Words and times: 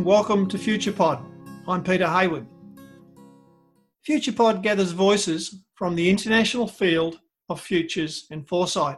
And 0.00 0.06
welcome 0.06 0.48
to 0.48 0.56
FuturePod. 0.56 1.22
I'm 1.68 1.82
Peter 1.82 2.08
Hayward. 2.08 2.46
FuturePod 4.08 4.62
gathers 4.62 4.92
voices 4.92 5.60
from 5.74 5.94
the 5.94 6.08
international 6.08 6.66
field 6.66 7.20
of 7.50 7.60
futures 7.60 8.26
and 8.30 8.48
foresight. 8.48 8.96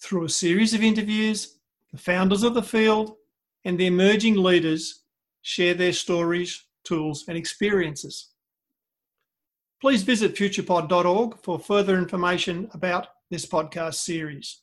Through 0.00 0.26
a 0.26 0.28
series 0.28 0.74
of 0.74 0.84
interviews, 0.84 1.58
the 1.90 1.98
founders 1.98 2.44
of 2.44 2.54
the 2.54 2.62
field 2.62 3.16
and 3.64 3.76
the 3.76 3.88
emerging 3.88 4.36
leaders 4.36 5.02
share 5.42 5.74
their 5.74 5.92
stories, 5.92 6.66
tools, 6.84 7.24
and 7.26 7.36
experiences. 7.36 8.28
Please 9.80 10.04
visit 10.04 10.36
futurepod.org 10.36 11.42
for 11.42 11.58
further 11.58 11.98
information 11.98 12.70
about 12.74 13.08
this 13.28 13.44
podcast 13.44 13.94
series. 13.94 14.60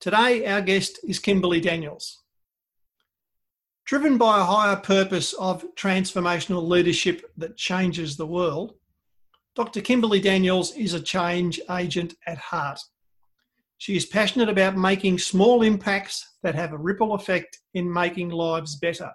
Today, 0.00 0.46
our 0.46 0.62
guest 0.62 0.98
is 1.06 1.18
Kimberly 1.18 1.60
Daniels. 1.60 2.21
Driven 3.84 4.16
by 4.16 4.40
a 4.40 4.44
higher 4.44 4.76
purpose 4.76 5.32
of 5.34 5.64
transformational 5.74 6.66
leadership 6.66 7.30
that 7.36 7.56
changes 7.56 8.16
the 8.16 8.26
world, 8.26 8.74
Dr. 9.54 9.80
Kimberly 9.80 10.20
Daniels 10.20 10.74
is 10.76 10.94
a 10.94 11.00
change 11.00 11.60
agent 11.70 12.14
at 12.26 12.38
heart. 12.38 12.78
She 13.78 13.96
is 13.96 14.06
passionate 14.06 14.48
about 14.48 14.76
making 14.76 15.18
small 15.18 15.62
impacts 15.62 16.36
that 16.42 16.54
have 16.54 16.72
a 16.72 16.78
ripple 16.78 17.14
effect 17.14 17.58
in 17.74 17.92
making 17.92 18.30
lives 18.30 18.76
better. 18.76 19.10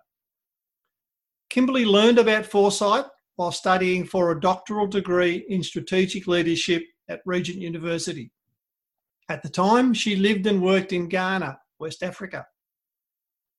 Kimberly 1.50 1.86
learned 1.86 2.20
about 2.20 2.46
foresight 2.46 3.06
while 3.38 3.54
studying 3.54 4.06
for 4.06 4.32
a 4.32 4.40
doctoral 4.40 4.86
degree 4.86 5.46
in 5.48 5.64
strategic 5.64 6.28
leadership 6.28 6.84
at 7.08 7.22
Regent 7.26 7.60
University. 7.60 8.32
At 9.30 9.42
the 9.42 9.50
time, 9.50 9.94
she 9.94 10.18
lived 10.18 10.46
and 10.46 10.62
worked 10.62 10.92
in 10.92 11.08
Ghana, 11.08 11.58
West 11.80 12.04
Africa. 12.04 12.46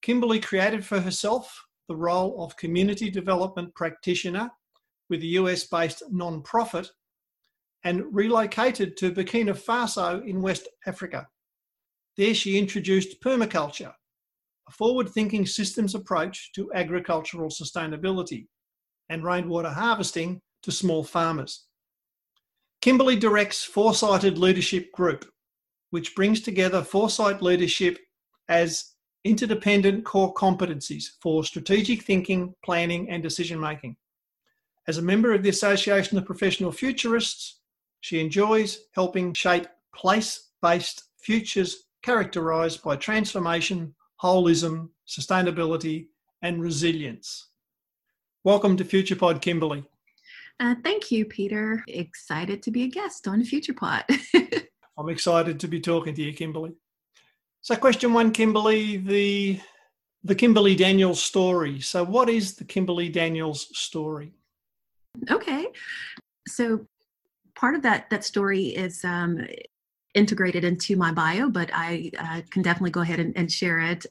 Kimberly 0.03 0.41
created 0.41 0.85
for 0.85 1.01
herself 1.01 1.65
the 1.89 1.97
role 1.97 2.43
of 2.43 2.57
community 2.57 3.11
development 3.11 3.75
practitioner 3.75 4.51
with 5.11 5.23
a 5.23 5.27
US 5.27 5.67
based 5.67 6.03
non-profit 6.11 6.91
and 7.85 8.05
relocated 8.13 8.97
to 8.99 9.13
Burkina 9.13 9.55
Faso 9.55 10.27
in 10.27 10.43
West 10.43 10.69
Africa. 10.87 11.27
There 12.17 12.35
she 12.35 12.59
introduced 12.59 13.21
permaculture, 13.23 13.93
a 14.69 14.73
forward 14.73 15.09
thinking 15.09 15.47
systems 15.47 15.95
approach 15.95 16.53
to 16.55 16.73
agricultural 16.75 17.49
sustainability 17.49 18.47
and 19.09 19.25
rainwater 19.25 19.71
harvesting 19.71 20.41
to 20.63 20.73
small 20.73 21.05
farmers. 21.05 21.67
Kimberly 22.81 23.17
directs 23.17 23.65
Foresighted 23.65 24.39
Leadership 24.39 24.93
Group, 24.93 25.25
which 25.91 26.15
brings 26.15 26.41
together 26.41 26.83
foresight 26.83 27.43
leadership 27.43 27.99
as 28.49 28.95
interdependent 29.29 30.07
core 30.07 30.33
competencies 30.33 31.11
for 31.21 31.45
strategic 31.45 32.03
thinking, 32.03 32.55
planning, 32.65 33.11
and 33.11 33.23
decision 33.23 33.61
making. 33.61 33.95
As 34.87 34.97
a 34.97 35.03
member 35.03 35.35
of 35.35 35.43
the 35.43 35.51
Association 35.51 36.17
of 36.17 36.25
Professional 36.25 36.73
Futurists, 36.73 37.61
she 38.01 38.21
enjoys 38.21 38.81
helping 38.95 39.35
shape 39.35 39.67
place 39.95 40.49
based 40.63 41.05
futures 41.21 41.89
characterized 42.03 42.83
by 42.83 42.97
transformation, 42.97 43.95
holism, 44.23 44.89
sustainability, 45.07 46.07
and 46.41 46.63
resilience. 46.63 47.49
Welcome 48.45 48.79
to 48.79 48.85
FuturePod, 48.85 49.43
Kimberly. 49.43 49.85
Uh, 50.59 50.75
thank 50.83 51.11
you, 51.11 51.27
Peter. 51.27 51.85
Excited 51.87 52.63
to 52.63 52.71
be 52.71 52.85
a 52.85 52.89
guest 52.89 53.29
on 53.29 53.43
FuturePod. 53.43 54.05
I'm 54.99 55.11
excited 55.11 55.61
to 55.61 55.69
be 55.69 55.81
talking 55.81 56.15
to 56.15 56.23
you, 56.23 56.33
Kimberly. 56.33 56.73
So, 57.61 57.77
question 57.77 58.13
one, 58.13 58.33
Kimberly, 58.33 58.99
the 58.99 59.61
the 60.25 60.35
Kimberly 60.35 60.75
Daniels 60.75 61.23
story. 61.23 61.81
So, 61.81 62.05
what 62.05 62.29
is 62.29 62.55
the 62.57 62.65
Kimberly 62.65 63.09
Daniels 63.09 63.69
story? 63.79 64.33
Okay, 65.31 65.67
so 66.47 66.87
part 67.55 67.75
of 67.75 67.83
that 67.83 68.11
that 68.11 68.25
story 68.25 68.67
is 68.67 69.05
um, 69.05 69.47
integrated 70.15 70.65
into 70.65 70.97
my 70.97 71.13
bio, 71.13 71.49
but 71.51 71.71
I 71.73 72.11
uh, 72.19 72.43
can 72.51 72.63
definitely 72.63 72.91
go 72.91 73.01
ahead 73.01 73.21
and, 73.21 73.37
and, 73.37 73.51
share 73.51 73.81
it. 73.81 74.07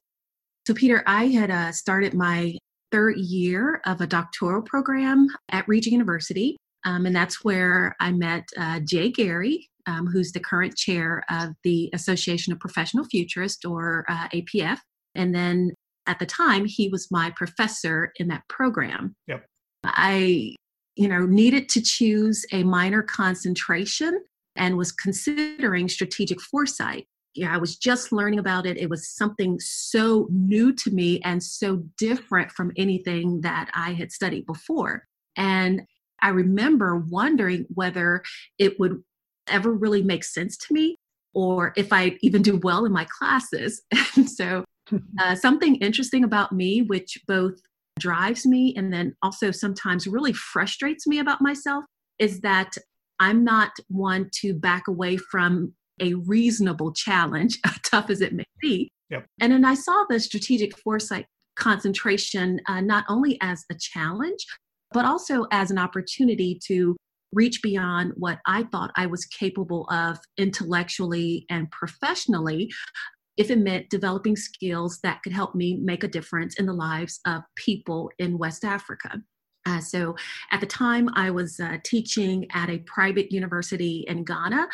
So, 0.66 0.74
Peter, 0.74 1.04
I 1.08 1.28
had 1.28 1.52
uh, 1.52 1.72
started 1.72 2.14
my 2.14 2.58
third 2.92 3.18
year 3.18 3.82
of 3.86 4.02
a 4.02 4.08
doctoral 4.08 4.62
program 4.62 5.28
at 5.50 5.68
Regent 5.68 5.92
University. 5.94 6.58
Um, 6.86 7.06
and 7.06 7.16
that's 7.16 7.44
where 7.44 7.96
I 8.00 8.12
met 8.12 8.48
uh, 8.58 8.80
Jay 8.80 9.12
Gary, 9.12 9.70
um, 9.88 10.06
who's 10.06 10.32
the 10.32 10.40
current 10.40 10.76
chair 10.76 11.24
of 11.30 11.50
the 11.64 11.90
Association 11.94 12.54
of 12.54 12.60
Professional 12.60 13.06
Futurists, 13.06 13.66
or 13.66 14.06
uh, 14.08 14.28
APF. 14.30 14.80
And 15.16 15.34
then 15.34 15.72
at 16.06 16.20
the 16.20 16.26
time, 16.26 16.66
he 16.66 16.90
was 16.90 17.10
my 17.10 17.32
professor 17.36 18.12
in 18.18 18.28
that 18.28 18.44
program. 18.48 19.16
Yep. 19.28 19.46
I, 19.84 20.56
you 20.96 21.08
know, 21.08 21.26
needed 21.26 21.70
to 21.70 21.82
choose 21.82 22.46
a 22.52 22.64
minor 22.64 23.02
concentration 23.02 24.22
and 24.56 24.78
was 24.78 24.92
considering 24.92 25.88
strategic 25.88 26.42
foresight. 26.42 27.08
Yeah, 27.36 27.54
I 27.54 27.58
was 27.58 27.78
just 27.78 28.12
learning 28.12 28.40
about 28.40 28.66
it. 28.66 28.78
It 28.78 28.90
was 28.90 29.08
something 29.08 29.60
so 29.60 30.28
new 30.32 30.74
to 30.74 30.92
me 30.92 31.22
and 31.24 31.42
so 31.44 31.84
different 31.98 32.52
from 32.52 32.72
anything 32.76 33.42
that 33.42 33.70
I 33.76 33.94
had 33.94 34.12
studied 34.12 34.48
before. 34.48 35.04
And 35.36 35.84
I 36.20 36.30
remember 36.30 36.98
wondering 36.98 37.66
whether 37.70 38.24
it 38.58 38.80
would 38.80 39.04
ever 39.50 39.72
really 39.72 40.04
make 40.04 40.24
sense 40.24 40.58
to 40.58 40.74
me 40.74 40.96
or 41.34 41.72
if 41.78 41.94
I 41.94 42.18
even 42.22 42.42
do 42.42 42.58
well 42.58 42.86
in 42.86 42.92
my 42.92 43.06
classes. 43.06 43.82
And 44.16 44.30
so, 44.30 44.66
uh, 45.22 45.36
something 45.36 45.76
interesting 45.76 46.24
about 46.24 46.52
me, 46.52 46.82
which 46.82 47.20
both 47.28 47.60
drives 48.00 48.46
me 48.46 48.74
and 48.76 48.92
then 48.92 49.16
also 49.22 49.52
sometimes 49.52 50.08
really 50.08 50.34
frustrates 50.34 51.06
me 51.06 51.20
about 51.20 51.42
myself, 51.42 51.84
is 52.18 52.42
that 52.42 52.76
I'm 53.20 53.44
not 53.44 53.72
one 53.90 54.30
to 54.42 54.54
back 54.54 54.88
away 54.88 55.18
from 55.18 55.74
a 56.00 56.14
reasonable 56.16 56.94
challenge, 56.94 57.60
tough 57.84 58.10
as 58.10 58.22
it 58.22 58.34
may 58.34 58.46
be. 58.60 58.90
Yep. 59.10 59.26
And 59.40 59.52
then 59.52 59.66
I 59.66 59.76
saw 59.76 60.06
the 60.10 60.20
strategic 60.20 60.78
foresight 60.80 61.26
concentration 61.56 62.60
uh, 62.68 62.82
not 62.82 63.06
only 63.10 63.38
as 63.42 63.64
a 63.72 63.76
challenge, 63.76 64.46
but 64.92 65.06
also 65.06 65.46
as 65.52 65.70
an 65.70 65.78
opportunity 65.78 66.60
to 66.66 66.96
reach 67.38 67.62
beyond 67.62 68.14
what 68.16 68.40
I 68.48 68.64
thought 68.64 68.92
I 68.96 69.06
was 69.06 69.24
capable 69.26 69.88
of 69.92 70.18
intellectually 70.38 71.46
and 71.50 71.70
professionally 71.70 72.72
if 73.38 73.52
it 73.52 73.60
meant 73.60 73.92
developing 73.92 74.36
skills 74.36 75.00
that 75.04 75.22
could 75.22 75.32
help 75.32 75.54
me 75.54 75.76
make 75.76 76.04
a 76.04 76.08
difference 76.08 76.56
in 76.56 76.66
the 76.66 76.74
lives 76.74 77.20
of 77.28 77.44
people 77.56 78.10
in 78.18 78.40
West 78.40 78.66
Africa. 78.66 79.22
Uh, 79.68 79.80
so 79.80 80.16
at 80.52 80.60
the 80.60 80.66
time, 80.66 81.10
I 81.14 81.30
was 81.30 81.60
uh, 81.60 81.78
teaching 81.84 82.48
at 82.54 82.70
a 82.70 82.80
private 82.80 83.32
university 83.32 84.06
in 84.08 84.24
Ghana, 84.24 84.68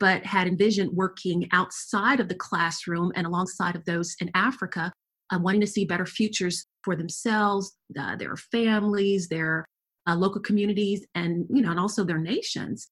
but 0.00 0.24
had 0.24 0.48
envisioned 0.48 0.90
working 0.92 1.48
outside 1.52 2.18
of 2.18 2.28
the 2.28 2.34
classroom 2.34 3.12
and 3.14 3.26
alongside 3.26 3.76
of 3.76 3.84
those 3.84 4.16
in 4.20 4.30
Africa, 4.34 4.92
uh, 5.32 5.38
wanting 5.40 5.60
to 5.60 5.66
see 5.66 5.84
better 5.84 6.06
futures 6.06 6.66
for 6.82 6.96
themselves, 6.96 7.76
uh, 7.96 8.16
their 8.16 8.36
families, 8.36 9.28
their 9.28 9.64
uh, 10.10 10.16
local 10.16 10.40
communities, 10.40 11.06
and 11.14 11.46
you 11.48 11.62
know, 11.62 11.70
and 11.70 11.80
also 11.80 12.04
their 12.04 12.18
nations. 12.18 12.88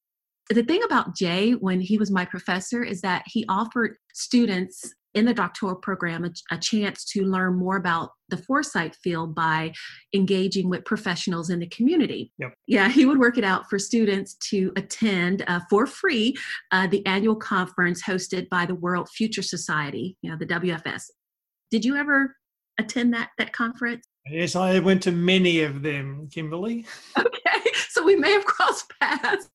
The 0.50 0.62
thing 0.62 0.82
about 0.82 1.14
Jay, 1.14 1.52
when 1.52 1.80
he 1.80 1.98
was 1.98 2.10
my 2.10 2.24
professor, 2.24 2.82
is 2.82 3.02
that 3.02 3.22
he 3.26 3.44
offered 3.48 3.96
students 4.14 4.94
in 5.14 5.24
the 5.24 5.34
doctoral 5.34 5.74
program 5.74 6.24
a, 6.24 6.30
a, 6.54 6.58
chance 6.58 7.04
to 7.04 7.24
learn 7.24 7.56
more 7.56 7.76
about 7.76 8.10
the 8.28 8.36
foresight 8.36 8.94
field 9.02 9.34
by 9.34 9.72
engaging 10.14 10.68
with 10.68 10.84
professionals 10.84 11.50
in 11.50 11.58
the 11.58 11.66
community. 11.68 12.30
Yep. 12.38 12.54
Yeah, 12.66 12.88
he 12.88 13.06
would 13.06 13.18
work 13.18 13.38
it 13.38 13.44
out 13.44 13.68
for 13.68 13.78
students 13.78 14.34
to 14.50 14.70
attend 14.76 15.44
uh, 15.48 15.60
for 15.70 15.86
free 15.86 16.36
uh, 16.72 16.86
the 16.86 17.04
annual 17.06 17.36
conference 17.36 18.02
hosted 18.02 18.48
by 18.48 18.66
the 18.66 18.74
World 18.74 19.08
Future 19.08 19.42
Society, 19.42 20.16
you 20.22 20.30
know, 20.30 20.36
the 20.36 20.46
WFS. 20.46 21.04
Did 21.70 21.84
you 21.84 21.96
ever 21.96 22.36
attend 22.78 23.12
that 23.14 23.30
that 23.38 23.52
conference? 23.52 24.06
Yes, 24.30 24.56
I 24.56 24.78
went 24.78 25.02
to 25.04 25.12
many 25.12 25.62
of 25.62 25.82
them, 25.82 26.28
Kimberly. 26.32 26.86
Okay, 27.18 27.70
so 27.88 28.04
we 28.04 28.14
may 28.14 28.32
have 28.32 28.44
crossed 28.44 28.92
paths. 29.00 29.48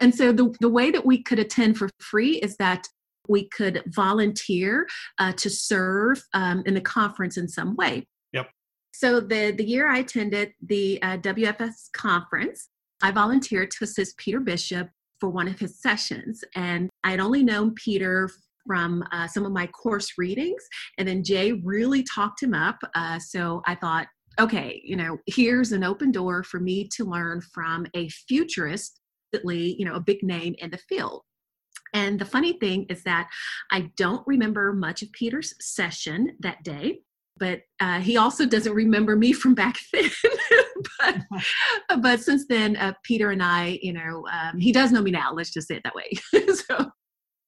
And 0.00 0.14
so 0.14 0.32
the, 0.32 0.54
the 0.60 0.68
way 0.68 0.90
that 0.90 1.04
we 1.04 1.22
could 1.22 1.38
attend 1.38 1.76
for 1.76 1.88
free 1.98 2.36
is 2.36 2.56
that 2.56 2.86
we 3.28 3.48
could 3.48 3.82
volunteer 3.86 4.86
uh, 5.18 5.32
to 5.32 5.50
serve 5.50 6.22
um, 6.34 6.62
in 6.66 6.74
the 6.74 6.80
conference 6.80 7.36
in 7.36 7.48
some 7.48 7.74
way. 7.76 8.06
Yep. 8.32 8.50
So 8.92 9.20
the, 9.20 9.52
the 9.52 9.64
year 9.64 9.88
I 9.88 9.98
attended 9.98 10.52
the 10.60 11.02
uh, 11.02 11.18
WFS 11.18 11.92
conference, 11.92 12.68
I 13.02 13.10
volunteered 13.10 13.70
to 13.72 13.84
assist 13.84 14.16
Peter 14.16 14.40
Bishop 14.40 14.88
for 15.20 15.28
one 15.28 15.48
of 15.48 15.58
his 15.58 15.80
sessions. 15.80 16.44
And 16.54 16.90
I 17.04 17.12
had 17.12 17.20
only 17.20 17.42
known 17.42 17.74
Peter 17.74 18.30
from 18.66 19.04
uh, 19.12 19.26
some 19.26 19.44
of 19.44 19.52
my 19.52 19.66
course 19.68 20.12
readings. 20.18 20.62
And 20.98 21.06
then 21.06 21.24
Jay 21.24 21.52
really 21.52 22.02
talked 22.02 22.42
him 22.42 22.54
up. 22.54 22.78
Uh, 22.94 23.18
so 23.18 23.62
I 23.66 23.74
thought, 23.74 24.06
okay, 24.40 24.80
you 24.84 24.96
know, 24.96 25.18
here's 25.26 25.72
an 25.72 25.84
open 25.84 26.10
door 26.10 26.42
for 26.42 26.60
me 26.60 26.88
to 26.96 27.04
learn 27.04 27.40
from 27.40 27.86
a 27.94 28.08
futurist, 28.08 29.00
you 29.44 29.84
know, 29.84 29.94
a 29.94 30.00
big 30.00 30.22
name 30.22 30.54
in 30.58 30.70
the 30.70 30.78
field. 30.78 31.22
And 31.94 32.18
the 32.18 32.24
funny 32.24 32.54
thing 32.54 32.86
is 32.88 33.02
that 33.04 33.28
I 33.70 33.90
don't 33.96 34.26
remember 34.26 34.72
much 34.72 35.02
of 35.02 35.12
Peter's 35.12 35.54
session 35.60 36.36
that 36.40 36.62
day, 36.62 37.00
but 37.36 37.60
uh, 37.80 38.00
he 38.00 38.16
also 38.16 38.46
doesn't 38.46 38.72
remember 38.72 39.16
me 39.16 39.32
from 39.32 39.54
back 39.54 39.76
then. 39.92 40.10
but, 40.98 41.16
but 42.00 42.20
since 42.20 42.46
then, 42.46 42.76
uh, 42.76 42.94
Peter 43.02 43.30
and 43.30 43.42
I, 43.42 43.78
you 43.82 43.92
know, 43.92 44.26
um, 44.32 44.58
he 44.58 44.72
does 44.72 44.92
know 44.92 45.02
me 45.02 45.10
now. 45.10 45.32
Let's 45.32 45.52
just 45.52 45.68
say 45.68 45.76
it 45.76 45.82
that 45.84 45.94
way. 45.94 46.10
so, 46.54 46.90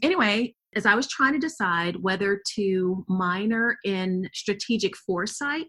anyway, 0.03 0.55
as 0.77 0.87
I 0.87 0.95
was 0.95 1.09
trying 1.09 1.33
to 1.33 1.39
decide 1.39 1.97
whether 1.97 2.41
to 2.55 3.05
minor 3.09 3.77
in 3.85 4.29
strategic 4.33 4.97
foresight 4.97 5.67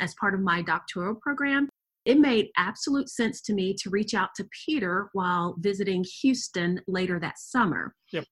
as 0.00 0.14
part 0.14 0.34
of 0.34 0.40
my 0.40 0.62
doctoral 0.62 1.14
program, 1.14 1.68
it 2.04 2.18
made 2.18 2.48
absolute 2.56 3.08
sense 3.08 3.40
to 3.42 3.54
me 3.54 3.74
to 3.82 3.90
reach 3.90 4.14
out 4.14 4.30
to 4.36 4.46
Peter 4.66 5.08
while 5.12 5.56
visiting 5.58 6.04
Houston 6.22 6.80
later 6.86 7.18
that 7.18 7.38
summer. 7.38 7.94
Yep. 8.12 8.24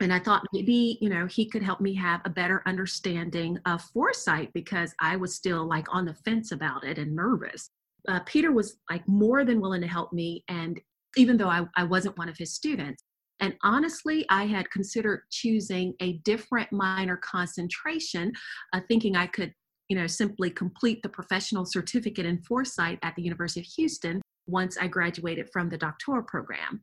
And 0.00 0.12
I 0.12 0.18
thought 0.18 0.44
maybe, 0.52 0.98
you 1.00 1.08
know, 1.08 1.26
he 1.26 1.48
could 1.48 1.62
help 1.62 1.80
me 1.80 1.94
have 1.94 2.20
a 2.24 2.30
better 2.30 2.62
understanding 2.66 3.58
of 3.66 3.82
foresight 3.82 4.50
because 4.52 4.92
I 5.00 5.16
was 5.16 5.36
still 5.36 5.68
like 5.68 5.86
on 5.94 6.04
the 6.04 6.14
fence 6.24 6.50
about 6.50 6.84
it 6.84 6.98
and 6.98 7.14
nervous. 7.14 7.70
Uh, 8.08 8.18
Peter 8.26 8.50
was 8.50 8.78
like 8.90 9.06
more 9.06 9.44
than 9.44 9.60
willing 9.60 9.82
to 9.82 9.86
help 9.86 10.12
me. 10.12 10.42
And 10.48 10.80
even 11.16 11.36
though 11.36 11.48
I, 11.48 11.66
I 11.76 11.84
wasn't 11.84 12.18
one 12.18 12.28
of 12.28 12.36
his 12.36 12.52
students, 12.52 13.04
and 13.42 13.56
honestly, 13.64 14.24
I 14.30 14.46
had 14.46 14.70
considered 14.70 15.24
choosing 15.30 15.94
a 16.00 16.14
different 16.18 16.72
minor 16.72 17.16
concentration, 17.16 18.32
uh, 18.72 18.80
thinking 18.86 19.16
I 19.16 19.26
could, 19.26 19.52
you 19.88 19.96
know, 19.96 20.06
simply 20.06 20.48
complete 20.48 21.02
the 21.02 21.08
professional 21.08 21.66
certificate 21.66 22.24
in 22.24 22.40
foresight 22.42 23.00
at 23.02 23.16
the 23.16 23.22
University 23.22 23.60
of 23.60 23.66
Houston 23.76 24.22
once 24.46 24.78
I 24.78 24.86
graduated 24.86 25.50
from 25.52 25.68
the 25.68 25.76
doctoral 25.76 26.22
program. 26.22 26.82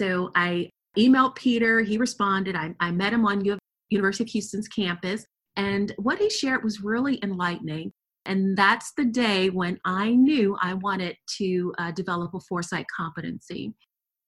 So 0.00 0.30
I 0.36 0.70
emailed 0.96 1.34
Peter, 1.34 1.80
he 1.80 1.98
responded. 1.98 2.54
I, 2.54 2.72
I 2.78 2.92
met 2.92 3.12
him 3.12 3.26
on 3.26 3.44
U- 3.44 3.58
University 3.90 4.22
of 4.24 4.30
Houston's 4.30 4.68
campus, 4.68 5.24
and 5.56 5.92
what 5.98 6.20
he 6.20 6.30
shared 6.30 6.62
was 6.62 6.82
really 6.82 7.18
enlightening. 7.24 7.90
And 8.26 8.56
that's 8.56 8.92
the 8.96 9.06
day 9.06 9.50
when 9.50 9.80
I 9.84 10.10
knew 10.10 10.56
I 10.62 10.74
wanted 10.74 11.16
to 11.38 11.74
uh, 11.78 11.90
develop 11.90 12.32
a 12.34 12.40
foresight 12.40 12.86
competency. 12.96 13.74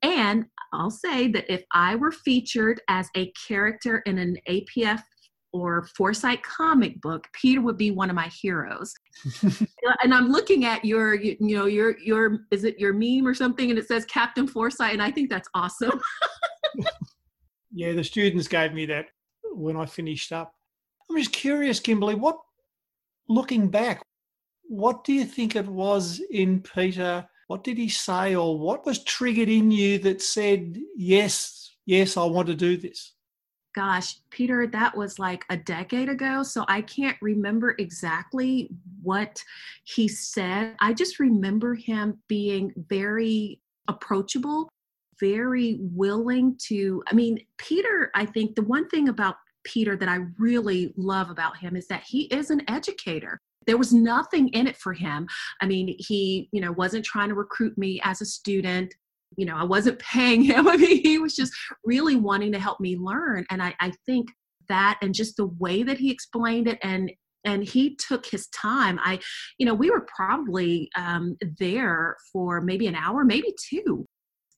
And 0.02 0.46
I'll 0.72 0.90
say 0.90 1.28
that 1.28 1.52
if 1.52 1.62
I 1.72 1.94
were 1.94 2.12
featured 2.12 2.81
as 2.88 3.08
a 3.16 3.32
character 3.46 4.02
in 4.06 4.19
an 4.19 4.37
APF 4.49 5.02
or 5.52 5.87
Foresight 5.96 6.43
comic 6.43 7.00
book, 7.00 7.28
Peter 7.34 7.60
would 7.60 7.76
be 7.76 7.90
one 7.90 8.10
of 8.10 8.16
my 8.16 8.28
heroes. 8.40 8.93
and 10.02 10.14
I'm 10.14 10.28
looking 10.28 10.64
at 10.64 10.84
your, 10.84 11.14
you, 11.14 11.37
you, 11.40 11.56
know, 11.56 11.66
your, 11.66 11.99
your, 11.99 12.40
is 12.50 12.64
it 12.64 12.78
your 12.78 12.94
meme 12.94 13.26
or 13.26 13.34
something? 13.34 13.70
And 13.70 13.78
it 13.78 13.87
says 13.87 14.04
Captain 14.06 14.49
Foresight. 14.49 14.93
And 14.93 15.02
I 15.02 15.10
think 15.10 15.31
that's 15.31 15.49
awesome. 15.54 16.00
yeah, 17.72 17.93
the 17.93 18.02
students 18.02 18.48
gave 18.48 18.72
me 18.72 18.87
that 18.87 19.06
when 19.44 19.76
I 19.76 19.87
finished 19.87 20.32
up. 20.32 20.55
I'm 21.10 21.19
just 21.19 21.32
curious, 21.32 21.78
Kimberly, 21.78 22.14
what, 22.14 22.38
looking 23.28 23.69
back, 23.69 24.02
what 24.62 25.05
do 25.05 25.12
you 25.12 25.26
think 25.26 25.55
it 25.55 25.66
was 25.66 26.22
in 26.31 26.62
Peter 26.62 27.28
what 27.52 27.64
did 27.64 27.76
he 27.76 27.90
say, 27.90 28.34
or 28.34 28.58
what 28.58 28.87
was 28.87 29.04
triggered 29.04 29.50
in 29.50 29.70
you 29.70 29.99
that 29.99 30.22
said, 30.22 30.78
yes, 30.96 31.75
yes, 31.84 32.16
I 32.16 32.25
want 32.25 32.46
to 32.46 32.54
do 32.54 32.78
this? 32.78 33.12
Gosh, 33.75 34.16
Peter, 34.31 34.66
that 34.69 34.96
was 34.96 35.19
like 35.19 35.44
a 35.50 35.58
decade 35.58 36.08
ago. 36.08 36.44
So 36.44 36.64
I 36.66 36.81
can't 36.81 37.19
remember 37.20 37.75
exactly 37.78 38.70
what 39.02 39.44
he 39.84 40.08
said. 40.08 40.76
I 40.81 40.94
just 40.94 41.20
remember 41.20 41.75
him 41.75 42.22
being 42.26 42.72
very 42.88 43.60
approachable, 43.87 44.70
very 45.20 45.76
willing 45.78 46.56
to. 46.69 47.02
I 47.08 47.14
mean, 47.14 47.38
Peter, 47.58 48.10
I 48.14 48.25
think 48.25 48.55
the 48.55 48.62
one 48.62 48.88
thing 48.88 49.10
about 49.10 49.37
Peter 49.64 49.94
that 49.94 50.08
I 50.08 50.20
really 50.38 50.94
love 50.96 51.28
about 51.28 51.58
him 51.58 51.76
is 51.76 51.87
that 51.88 52.02
he 52.02 52.22
is 52.28 52.48
an 52.48 52.62
educator 52.66 53.38
there 53.66 53.78
was 53.78 53.92
nothing 53.92 54.48
in 54.48 54.66
it 54.66 54.76
for 54.76 54.92
him. 54.92 55.26
I 55.60 55.66
mean 55.66 55.94
he 55.98 56.48
you 56.52 56.60
know 56.60 56.72
wasn't 56.72 57.04
trying 57.04 57.28
to 57.28 57.34
recruit 57.34 57.76
me 57.76 58.00
as 58.04 58.20
a 58.20 58.26
student. 58.26 58.94
You 59.36 59.46
know 59.46 59.56
i 59.56 59.64
wasn't 59.64 59.98
paying 59.98 60.42
him. 60.52 60.68
I 60.68 60.76
mean 60.76 61.02
he 61.02 61.18
was 61.18 61.34
just 61.34 61.52
really 61.84 62.16
wanting 62.16 62.52
to 62.52 62.60
help 62.60 62.80
me 62.80 62.96
learn. 62.96 63.44
And 63.50 63.62
i, 63.62 63.74
I 63.80 63.92
think 64.06 64.28
that 64.68 64.98
and 65.02 65.14
just 65.14 65.36
the 65.36 65.46
way 65.46 65.82
that 65.82 65.98
he 65.98 66.10
explained 66.10 66.68
it 66.68 66.78
and 66.82 67.10
and 67.44 67.64
he 67.64 67.96
took 67.96 68.24
his 68.24 68.46
time. 68.48 69.00
I 69.02 69.18
you 69.58 69.66
know 69.66 69.74
we 69.74 69.90
were 69.90 70.06
probably 70.14 70.90
um, 70.96 71.36
there 71.58 72.16
for 72.32 72.60
maybe 72.60 72.86
an 72.86 72.94
hour 72.94 73.24
maybe 73.24 73.54
two. 73.70 74.06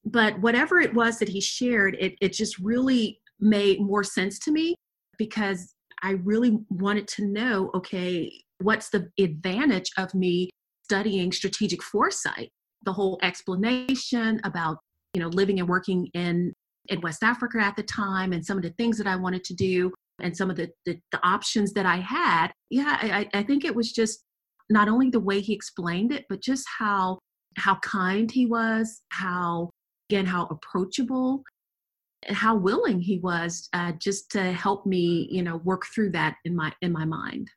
But 0.07 0.39
whatever 0.41 0.81
it 0.81 0.93
was 0.93 1.19
that 1.19 1.31
he 1.31 1.41
shared 1.41 1.97
it, 1.99 2.15
it 2.21 2.35
just 2.35 2.59
really 2.59 3.23
made 3.41 3.81
more 3.81 4.05
sense 4.05 4.39
to 4.41 4.53
me 4.53 4.77
because 5.19 5.75
i 6.03 6.13
really 6.25 6.59
wanted 6.71 7.07
to 7.09 7.27
know 7.27 7.71
okay 7.75 8.31
what's 8.61 8.91
the 8.91 9.11
advantage 9.19 9.91
of 9.99 10.15
me 10.15 10.51
studying 10.85 11.33
strategic 11.33 11.83
foresight? 11.83 12.51
The 12.85 12.93
whole 12.93 13.19
explanation 13.23 14.41
about 14.45 14.79
you 15.15 15.21
know 15.23 15.29
living 15.29 15.61
and 15.61 15.69
working 15.69 16.09
in 16.15 16.53
in 16.89 17.01
west 17.01 17.23
africa 17.23 17.59
at 17.59 17.77
the 17.77 17.83
time 17.83 18.33
and 18.33 18.45
some 18.45 18.59
of 18.59 18.63
the 18.63 18.75
things 18.77 18.99
that 18.99 19.07
i 19.07 19.17
wanted 19.17 19.43
to 19.45 19.55
do 19.55 19.91
and 20.21 20.37
some 20.37 20.51
of 20.51 20.57
the 20.57 20.69
the, 20.85 20.99
the 21.13 21.27
options 21.27 21.73
that 21.73 21.87
i 21.87 21.97
had. 21.97 22.49
Yeah 22.69 22.99
I, 23.01 23.29
I 23.33 23.43
think 23.43 23.65
it 23.65 23.75
was 23.75 23.93
just 23.93 24.25
not 24.69 24.89
only 24.89 25.09
the 25.09 25.21
way 25.21 25.41
he 25.41 25.55
explained 25.55 26.13
it 26.13 26.27
but 26.29 26.43
just 26.43 26.67
how 26.79 27.19
how 27.57 27.77
kind 27.77 28.31
he 28.31 28.47
was 28.47 29.03
how 29.11 29.71
again 30.11 30.27
how 30.27 30.47
approachable 30.47 31.43
and 32.27 32.37
how 32.37 32.57
willing 32.57 33.01
he 33.01 33.19
was 33.19 33.69
uh, 33.73 33.93
just 33.99 34.31
to 34.33 34.53
help 34.53 34.87
me 34.87 35.29
you 35.31 35.43
know 35.43 35.57
work 35.59 35.87
through 35.95 36.11
that 36.11 36.37
in 36.45 36.55
my 36.57 36.73
in 36.83 36.93
my 36.93 37.05
mind. 37.05 37.51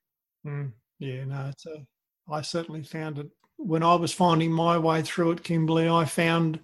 Mm. 0.45 0.71
Yeah, 0.99 1.25
no, 1.25 1.47
it's 1.49 1.65
a, 1.65 1.85
I 2.29 2.41
certainly 2.41 2.83
found 2.83 3.19
it 3.19 3.27
when 3.57 3.83
I 3.83 3.95
was 3.95 4.13
finding 4.13 4.51
my 4.51 4.77
way 4.77 5.01
through 5.01 5.31
it, 5.31 5.44
Kimberly. 5.44 5.89
I 5.89 6.05
found 6.05 6.59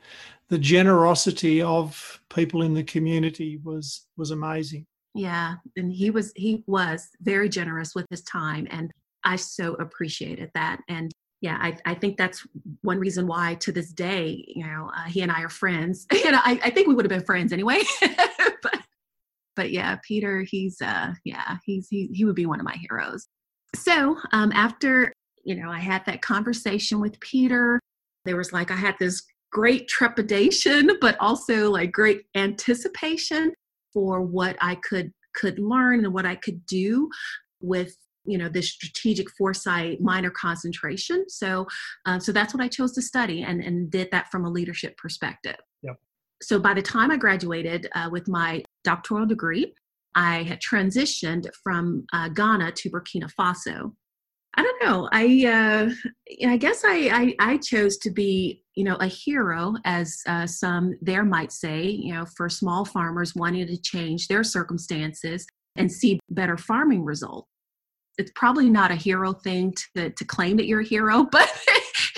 the 0.50 0.57
generosity 0.57 1.62
of 1.62 2.21
people 2.30 2.62
in 2.62 2.74
the 2.74 2.83
community 2.83 3.59
was 3.63 4.07
was 4.18 4.31
amazing. 4.31 4.85
Yeah, 5.13 5.56
and 5.77 5.91
he 5.91 6.09
was 6.09 6.31
he 6.35 6.63
was 6.68 7.09
very 7.21 7.49
generous 7.49 7.94
with 7.95 8.06
his 8.09 8.21
time, 8.23 8.68
and 8.71 8.92
I 9.23 9.35
so 9.35 9.73
appreciated 9.75 10.52
that. 10.54 10.81
And 10.87 11.11
yeah, 11.42 11.57
I, 11.61 11.78
I 11.85 11.94
think 11.94 12.18
that's 12.18 12.47
one 12.83 12.99
reason 12.99 13.28
why 13.28 13.56
to 13.56 13.71
this 13.71 13.92
day, 13.92 14.45
you 14.47 14.66
know, 14.66 14.90
uh, 14.95 15.04
he 15.04 15.21
and 15.21 15.31
I 15.31 15.42
are 15.42 15.49
friends. 15.49 16.07
and 16.25 16.35
I, 16.35 16.59
I 16.63 16.69
think 16.69 16.87
we 16.87 16.95
would 16.95 17.06
have 17.06 17.09
been 17.09 17.25
friends 17.25 17.52
anyway. 17.52 17.81
but 18.61 18.80
but 19.56 19.71
yeah, 19.71 19.97
Peter, 20.07 20.42
he's 20.42 20.81
uh 20.81 21.13
yeah, 21.23 21.57
he's 21.66 21.87
he 21.90 22.07
he 22.13 22.25
would 22.25 22.35
be 22.35 22.45
one 22.45 22.59
of 22.59 22.66
my 22.66 22.75
heroes. 22.75 23.28
So 23.75 24.18
um, 24.31 24.51
after, 24.51 25.11
you 25.44 25.56
know, 25.56 25.69
I 25.69 25.80
had 25.80 26.06
that 26.06 26.21
conversation 26.21 26.99
with 26.99 27.19
Peter, 27.19 27.80
there 28.25 28.37
was 28.37 28.53
like, 28.53 28.71
I 28.71 28.75
had 28.75 28.95
this 28.99 29.23
great 29.51 29.87
trepidation, 29.87 30.92
but 31.01 31.18
also 31.19 31.71
like 31.71 31.92
great 31.92 32.23
anticipation 32.35 33.53
for 33.94 34.21
what 34.21 34.57
I 34.61 34.75
could 34.75 35.11
could 35.35 35.57
learn 35.57 36.06
and 36.06 36.13
what 36.13 36.27
I 36.27 36.35
could 36.35 36.63
do 36.68 37.09
with 37.59 37.95
you 38.25 38.37
know 38.37 38.49
this 38.49 38.69
strategic 38.69 39.30
foresight 39.31 39.99
minor 39.99 40.30
concentration 40.30 41.25
so 41.27 41.68
uh, 42.06 42.19
so 42.19 42.31
that's 42.31 42.53
what 42.53 42.63
i 42.63 42.68
chose 42.68 42.94
to 42.94 43.01
study 43.01 43.44
and 43.44 43.61
and 43.61 43.92
did 43.92 44.09
that 44.11 44.31
from 44.31 44.45
a 44.45 44.49
leadership 44.49 44.95
perspective 44.97 45.57
yep. 45.81 45.97
so 46.42 46.57
by 46.57 46.73
the 46.73 46.81
time 46.81 47.11
i 47.11 47.18
graduated 47.18 47.89
uh, 47.95 48.07
with 48.11 48.27
my 48.27 48.63
doctoral 48.83 49.25
degree 49.25 49.73
I 50.16 50.44
had 50.44 50.60
transitioned 50.60 51.48
from 51.64 52.06
uh, 52.14 52.30
Ghana 52.30 52.74
to 52.74 52.90
Burkina 52.90 53.30
Faso. 53.40 53.94
I 54.56 54.62
don't 54.62 54.84
know. 54.84 55.10
I 55.12 55.46
uh, 55.48 56.48
I 56.48 56.58
guess 56.58 56.84
I, 56.86 57.36
I, 57.40 57.54
I 57.54 57.58
chose 57.58 57.98
to 57.98 58.12
be 58.12 58.64
you 58.76 58.84
know 58.84 58.96
a 58.98 59.08
hero, 59.08 59.74
as 59.84 60.22
uh, 60.28 60.46
some 60.46 60.96
there 61.02 61.26
might 61.26 61.52
say. 61.52 61.86
You 61.86 62.14
know, 62.14 62.26
for 62.38 62.50
small 62.50 62.86
farmers 62.86 63.36
wanting 63.36 63.66
to 63.68 63.82
change 63.82 64.28
their 64.28 64.44
circumstances 64.44 65.46
and 65.76 65.92
see 65.92 66.20
better 66.30 66.58
farming 66.58 67.04
results. 67.04 67.48
It's 68.20 68.32
probably 68.36 68.70
not 68.70 68.92
a 68.92 68.96
hero 68.96 69.34
thing 69.34 69.74
to 69.98 70.12
to 70.12 70.26
claim 70.26 70.58
that 70.58 70.68
you're 70.68 70.82
a 70.82 70.88
hero, 70.88 71.24
but 71.32 71.52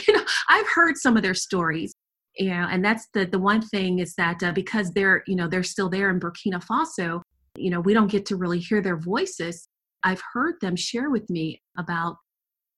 you 0.06 0.14
know 0.14 0.26
I've 0.50 0.68
heard 0.68 0.98
some 0.98 1.16
of 1.16 1.24
their 1.24 1.36
stories. 1.36 1.94
You 2.38 2.50
know, 2.50 2.68
and 2.70 2.84
that's 2.84 3.08
the 3.14 3.26
the 3.26 3.40
one 3.40 3.62
thing 3.62 4.00
is 4.00 4.14
that 4.16 4.44
uh, 4.44 4.52
because 4.52 4.92
they're 4.92 5.24
you 5.26 5.38
know 5.38 5.48
they're 5.48 5.64
still 5.64 5.88
there 5.88 6.10
in 6.10 6.20
Burkina 6.20 6.62
Faso, 6.62 7.22
you 7.56 7.70
know 7.70 7.80
we 7.80 7.94
don't 7.94 8.12
get 8.12 8.26
to 8.28 8.36
really 8.36 8.60
hear 8.60 8.82
their 8.82 8.98
voices. 8.98 9.68
I've 10.04 10.22
heard 10.34 10.56
them 10.62 10.76
share 10.76 11.10
with 11.10 11.30
me 11.30 11.62
about 11.78 12.18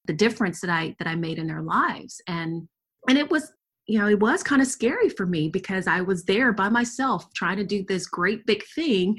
the 0.06 0.14
difference 0.14 0.62
that 0.62 0.70
i 0.70 0.96
that 1.00 1.08
i 1.08 1.16
made 1.16 1.38
in 1.38 1.48
their 1.48 1.62
lives. 1.62 2.22
And 2.28 2.68
and 3.08 3.18
it 3.18 3.30
was 3.30 3.52
you 3.86 4.00
know 4.00 4.08
it 4.08 4.20
was 4.20 4.44
kind 4.44 4.62
of 4.62 4.68
scary 4.68 5.10
for 5.10 5.26
me 5.26 5.48
because 5.48 5.88
i 5.88 6.02
was 6.02 6.26
there 6.26 6.52
by 6.52 6.68
myself 6.68 7.26
trying 7.34 7.56
to 7.56 7.64
do 7.64 7.86
this 7.88 8.06
great 8.06 8.46
big 8.46 8.62
thing 8.76 9.18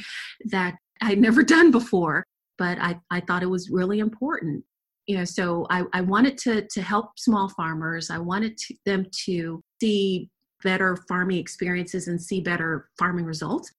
that 0.50 0.74
i'd 1.02 1.18
never 1.18 1.42
done 1.56 1.70
before 1.70 2.22
but 2.58 2.78
i 2.78 2.98
i 3.10 3.20
thought 3.20 3.42
it 3.42 3.46
was 3.46 3.70
really 3.70 4.00
important. 4.00 4.62
You 5.06 5.16
know 5.16 5.24
so 5.24 5.66
i 5.70 5.84
i 5.94 6.02
wanted 6.02 6.36
to 6.38 6.66
to 6.70 6.82
help 6.82 7.18
small 7.18 7.48
farmers. 7.48 8.10
I 8.10 8.18
wanted 8.18 8.58
to, 8.58 8.74
them 8.84 9.06
to 9.24 9.62
see 9.80 10.28
better 10.62 10.96
farming 11.08 11.38
experiences 11.38 12.08
and 12.08 12.20
see 12.20 12.40
better 12.40 12.90
farming 12.98 13.24
results. 13.24 13.72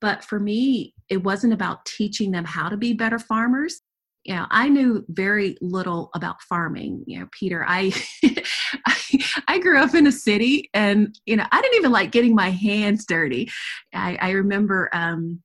But 0.00 0.24
for 0.24 0.38
me, 0.38 0.93
it 1.08 1.22
wasn't 1.22 1.52
about 1.52 1.84
teaching 1.86 2.30
them 2.30 2.44
how 2.44 2.68
to 2.68 2.76
be 2.76 2.92
better 2.92 3.18
farmers. 3.18 3.82
you 4.24 4.34
know 4.34 4.46
i 4.50 4.68
knew 4.68 5.04
very 5.08 5.56
little 5.60 6.10
about 6.14 6.40
farming 6.42 7.04
you 7.06 7.18
know 7.18 7.28
peter 7.38 7.64
i 7.68 7.92
I, 9.48 9.58
grew 9.58 9.78
up 9.78 9.94
in 9.94 10.06
a 10.06 10.12
city 10.12 10.70
and 10.74 11.18
you 11.26 11.36
know 11.36 11.46
i 11.52 11.60
didn't 11.60 11.76
even 11.76 11.92
like 11.92 12.10
getting 12.10 12.34
my 12.34 12.50
hands 12.50 13.04
dirty 13.06 13.50
i, 13.94 14.16
I 14.20 14.30
remember 14.30 14.88
um, 14.92 15.42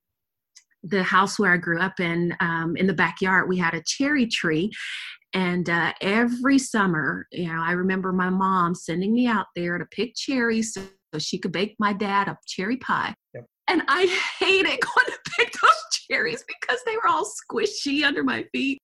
the 0.82 1.02
house 1.02 1.38
where 1.38 1.52
i 1.52 1.56
grew 1.56 1.80
up 1.80 2.00
in 2.00 2.34
um, 2.40 2.76
in 2.76 2.86
the 2.86 2.94
backyard 2.94 3.48
we 3.48 3.58
had 3.58 3.74
a 3.74 3.82
cherry 3.82 4.26
tree 4.26 4.70
and 5.32 5.68
uh, 5.68 5.92
every 6.00 6.58
summer 6.58 7.26
you 7.32 7.48
know 7.48 7.60
i 7.62 7.72
remember 7.72 8.12
my 8.12 8.30
mom 8.30 8.74
sending 8.74 9.12
me 9.12 9.26
out 9.26 9.46
there 9.54 9.78
to 9.78 9.84
pick 9.86 10.14
cherries 10.14 10.72
so 10.74 11.18
she 11.18 11.38
could 11.38 11.52
bake 11.52 11.76
my 11.78 11.92
dad 11.92 12.28
a 12.28 12.36
cherry 12.46 12.76
pie 12.78 13.14
yep. 13.34 13.44
And 13.70 13.82
i 13.88 14.06
hated 14.38 14.64
going 14.66 15.06
to 15.06 15.18
pick 15.36 15.52
those 15.52 15.90
cherries 16.10 16.44
because 16.46 16.80
they 16.84 16.96
were 16.96 17.08
all 17.08 17.24
squishy 17.24 18.04
under 18.04 18.22
my 18.22 18.44
feet. 18.52 18.78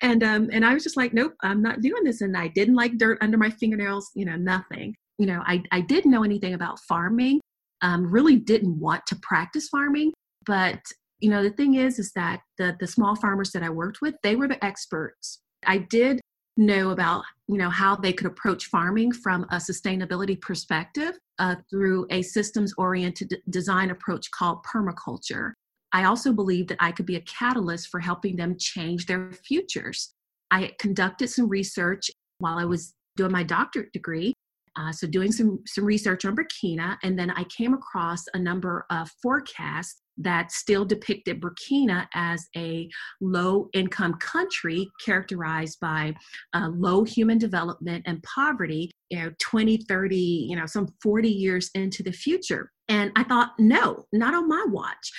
And 0.00 0.22
um, 0.22 0.48
and 0.52 0.64
I 0.64 0.74
was 0.74 0.84
just 0.84 0.96
like, 0.96 1.12
nope, 1.12 1.34
I'm 1.42 1.60
not 1.60 1.80
doing 1.80 2.04
this. 2.04 2.20
And 2.20 2.36
I 2.36 2.48
didn't 2.48 2.76
like 2.76 2.98
dirt 2.98 3.18
under 3.20 3.36
my 3.36 3.50
fingernails, 3.50 4.10
you 4.14 4.24
know, 4.24 4.36
nothing. 4.36 4.94
You 5.18 5.26
know, 5.26 5.42
I, 5.44 5.62
I 5.72 5.80
didn't 5.80 6.12
know 6.12 6.22
anything 6.22 6.54
about 6.54 6.78
farming, 6.88 7.40
um, 7.82 8.08
really 8.08 8.36
didn't 8.36 8.78
want 8.78 9.04
to 9.06 9.16
practice 9.22 9.68
farming. 9.68 10.12
But, 10.46 10.80
you 11.18 11.30
know, 11.30 11.42
the 11.42 11.50
thing 11.50 11.74
is, 11.74 11.98
is 11.98 12.12
that 12.14 12.40
the, 12.58 12.76
the 12.78 12.86
small 12.86 13.16
farmers 13.16 13.50
that 13.50 13.64
I 13.64 13.70
worked 13.70 13.98
with, 14.00 14.14
they 14.22 14.36
were 14.36 14.46
the 14.46 14.64
experts. 14.64 15.40
I 15.66 15.78
did 15.78 16.20
know 16.58 16.90
about 16.90 17.24
you 17.46 17.56
know 17.56 17.70
how 17.70 17.96
they 17.96 18.12
could 18.12 18.26
approach 18.26 18.66
farming 18.66 19.12
from 19.12 19.44
a 19.44 19.56
sustainability 19.56 20.38
perspective 20.40 21.18
uh, 21.38 21.54
through 21.70 22.06
a 22.10 22.20
systems 22.20 22.74
oriented 22.76 23.38
design 23.48 23.90
approach 23.90 24.30
called 24.32 24.58
permaculture 24.64 25.52
I 25.92 26.04
also 26.04 26.32
believed 26.32 26.68
that 26.68 26.78
I 26.80 26.92
could 26.92 27.06
be 27.06 27.16
a 27.16 27.22
catalyst 27.22 27.88
for 27.88 28.00
helping 28.00 28.36
them 28.36 28.56
change 28.58 29.06
their 29.06 29.32
futures. 29.32 30.14
I 30.50 30.72
conducted 30.78 31.28
some 31.28 31.48
research 31.48 32.10
while 32.38 32.58
I 32.58 32.64
was 32.64 32.94
doing 33.16 33.32
my 33.32 33.42
doctorate 33.42 33.92
degree. 33.92 34.34
Uh, 34.76 34.92
so, 34.92 35.06
doing 35.06 35.32
some, 35.32 35.60
some 35.66 35.84
research 35.84 36.24
on 36.24 36.36
Burkina, 36.36 36.98
and 37.02 37.18
then 37.18 37.30
I 37.30 37.44
came 37.44 37.74
across 37.74 38.24
a 38.34 38.38
number 38.38 38.86
of 38.90 39.10
forecasts 39.22 40.00
that 40.18 40.52
still 40.52 40.84
depicted 40.84 41.40
Burkina 41.40 42.06
as 42.14 42.48
a 42.56 42.88
low 43.20 43.68
income 43.72 44.14
country 44.14 44.88
characterized 45.04 45.78
by 45.80 46.14
uh, 46.54 46.70
low 46.74 47.04
human 47.04 47.38
development 47.38 48.04
and 48.06 48.22
poverty, 48.22 48.90
you 49.10 49.18
know, 49.18 49.30
20, 49.40 49.78
30, 49.88 50.16
you 50.16 50.56
know, 50.56 50.66
some 50.66 50.88
40 51.02 51.28
years 51.28 51.70
into 51.74 52.02
the 52.02 52.12
future. 52.12 52.70
And 52.88 53.12
I 53.16 53.24
thought, 53.24 53.52
no, 53.58 54.04
not 54.12 54.34
on 54.34 54.48
my 54.48 54.64
watch. 54.68 55.12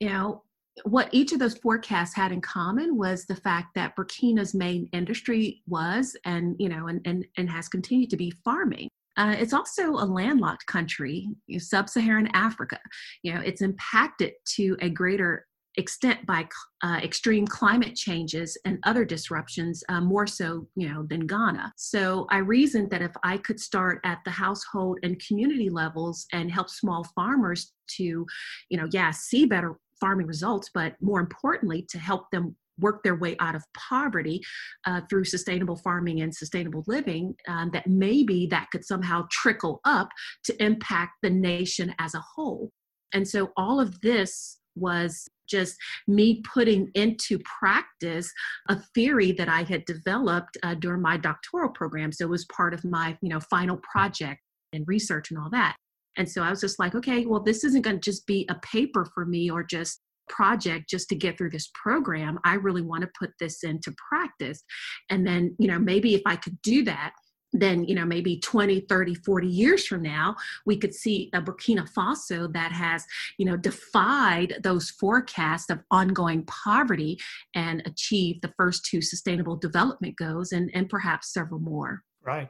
You 0.00 0.08
know, 0.08 0.42
what 0.84 1.08
each 1.12 1.32
of 1.32 1.38
those 1.38 1.58
forecasts 1.58 2.14
had 2.14 2.32
in 2.32 2.40
common 2.40 2.96
was 2.96 3.26
the 3.26 3.36
fact 3.36 3.74
that 3.74 3.94
Burkina's 3.96 4.54
main 4.54 4.88
industry 4.92 5.62
was 5.68 6.16
and 6.24 6.56
you 6.58 6.68
know 6.68 6.86
and 6.86 7.00
and, 7.04 7.26
and 7.36 7.50
has 7.50 7.68
continued 7.68 8.10
to 8.10 8.16
be 8.16 8.32
farming. 8.44 8.88
Uh, 9.16 9.34
it's 9.38 9.52
also 9.52 9.90
a 9.92 10.06
landlocked 10.06 10.66
country, 10.66 11.28
you 11.46 11.56
know, 11.56 11.60
sub-Saharan 11.60 12.28
Africa. 12.34 12.78
You 13.22 13.34
know, 13.34 13.40
it's 13.40 13.62
impacted 13.62 14.32
to 14.56 14.76
a 14.80 14.88
greater 14.88 15.46
extent 15.76 16.24
by 16.26 16.46
uh, 16.82 17.00
extreme 17.02 17.46
climate 17.46 17.94
changes 17.94 18.58
and 18.66 18.78
other 18.82 19.04
disruptions, 19.04 19.82
uh, 19.88 20.00
more 20.00 20.26
so, 20.26 20.66
you 20.76 20.88
know, 20.88 21.06
than 21.08 21.26
Ghana. 21.26 21.72
So 21.76 22.26
I 22.30 22.38
reasoned 22.38 22.90
that 22.90 23.00
if 23.02 23.12
I 23.22 23.38
could 23.38 23.58
start 23.58 24.00
at 24.04 24.18
the 24.24 24.30
household 24.30 24.98
and 25.02 25.22
community 25.26 25.70
levels 25.70 26.26
and 26.32 26.50
help 26.50 26.68
small 26.68 27.04
farmers 27.14 27.72
to, 27.96 28.26
you 28.68 28.76
know, 28.76 28.88
yeah, 28.92 29.10
see 29.12 29.46
better 29.46 29.78
farming 29.98 30.26
results, 30.26 30.68
but 30.74 30.96
more 31.00 31.20
importantly, 31.20 31.86
to 31.88 31.98
help 31.98 32.30
them 32.32 32.56
work 32.82 33.02
their 33.02 33.16
way 33.16 33.36
out 33.40 33.54
of 33.54 33.64
poverty 33.76 34.42
uh, 34.86 35.00
through 35.08 35.24
sustainable 35.24 35.76
farming 35.76 36.20
and 36.20 36.34
sustainable 36.34 36.84
living, 36.86 37.34
um, 37.48 37.70
that 37.72 37.86
maybe 37.86 38.46
that 38.48 38.68
could 38.70 38.84
somehow 38.84 39.26
trickle 39.30 39.80
up 39.84 40.08
to 40.44 40.62
impact 40.62 41.12
the 41.22 41.30
nation 41.30 41.94
as 41.98 42.14
a 42.14 42.20
whole. 42.34 42.70
And 43.14 43.26
so 43.26 43.52
all 43.56 43.80
of 43.80 44.00
this 44.00 44.58
was 44.74 45.28
just 45.48 45.76
me 46.08 46.42
putting 46.54 46.90
into 46.94 47.38
practice 47.60 48.32
a 48.68 48.76
theory 48.94 49.32
that 49.32 49.48
I 49.48 49.62
had 49.64 49.84
developed 49.84 50.56
uh, 50.62 50.74
during 50.74 51.02
my 51.02 51.16
doctoral 51.16 51.70
program. 51.70 52.10
So 52.12 52.24
it 52.24 52.30
was 52.30 52.46
part 52.46 52.72
of 52.72 52.84
my, 52.84 53.16
you 53.20 53.28
know, 53.28 53.40
final 53.40 53.78
project 53.78 54.40
and 54.72 54.84
research 54.88 55.30
and 55.30 55.38
all 55.38 55.50
that. 55.50 55.76
And 56.16 56.30
so 56.30 56.42
I 56.42 56.50
was 56.50 56.60
just 56.60 56.78
like, 56.78 56.94
okay, 56.94 57.26
well, 57.26 57.42
this 57.42 57.64
isn't 57.64 57.82
going 57.82 57.96
to 57.96 58.10
just 58.10 58.26
be 58.26 58.46
a 58.50 58.54
paper 58.56 59.06
for 59.14 59.24
me 59.24 59.50
or 59.50 59.62
just 59.62 60.00
project 60.28 60.88
just 60.88 61.08
to 61.08 61.14
get 61.14 61.38
through 61.38 61.50
this 61.50 61.70
program. 61.74 62.38
I 62.44 62.54
really 62.54 62.82
want 62.82 63.02
to 63.02 63.10
put 63.18 63.30
this 63.38 63.62
into 63.62 63.94
practice. 64.08 64.62
And 65.10 65.26
then, 65.26 65.54
you 65.58 65.68
know, 65.68 65.78
maybe 65.78 66.14
if 66.14 66.22
I 66.26 66.36
could 66.36 66.60
do 66.62 66.84
that, 66.84 67.12
then 67.52 67.84
you 67.84 67.94
know 67.94 68.04
maybe 68.04 68.38
20 68.38 68.80
30 68.88 69.14
40 69.14 69.46
years 69.46 69.86
from 69.86 70.02
now 70.02 70.34
we 70.64 70.76
could 70.76 70.94
see 70.94 71.30
a 71.34 71.40
burkina 71.42 71.86
faso 71.92 72.52
that 72.52 72.72
has 72.72 73.04
you 73.38 73.44
know 73.44 73.56
defied 73.56 74.54
those 74.62 74.90
forecasts 74.90 75.70
of 75.70 75.80
ongoing 75.90 76.44
poverty 76.46 77.18
and 77.54 77.82
achieved 77.86 78.42
the 78.42 78.52
first 78.56 78.84
two 78.86 79.02
sustainable 79.02 79.56
development 79.56 80.16
goals 80.16 80.52
and 80.52 80.70
and 80.74 80.88
perhaps 80.88 81.32
several 81.32 81.60
more 81.60 82.02
right 82.22 82.48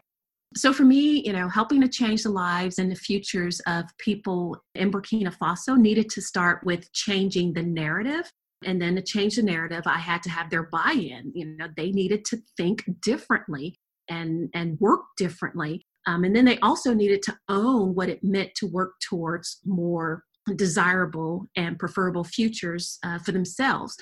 so 0.56 0.72
for 0.72 0.84
me 0.84 1.22
you 1.24 1.32
know 1.32 1.48
helping 1.48 1.80
to 1.80 1.88
change 1.88 2.22
the 2.22 2.30
lives 2.30 2.78
and 2.78 2.90
the 2.90 2.96
futures 2.96 3.60
of 3.66 3.84
people 3.98 4.56
in 4.74 4.90
burkina 4.90 5.34
faso 5.36 5.76
needed 5.76 6.08
to 6.10 6.20
start 6.20 6.64
with 6.64 6.92
changing 6.92 7.52
the 7.52 7.62
narrative. 7.62 8.30
And 8.64 8.80
then 8.80 8.94
to 8.94 9.02
change 9.02 9.36
the 9.36 9.42
narrative 9.42 9.82
i 9.86 9.98
had 9.98 10.22
to 10.24 10.30
have 10.30 10.50
their 10.50 10.64
buy-in. 10.64 11.32
You 11.34 11.46
know 11.56 11.68
they 11.76 11.90
needed 11.90 12.24
to 12.26 12.38
think 12.56 12.84
differently 13.02 13.76
and 14.08 14.50
and 14.54 14.78
work 14.80 15.02
differently. 15.16 15.86
Um, 16.06 16.24
and 16.24 16.34
then 16.34 16.44
they 16.44 16.58
also 16.58 16.94
needed 16.94 17.22
to 17.22 17.36
own 17.48 17.94
what 17.94 18.08
it 18.08 18.24
meant 18.24 18.50
to 18.56 18.66
work 18.66 18.94
towards 19.08 19.60
more 19.64 20.24
desirable 20.56 21.46
and 21.56 21.78
preferable 21.78 22.24
futures 22.24 22.98
uh, 23.04 23.18
for 23.20 23.30
themselves 23.30 23.96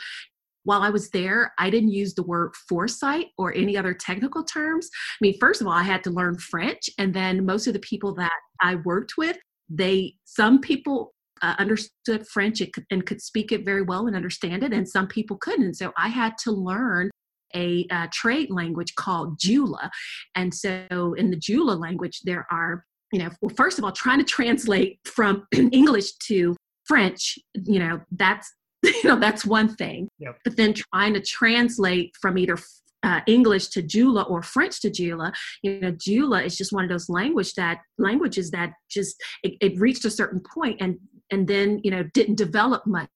while 0.65 0.83
I 0.83 0.91
was 0.91 1.11
there, 1.11 1.53
I 1.59 1.71
didn't 1.71 1.91
use 1.93 2.15
the 2.15 2.23
word 2.23 2.55
foresight 2.69 3.27
or 3.39 3.55
any 3.55 3.77
other 3.77 3.95
technical 3.95 4.45
terms. 4.45 4.89
I 4.93 5.19
mean, 5.21 5.39
first 5.41 5.61
of 5.61 5.67
all, 5.67 5.73
I 5.73 5.83
had 5.83 6.05
to 6.05 6.11
learn 6.11 6.39
French, 6.39 6.91
and 6.99 7.15
then 7.15 7.47
most 7.47 7.67
of 7.67 7.73
the 7.73 7.81
people 7.81 8.15
that 8.15 8.39
I 8.61 8.77
worked 8.77 9.15
with, 9.17 9.39
they 9.69 10.15
some 10.25 10.61
people 10.61 11.15
uh, 11.43 11.55
understood 11.59 12.27
French 12.27 12.61
and 12.91 13.07
could, 13.07 13.23
speak 13.23 13.53
it 13.53 13.65
very 13.65 13.83
well 13.83 14.07
and 14.07 14.17
understand 14.17 14.63
it, 14.63 14.73
and 14.73 14.89
some 14.89 15.07
people 15.07 15.37
couldn't. 15.39 15.75
So 15.75 15.93
I 15.97 16.09
had 16.09 16.37
to 16.45 16.53
learn 16.53 17.11
a 17.55 17.87
uh, 17.91 18.07
trade 18.13 18.51
language 18.51 18.95
called 18.95 19.39
Jula. 19.39 19.91
And 20.37 20.55
so 20.55 21.15
in 21.17 21.31
the 21.31 21.37
Jula 21.37 21.73
language, 21.73 22.21
there 22.25 22.47
are, 22.51 22.85
you 23.13 23.19
know, 23.19 23.31
well, 23.41 23.55
first 23.57 23.79
of 23.79 23.85
all, 23.85 23.93
trying 23.93 24.19
to 24.19 24.25
translate 24.25 25.01
from 25.05 25.47
English 25.53 26.13
to 26.29 26.55
French, 26.85 27.39
you 27.55 27.79
know, 27.79 28.01
that's 28.13 28.53
you 29.03 29.05
know 29.05 29.19
that's 29.19 29.45
one 29.45 29.75
thing. 29.77 30.09
Yep. 30.19 30.39
but 30.45 30.57
then 30.57 30.75
trying 30.75 31.15
to 31.15 31.21
translate 31.21 32.15
from 32.21 32.39
either 32.39 32.59
uh, 33.03 33.21
English 33.27 33.69
to 33.69 33.83
Jula 33.83 34.23
or 34.23 34.43
French 34.43 34.81
to 34.83 34.91
Jula, 34.91 35.33
you 35.63 35.81
know, 35.81 35.91
Jula 35.93 36.43
is 36.43 36.57
just 36.57 36.73
one 36.73 36.85
of 36.85 36.91
those 36.91 37.09
language 37.09 37.55
that 37.55 37.81
languages 37.99 38.51
that 38.51 38.73
just 38.91 39.17
it, 39.43 39.55
it 39.61 39.81
reached 39.81 40.05
a 40.05 40.11
certain 40.11 40.41
point 40.55 40.79
and 40.81 40.99
and 41.31 41.47
then 41.47 41.81
you 41.83 41.91
know 41.91 42.05
didn't 42.15 42.37
develop 42.37 42.87
much 42.87 43.09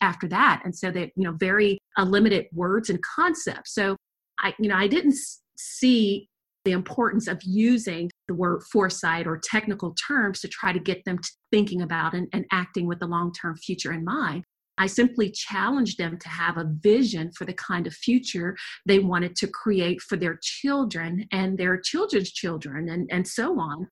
after 0.00 0.26
that. 0.28 0.62
And 0.64 0.74
so 0.74 0.90
they 0.90 1.12
you 1.16 1.24
know 1.24 1.32
very 1.32 1.78
uh, 1.98 2.04
limited 2.04 2.46
words 2.52 2.90
and 2.90 3.00
concepts. 3.02 3.74
So 3.74 3.96
i 4.40 4.54
you 4.58 4.68
know 4.68 4.76
i 4.76 4.86
didn't 4.86 5.14
see 5.56 6.28
the 6.64 6.72
importance 6.72 7.28
of 7.28 7.40
using 7.44 8.10
the 8.26 8.34
word 8.34 8.62
foresight 8.72 9.26
or 9.26 9.40
technical 9.42 9.94
terms 9.94 10.40
to 10.40 10.48
try 10.48 10.72
to 10.72 10.80
get 10.80 11.04
them 11.04 11.18
thinking 11.52 11.80
about 11.80 12.12
and, 12.12 12.26
and 12.32 12.44
acting 12.50 12.88
with 12.88 12.98
the 12.98 13.06
long-term 13.06 13.56
future 13.56 13.92
in 13.92 14.04
mind 14.04 14.44
I 14.78 14.86
simply 14.86 15.30
challenged 15.30 15.98
them 15.98 16.18
to 16.18 16.28
have 16.28 16.56
a 16.58 16.70
vision 16.80 17.32
for 17.32 17.44
the 17.44 17.54
kind 17.54 17.86
of 17.86 17.94
future 17.94 18.56
they 18.84 18.98
wanted 18.98 19.36
to 19.36 19.48
create 19.48 20.00
for 20.02 20.16
their 20.16 20.38
children 20.42 21.26
and 21.32 21.56
their 21.56 21.78
children's 21.80 22.32
children 22.32 22.88
and, 22.88 23.08
and 23.10 23.26
so 23.26 23.58
on. 23.58 23.88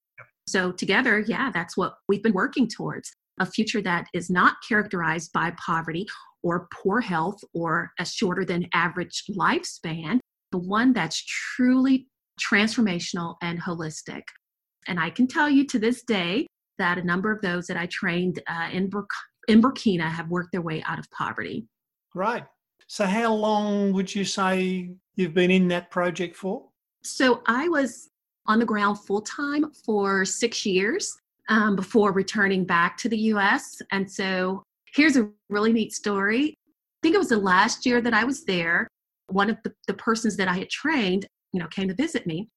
So, 0.46 0.72
together, 0.72 1.20
yeah, 1.20 1.50
that's 1.50 1.76
what 1.76 1.94
we've 2.08 2.22
been 2.22 2.34
working 2.34 2.68
towards 2.68 3.10
a 3.40 3.46
future 3.46 3.82
that 3.82 4.06
is 4.12 4.30
not 4.30 4.56
characterized 4.68 5.32
by 5.32 5.52
poverty 5.52 6.06
or 6.42 6.68
poor 6.72 7.00
health 7.00 7.38
or 7.54 7.90
a 7.98 8.04
shorter 8.04 8.44
than 8.44 8.68
average 8.74 9.24
lifespan, 9.30 10.20
the 10.52 10.58
one 10.58 10.92
that's 10.92 11.24
truly 11.24 12.06
transformational 12.40 13.36
and 13.42 13.60
holistic. 13.60 14.22
And 14.86 15.00
I 15.00 15.10
can 15.10 15.26
tell 15.26 15.48
you 15.48 15.66
to 15.68 15.78
this 15.78 16.02
day 16.02 16.46
that 16.78 16.98
a 16.98 17.04
number 17.04 17.32
of 17.32 17.40
those 17.40 17.66
that 17.66 17.76
I 17.76 17.86
trained 17.86 18.42
uh, 18.46 18.68
in, 18.72 18.88
Bur- 18.88 19.06
in 19.48 19.62
Burkina 19.62 20.08
have 20.08 20.28
worked 20.28 20.52
their 20.52 20.62
way 20.62 20.82
out 20.86 20.98
of 20.98 21.10
poverty. 21.10 21.66
Right. 22.14 22.44
So, 22.86 23.06
how 23.06 23.32
long 23.32 23.92
would 23.92 24.14
you 24.14 24.24
say 24.24 24.90
you've 25.16 25.34
been 25.34 25.50
in 25.50 25.68
that 25.68 25.90
project 25.90 26.36
for? 26.36 26.68
So, 27.02 27.42
I 27.46 27.68
was 27.68 28.10
on 28.46 28.58
the 28.58 28.64
ground 28.64 28.98
full 29.00 29.22
time 29.22 29.72
for 29.84 30.24
six 30.24 30.66
years 30.66 31.16
um, 31.48 31.76
before 31.76 32.12
returning 32.12 32.64
back 32.64 32.96
to 32.98 33.08
the 33.08 33.18
US. 33.18 33.80
And 33.90 34.10
so 34.10 34.62
here's 34.94 35.16
a 35.16 35.28
really 35.48 35.72
neat 35.72 35.92
story. 35.92 36.54
I 36.58 36.98
think 37.02 37.14
it 37.14 37.18
was 37.18 37.28
the 37.28 37.38
last 37.38 37.84
year 37.84 38.00
that 38.00 38.14
I 38.14 38.24
was 38.24 38.44
there. 38.44 38.88
one 39.28 39.48
of 39.50 39.56
the, 39.64 39.72
the 39.86 39.94
persons 39.94 40.36
that 40.36 40.48
I 40.48 40.54
had 40.54 40.68
trained, 40.68 41.26
you 41.52 41.60
know, 41.60 41.66
came 41.68 41.88
to 41.88 41.94
visit 41.94 42.26
me. 42.26 42.48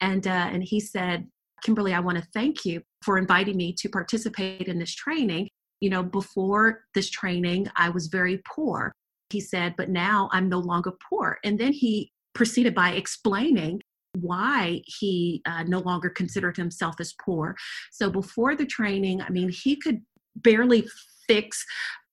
And, 0.00 0.26
uh, 0.26 0.48
and 0.52 0.62
he 0.62 0.80
said, 0.80 1.26
Kimberly, 1.64 1.94
I 1.94 2.00
want 2.00 2.18
to 2.18 2.24
thank 2.32 2.64
you 2.64 2.82
for 3.04 3.18
inviting 3.18 3.56
me 3.56 3.72
to 3.78 3.88
participate 3.88 4.68
in 4.68 4.78
this 4.78 4.94
training. 4.94 5.48
You 5.82 5.90
know, 5.90 6.04
before 6.04 6.84
this 6.94 7.10
training, 7.10 7.66
I 7.74 7.88
was 7.90 8.06
very 8.06 8.40
poor. 8.46 8.92
He 9.30 9.40
said, 9.40 9.74
but 9.76 9.90
now 9.90 10.30
I'm 10.32 10.48
no 10.48 10.60
longer 10.60 10.92
poor. 11.10 11.38
And 11.42 11.58
then 11.58 11.72
he 11.72 12.12
proceeded 12.34 12.72
by 12.72 12.92
explaining 12.92 13.82
why 14.20 14.82
he 14.86 15.42
uh, 15.44 15.64
no 15.64 15.80
longer 15.80 16.08
considered 16.08 16.56
himself 16.56 16.94
as 17.00 17.14
poor. 17.20 17.56
So 17.90 18.10
before 18.10 18.54
the 18.54 18.64
training, 18.64 19.22
I 19.22 19.30
mean, 19.30 19.48
he 19.48 19.74
could 19.74 20.02
barely 20.36 20.86
fix 21.26 21.66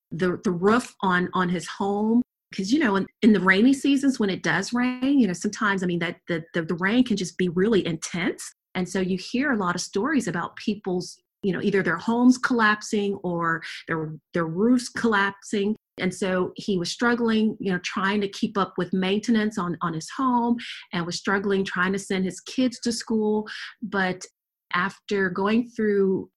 the, 0.09 0.39
the 0.43 0.51
roof 0.51 0.95
on, 1.03 1.29
on 1.35 1.49
his 1.49 1.67
home 1.67 2.23
because 2.49 2.73
you 2.73 2.79
know 2.79 2.95
in, 2.95 3.05
in, 3.21 3.31
the 3.31 3.39
rainy 3.39 3.73
seasons 3.73 4.19
when 4.19 4.31
it 4.31 4.41
does 4.41 4.73
rain 4.73 5.19
you 5.19 5.27
know 5.27 5.33
sometimes 5.33 5.83
i 5.83 5.85
mean 5.85 5.99
that 5.99 6.17
the, 6.27 6.43
the, 6.55 6.63
the 6.63 6.73
rain 6.75 7.03
can 7.03 7.15
just 7.15 7.37
be 7.37 7.47
really 7.49 7.85
intense 7.85 8.51
and 8.73 8.89
so 8.89 8.99
you 8.99 9.19
hear 9.19 9.51
a 9.51 9.57
lot 9.57 9.75
of 9.75 9.81
stories 9.81 10.27
about 10.27 10.55
people's 10.55 11.19
you 11.43 11.53
know 11.53 11.61
either 11.61 11.81
their 11.81 11.97
homes 11.97 12.37
collapsing 12.37 13.15
or 13.23 13.61
their 13.87 14.13
their 14.33 14.45
roofs 14.45 14.89
collapsing 14.89 15.75
and 15.99 16.13
so 16.13 16.51
he 16.55 16.77
was 16.77 16.91
struggling 16.91 17.55
you 17.59 17.71
know 17.71 17.79
trying 17.79 18.21
to 18.21 18.27
keep 18.27 18.57
up 18.57 18.73
with 18.77 18.91
maintenance 18.93 19.57
on 19.57 19.77
on 19.81 19.93
his 19.93 20.09
home 20.15 20.57
and 20.93 21.05
was 21.05 21.17
struggling 21.17 21.63
trying 21.63 21.93
to 21.93 21.99
send 21.99 22.25
his 22.25 22.39
kids 22.41 22.79
to 22.79 22.91
school 22.91 23.47
but 23.81 24.25
after 24.73 25.29
going 25.29 25.67
through 25.69 26.29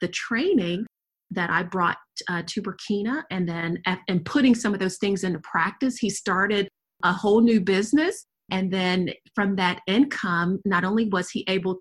the 0.00 0.08
training 0.08 0.86
that 1.30 1.50
I 1.50 1.62
brought 1.62 1.98
uh, 2.28 2.42
to 2.46 2.62
Burkina 2.62 3.22
and 3.30 3.48
then 3.48 3.82
and 4.08 4.24
putting 4.24 4.54
some 4.54 4.74
of 4.74 4.80
those 4.80 4.98
things 4.98 5.24
into 5.24 5.38
practice, 5.40 5.98
he 5.98 6.10
started 6.10 6.68
a 7.04 7.12
whole 7.12 7.40
new 7.40 7.60
business. 7.60 8.26
And 8.50 8.72
then 8.72 9.10
from 9.34 9.56
that 9.56 9.80
income, 9.86 10.60
not 10.64 10.84
only 10.84 11.08
was 11.08 11.30
he 11.30 11.44
able 11.48 11.78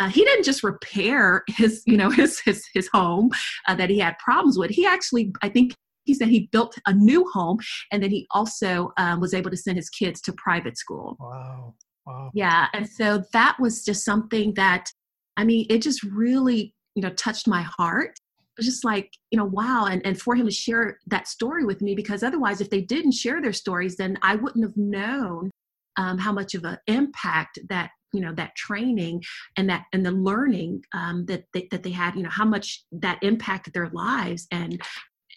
uh, 0.00 0.08
he 0.08 0.24
didn't 0.24 0.44
just 0.44 0.64
repair 0.64 1.44
his 1.46 1.82
you 1.86 1.96
know 1.96 2.10
his 2.20 2.40
his, 2.40 2.66
his 2.74 2.88
home 2.92 3.30
uh, 3.68 3.74
that 3.74 3.90
he 3.90 3.98
had 3.98 4.18
problems 4.18 4.58
with 4.58 4.70
he 4.70 4.84
actually 4.84 5.32
i 5.42 5.48
think 5.48 5.72
he 6.04 6.14
said 6.14 6.28
he 6.28 6.48
built 6.52 6.76
a 6.86 6.92
new 6.92 7.24
home 7.32 7.58
and 7.92 8.02
then 8.02 8.10
he 8.10 8.26
also 8.32 8.92
um, 8.96 9.20
was 9.20 9.34
able 9.34 9.50
to 9.50 9.56
send 9.56 9.76
his 9.76 9.88
kids 9.88 10.20
to 10.22 10.32
private 10.32 10.76
school. 10.76 11.16
Wow. 11.20 11.74
Wow. 12.06 12.30
Yeah. 12.34 12.66
And 12.72 12.88
so 12.88 13.22
that 13.32 13.56
was 13.60 13.84
just 13.84 14.04
something 14.04 14.54
that, 14.54 14.90
I 15.36 15.44
mean, 15.44 15.66
it 15.70 15.82
just 15.82 16.02
really, 16.02 16.74
you 16.94 17.02
know, 17.02 17.10
touched 17.10 17.46
my 17.46 17.62
heart. 17.62 18.18
Just 18.60 18.84
like, 18.84 19.10
you 19.30 19.38
know, 19.38 19.44
wow. 19.44 19.86
And, 19.86 20.04
and 20.04 20.20
for 20.20 20.34
him 20.34 20.44
to 20.46 20.52
share 20.52 20.98
that 21.06 21.28
story 21.28 21.64
with 21.64 21.80
me, 21.80 21.94
because 21.94 22.22
otherwise, 22.22 22.60
if 22.60 22.68
they 22.68 22.80
didn't 22.80 23.12
share 23.12 23.40
their 23.40 23.52
stories, 23.52 23.96
then 23.96 24.18
I 24.22 24.34
wouldn't 24.34 24.64
have 24.64 24.76
known 24.76 25.50
um, 25.96 26.18
how 26.18 26.32
much 26.32 26.54
of 26.54 26.64
an 26.64 26.76
impact 26.86 27.58
that 27.68 27.90
you 28.12 28.20
know 28.20 28.34
that 28.34 28.54
training 28.56 29.22
and 29.56 29.68
that 29.68 29.84
and 29.92 30.04
the 30.04 30.10
learning 30.10 30.82
um, 30.94 31.24
that 31.26 31.44
they, 31.54 31.68
that 31.70 31.82
they 31.82 31.90
had 31.90 32.14
you 32.14 32.22
know 32.22 32.30
how 32.30 32.44
much 32.44 32.84
that 32.92 33.22
impacted 33.22 33.72
their 33.72 33.88
lives 33.90 34.46
and 34.50 34.80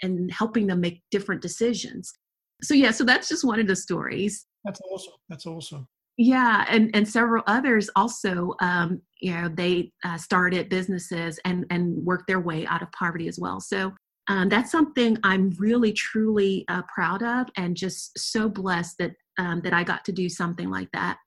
and 0.01 0.31
helping 0.31 0.67
them 0.67 0.81
make 0.81 1.01
different 1.11 1.41
decisions. 1.41 2.13
So 2.61 2.73
yeah, 2.73 2.91
so 2.91 3.03
that's 3.03 3.29
just 3.29 3.43
one 3.43 3.59
of 3.59 3.67
the 3.67 3.75
stories. 3.75 4.45
That's 4.63 4.81
awesome. 4.91 5.13
That's 5.29 5.45
awesome. 5.45 5.87
Yeah, 6.17 6.65
and 6.69 6.91
and 6.93 7.07
several 7.07 7.43
others 7.47 7.89
also, 7.95 8.53
um, 8.61 9.01
you 9.19 9.33
know, 9.33 9.49
they 9.49 9.91
uh, 10.03 10.17
started 10.17 10.69
businesses 10.69 11.39
and 11.43 11.65
and 11.71 12.05
worked 12.05 12.27
their 12.27 12.39
way 12.39 12.67
out 12.67 12.83
of 12.83 12.91
poverty 12.91 13.27
as 13.27 13.39
well. 13.39 13.59
So 13.59 13.91
um, 14.27 14.47
that's 14.47 14.71
something 14.71 15.17
I'm 15.23 15.49
really 15.57 15.91
truly 15.91 16.65
uh, 16.67 16.83
proud 16.93 17.23
of, 17.23 17.47
and 17.57 17.75
just 17.75 18.17
so 18.17 18.47
blessed 18.47 18.97
that 18.99 19.11
um, 19.39 19.61
that 19.61 19.73
I 19.73 19.83
got 19.83 20.05
to 20.05 20.11
do 20.11 20.29
something 20.29 20.69
like 20.69 20.89
that. 20.93 21.17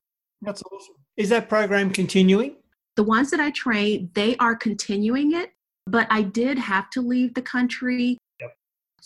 That's 0.43 0.63
awesome. 0.63 0.95
Is 1.17 1.29
that 1.31 1.49
program 1.49 1.91
continuing? 1.91 2.57
The 2.97 3.03
ones 3.03 3.31
that 3.31 3.41
I 3.41 3.51
train, 3.51 4.11
they 4.15 4.37
are 4.37 4.55
continuing 4.55 5.33
it, 5.35 5.51
but 5.87 6.07
I 6.11 6.23
did 6.23 6.59
have 6.59 6.91
to 6.91 7.01
leave 7.01 7.35
the 7.35 7.43
country 7.43 8.19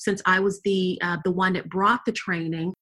since 0.01 0.23
I 0.25 0.41
was 0.41 0.61
the 0.63 0.99
uh, 1.03 1.19
the 1.25 1.31
one 1.31 1.53
that 1.53 1.69
brought 1.69 2.05
the 2.07 2.13
training, 2.13 2.73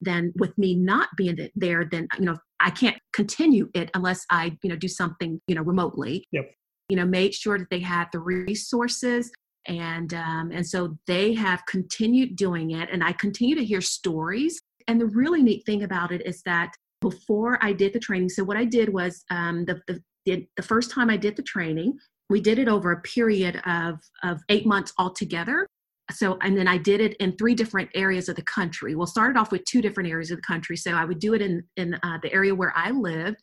then 0.00 0.32
with 0.36 0.56
me 0.58 0.74
not 0.74 1.08
being 1.16 1.38
there, 1.54 1.84
then 1.84 2.08
you 2.18 2.26
know 2.26 2.36
I 2.60 2.70
can't 2.70 2.96
continue 3.12 3.70
it 3.74 3.90
unless 3.94 4.26
I 4.30 4.56
you 4.62 4.70
know 4.70 4.76
do 4.76 4.88
something 4.88 5.40
you 5.46 5.54
know 5.54 5.62
remotely. 5.62 6.26
Yep. 6.32 6.50
You 6.90 6.96
know, 6.96 7.06
made 7.06 7.32
sure 7.32 7.58
that 7.58 7.70
they 7.70 7.80
had 7.80 8.08
the 8.12 8.18
resources 8.18 9.32
and 9.66 10.12
um, 10.12 10.50
and 10.52 10.66
so 10.66 10.98
they 11.06 11.32
have 11.34 11.64
continued 11.66 12.36
doing 12.36 12.72
it, 12.72 12.88
and 12.92 13.02
I 13.02 13.12
continue 13.12 13.54
to 13.54 13.64
hear 13.64 13.80
stories. 13.80 14.60
And 14.86 15.00
the 15.00 15.06
really 15.06 15.42
neat 15.42 15.64
thing 15.64 15.82
about 15.84 16.12
it 16.12 16.26
is 16.26 16.42
that 16.42 16.74
before 17.04 17.58
I 17.62 17.72
did 17.72 17.92
the 17.92 18.00
training, 18.00 18.30
so 18.30 18.42
what 18.42 18.56
I 18.56 18.64
did 18.64 18.92
was 18.92 19.24
um, 19.30 19.64
the, 19.64 19.80
the 19.86 20.02
the, 20.24 20.46
the 20.56 20.62
first 20.62 20.90
time 20.90 21.10
I 21.10 21.16
did 21.16 21.36
the 21.36 21.42
training, 21.42 21.98
we 22.30 22.40
did 22.40 22.58
it 22.58 22.68
over 22.68 22.92
a 22.92 23.00
period 23.02 23.60
of, 23.66 23.98
of 24.22 24.40
eight 24.48 24.66
months 24.66 24.92
altogether. 24.98 25.66
So 26.10 26.36
and 26.42 26.56
then 26.56 26.68
i 26.68 26.76
did 26.76 27.00
it 27.00 27.16
in 27.16 27.34
three 27.36 27.54
different 27.54 27.88
areas 27.94 28.28
of 28.28 28.36
the 28.36 28.42
country. 28.42 28.94
Well 28.94 29.06
started 29.06 29.38
off 29.38 29.50
with 29.50 29.64
two 29.64 29.80
different 29.80 30.10
areas 30.10 30.30
of 30.30 30.36
the 30.36 30.42
country. 30.42 30.76
So 30.76 30.92
i 30.92 31.04
would 31.04 31.18
do 31.18 31.32
it 31.32 31.40
in 31.40 31.62
in 31.76 31.94
uh, 31.94 32.18
the 32.22 32.30
area 32.30 32.54
where 32.54 32.74
i 32.76 32.90
lived 32.90 33.38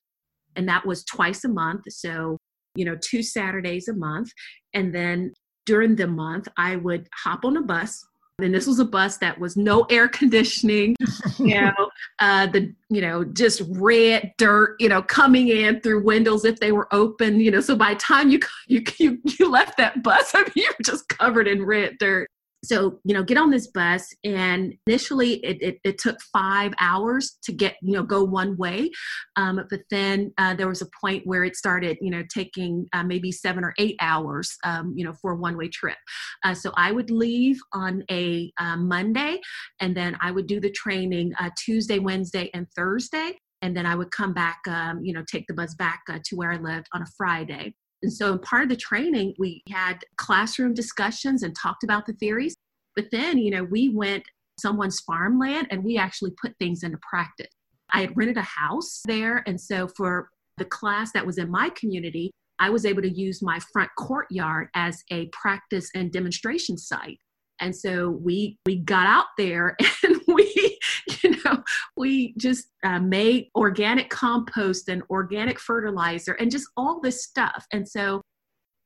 and 0.56 0.70
that 0.70 0.86
was 0.86 1.04
twice 1.06 1.44
a 1.44 1.50
month. 1.50 1.86
So 1.90 2.38
you 2.76 2.86
know 2.86 2.96
two 3.02 3.24
saturdays 3.24 3.88
a 3.88 3.96
month. 3.96 4.30
And 4.76 4.94
then 4.94 5.34
during 5.66 5.96
the 5.96 6.06
month 6.06 6.48
i 6.56 6.76
would 6.76 7.08
hop 7.24 7.46
on 7.46 7.58
a 7.58 7.64
bus 7.64 8.00
and 8.44 8.54
this 8.54 8.68
was 8.68 8.80
a 8.80 8.86
bus 8.86 9.18
that 9.18 9.40
was 9.40 9.58
no 9.58 9.82
air 9.90 10.08
conditioning 10.08 10.96
you 11.40 11.56
know 11.62 11.90
uh, 12.20 12.48
the 12.48 12.74
you 12.90 13.02
know 13.02 13.24
just 13.24 13.62
red 13.70 14.34
dirt 14.38 14.76
you 14.80 14.90
know 14.90 15.02
coming 15.02 15.48
in 15.50 15.80
through 15.82 16.04
windows 16.04 16.46
if 16.46 16.60
they 16.60 16.72
were 16.72 16.94
open 16.94 17.40
you 17.40 17.52
know. 17.52 17.62
So 17.62 17.76
by 17.76 17.94
the 17.94 18.00
time 18.00 18.30
you 18.30 18.40
you 18.68 18.84
you, 18.98 19.20
you 19.26 19.50
left 19.50 19.78
that 19.78 20.04
bus 20.04 20.34
i 20.36 20.40
mean 20.40 20.52
you 20.56 20.70
were 20.70 20.84
just 20.84 21.08
covered 21.10 21.48
in 21.48 21.64
red 21.64 21.98
dirt 21.98 22.30
so 22.64 23.00
you 23.04 23.14
know 23.14 23.24
get 23.24 23.38
on 23.38 23.50
this 23.50 23.68
bus 23.68 24.14
and 24.24 24.74
initially 24.88 25.34
it, 25.46 25.62
it, 25.62 25.80
it, 25.84 25.98
took 25.98 26.20
five 26.34 26.74
hours 26.80 27.38
to 27.44 27.52
get 27.52 27.76
you 27.82 27.94
know 27.94 28.04
go 28.04 28.24
one 28.24 28.58
way. 28.58 28.90
Um, 29.36 29.62
but 29.70 29.82
then 29.90 30.34
uh, 30.38 30.56
there 30.56 30.68
was 30.68 30.82
a 30.82 30.88
point 31.02 31.26
where 31.26 31.44
it 31.44 31.56
started 31.56 31.98
you 32.02 32.12
know 32.12 32.24
taking 32.34 32.88
uh, 32.94 33.04
maybe 33.04 33.32
seven 33.32 33.64
or 33.64 33.74
eight 33.78 33.96
hours 34.00 34.58
um, 34.64 34.94
you 34.96 35.04
know 35.06 35.14
for 35.22 35.32
a 35.32 35.36
one 35.36 35.58
way 35.58 35.68
trip. 35.68 35.98
Uh, 36.44 36.54
so 36.54 36.72
i 36.78 36.92
would 36.92 37.10
leave 37.10 37.60
on 37.74 38.04
a 38.10 38.52
uh, 38.58 38.78
monday 38.78 39.40
and 39.80 39.96
then 39.96 40.18
i 40.22 40.32
would 40.32 40.48
do 40.48 40.60
the 40.60 40.72
training 40.72 41.32
uh, 41.40 41.50
tuesday 41.58 42.00
wednesday 42.00 42.50
and 42.54 42.68
thursday 42.76 43.38
and 43.62 43.76
then 43.76 43.86
i 43.86 43.96
would 43.96 44.12
come 44.12 44.34
back 44.34 44.60
um, 44.68 45.00
you 45.04 45.14
know 45.14 45.24
take 45.30 45.46
the 45.48 45.54
bus 45.54 45.74
back 45.76 46.02
uh, 46.10 46.20
to 46.24 46.36
where 46.36 46.52
i 46.52 46.58
lived 46.58 46.88
on 46.94 47.02
a 47.02 47.08
friday 47.18 47.74
and 48.04 48.12
so, 48.12 48.34
in 48.34 48.40
part 48.40 48.64
of 48.64 48.70
the 48.70 48.76
training, 48.76 49.34
we 49.38 49.62
had 49.70 50.04
classroom 50.18 50.74
discussions 50.74 51.44
and 51.44 51.56
talked 51.56 51.84
about 51.84 52.06
the 52.06 52.14
theories. 52.14 52.56
But 52.96 53.06
then, 53.12 53.38
you 53.38 53.52
know, 53.52 53.64
we 53.64 53.90
went 53.90 54.24
someone's 54.60 55.00
farmland 55.02 55.68
and 55.72 55.84
we 55.84 55.98
actually 55.98 56.32
put 56.42 56.54
things 56.60 56.84
into 56.84 57.00
practice. 57.08 57.48
I 57.94 58.02
had 58.02 58.16
rented 58.16 58.38
a 58.38 58.42
house 58.42 59.02
there. 59.06 59.44
And 59.46 59.60
so, 59.60 59.88
for 59.96 60.30
the 60.58 60.66
class 60.66 61.12
that 61.14 61.26
was 61.26 61.38
in 61.38 61.50
my 61.50 61.70
community, 61.70 62.32
I 62.60 62.70
was 62.70 62.86
able 62.86 63.02
to 63.02 63.10
use 63.10 63.42
my 63.42 63.60
front 63.74 63.90
courtyard 63.98 64.70
as 64.76 65.04
a 65.12 65.30
practice 65.34 65.90
and 65.96 66.12
demonstration 66.12 66.78
site. 66.78 67.18
And 67.60 67.76
so 67.76 68.10
we 68.10 68.58
we 68.66 68.78
got 68.78 69.08
out 69.08 69.26
there 69.38 69.76
and 70.04 70.21
we 70.36 70.80
you 71.24 71.36
know 71.44 71.64
we 71.98 72.34
just 72.38 72.68
uh, 72.84 73.00
made 73.00 73.48
organic 73.56 74.10
compost 74.10 74.90
and 74.90 75.04
organic 75.10 75.60
fertilizer 75.60 76.34
and 76.34 76.52
just 76.52 76.68
all 76.78 77.00
this 77.02 77.24
stuff. 77.24 77.66
And 77.72 77.88
so 77.88 78.22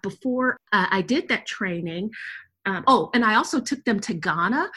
before 0.02 0.58
uh, 0.72 0.88
I 0.90 1.02
did 1.02 1.28
that 1.30 1.46
training, 1.46 2.12
um, 2.66 2.84
oh, 2.88 3.10
and 3.14 3.24
I 3.24 3.36
also 3.36 3.60
took 3.60 3.84
them 3.86 4.00
to 4.02 4.14
Ghana. 4.14 4.70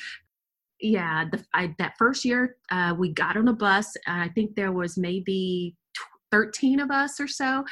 Yeah, 0.80 1.24
the, 1.30 1.44
I, 1.54 1.74
that 1.78 1.94
first 1.98 2.24
year 2.24 2.56
uh, 2.70 2.94
we 2.96 3.12
got 3.12 3.36
on 3.36 3.48
a 3.48 3.52
bus. 3.52 3.96
I 4.06 4.28
think 4.28 4.54
there 4.54 4.72
was 4.72 4.96
maybe 4.96 5.74
13 6.30 6.80
of 6.80 6.90
us 6.90 7.20
or 7.20 7.26
so. 7.28 7.64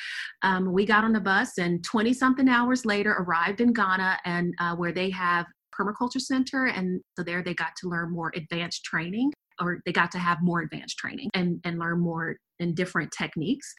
Um, 0.43 0.73
we 0.73 0.87
got 0.87 1.05
on 1.05 1.17
a 1.17 1.21
bus 1.21 1.59
and 1.59 1.85
20 1.85 2.13
something 2.13 2.49
hours 2.49 2.85
later 2.85 3.13
arrived 3.13 3.61
in 3.61 3.73
Ghana 3.73 4.19
and 4.25 4.55
uh, 4.59 4.75
where 4.75 4.93
they 4.93 5.11
have 5.11 5.47
permaculture 5.79 6.21
center 6.21 6.67
and 6.67 7.01
so 7.17 7.23
there 7.23 7.43
they 7.43 7.55
got 7.55 7.75
to 7.77 7.89
learn 7.89 8.11
more 8.11 8.33
advanced 8.35 8.85
training 8.85 9.33
or 9.61 9.81
they 9.87 9.93
got 9.93 10.11
to 10.13 10.19
have 10.19 10.39
more 10.43 10.61
advanced 10.61 10.99
training 10.99 11.31
and, 11.35 11.61
and 11.65 11.79
learn 11.79 11.99
more 11.99 12.37
in 12.59 12.75
different 12.75 13.11
techniques. 13.17 13.75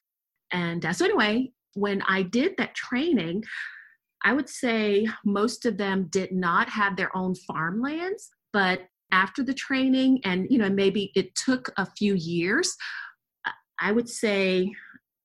And 0.52 0.86
uh, 0.86 0.94
so 0.94 1.06
anyway 1.06 1.52
when 1.78 2.02
i 2.08 2.24
did 2.24 2.54
that 2.58 2.74
training 2.76 3.44
i 4.26 4.34
would 4.34 4.50
say 4.50 5.08
most 5.24 5.66
of 5.66 5.78
them 5.78 6.08
did 6.10 6.32
not 6.32 6.68
have 6.70 6.98
their 6.98 7.16
own 7.16 7.36
farmlands 7.48 8.30
but 8.52 8.82
after 9.12 9.44
the 9.44 9.54
training 9.54 10.20
and 10.26 10.48
you 10.50 10.58
know 10.58 10.70
maybe 10.70 11.12
it 11.16 11.34
took 11.36 11.70
a 11.78 11.86
few 11.98 12.16
years 12.16 12.76
i 13.80 13.92
would 13.92 14.10
say 14.10 14.70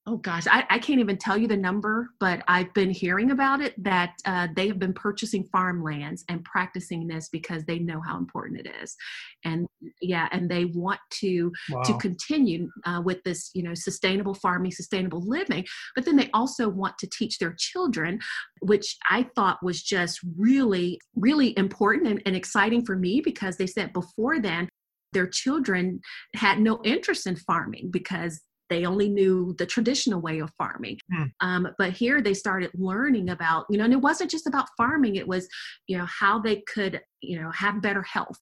oh 0.06 0.16
gosh, 0.16 0.46
I, 0.48 0.64
I, 0.68 0.78
can't 0.80 0.98
even 0.98 1.16
tell 1.16 1.38
you 1.38 1.46
the 1.46 1.56
number, 1.56 2.08
but 2.18 2.42
I've 2.48 2.74
been 2.74 2.90
hearing 2.90 3.30
about 3.30 3.60
it 3.60 3.80
that 3.84 4.14
uh, 4.24 4.48
they 4.56 4.66
have 4.66 4.80
been 4.80 4.92
purchasing 4.92 5.44
farmlands 5.52 6.24
and 6.28 6.44
practicing 6.44 7.06
this 7.06 7.28
because 7.28 7.64
they 7.64 7.78
know 7.78 8.00
how 8.00 8.18
important 8.18 8.66
it 8.66 8.74
is, 8.82 8.96
and 9.44 9.66
yeah, 10.00 10.28
and 10.32 10.50
they 10.50 10.64
want 10.64 10.98
to 11.20 11.52
wow. 11.70 11.82
to 11.82 11.96
continue 11.98 12.68
uh, 12.84 13.00
with 13.04 13.22
this, 13.22 13.50
you 13.54 13.62
know, 13.62 13.74
sustainable 13.74 14.34
farming, 14.34 14.72
sustainable 14.72 15.22
living. 15.24 15.64
But 15.94 16.04
then 16.04 16.16
they 16.16 16.30
also 16.34 16.68
want 16.68 16.98
to 16.98 17.08
teach 17.08 17.38
their 17.38 17.54
children, 17.56 18.18
which 18.60 18.96
I 19.08 19.28
thought 19.36 19.62
was 19.62 19.82
just 19.82 20.18
really, 20.36 21.00
really 21.14 21.56
important 21.56 22.08
and, 22.08 22.22
and 22.26 22.34
exciting 22.34 22.84
for 22.84 22.96
me 22.96 23.20
because 23.24 23.56
they 23.56 23.68
said 23.68 23.92
before 23.92 24.40
then 24.40 24.68
their 25.12 25.26
children 25.26 26.00
had 26.34 26.58
no 26.58 26.80
interest 26.84 27.26
in 27.26 27.36
farming 27.36 27.90
because 27.92 28.40
they 28.72 28.86
only 28.86 29.08
knew 29.08 29.54
the 29.58 29.66
traditional 29.66 30.20
way 30.20 30.38
of 30.40 30.50
farming. 30.56 30.98
Mm. 31.12 31.30
um, 31.40 31.68
but 31.78 31.92
here 31.92 32.22
they 32.22 32.34
started 32.34 32.70
learning 32.74 33.30
about 33.30 33.66
you 33.70 33.76
know 33.78 33.84
and 33.84 33.92
it 33.92 34.00
wasn't 34.00 34.30
just 34.30 34.46
about 34.46 34.68
farming 34.76 35.16
it 35.16 35.28
was 35.28 35.46
you 35.86 35.98
know 35.98 36.06
how 36.06 36.38
they 36.38 36.62
could 36.72 37.00
you 37.20 37.40
know 37.40 37.50
have 37.50 37.82
better 37.82 38.02
health 38.02 38.38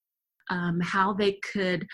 um, 0.51 0.81
how 0.81 1.13
they 1.13 1.39
could 1.53 1.87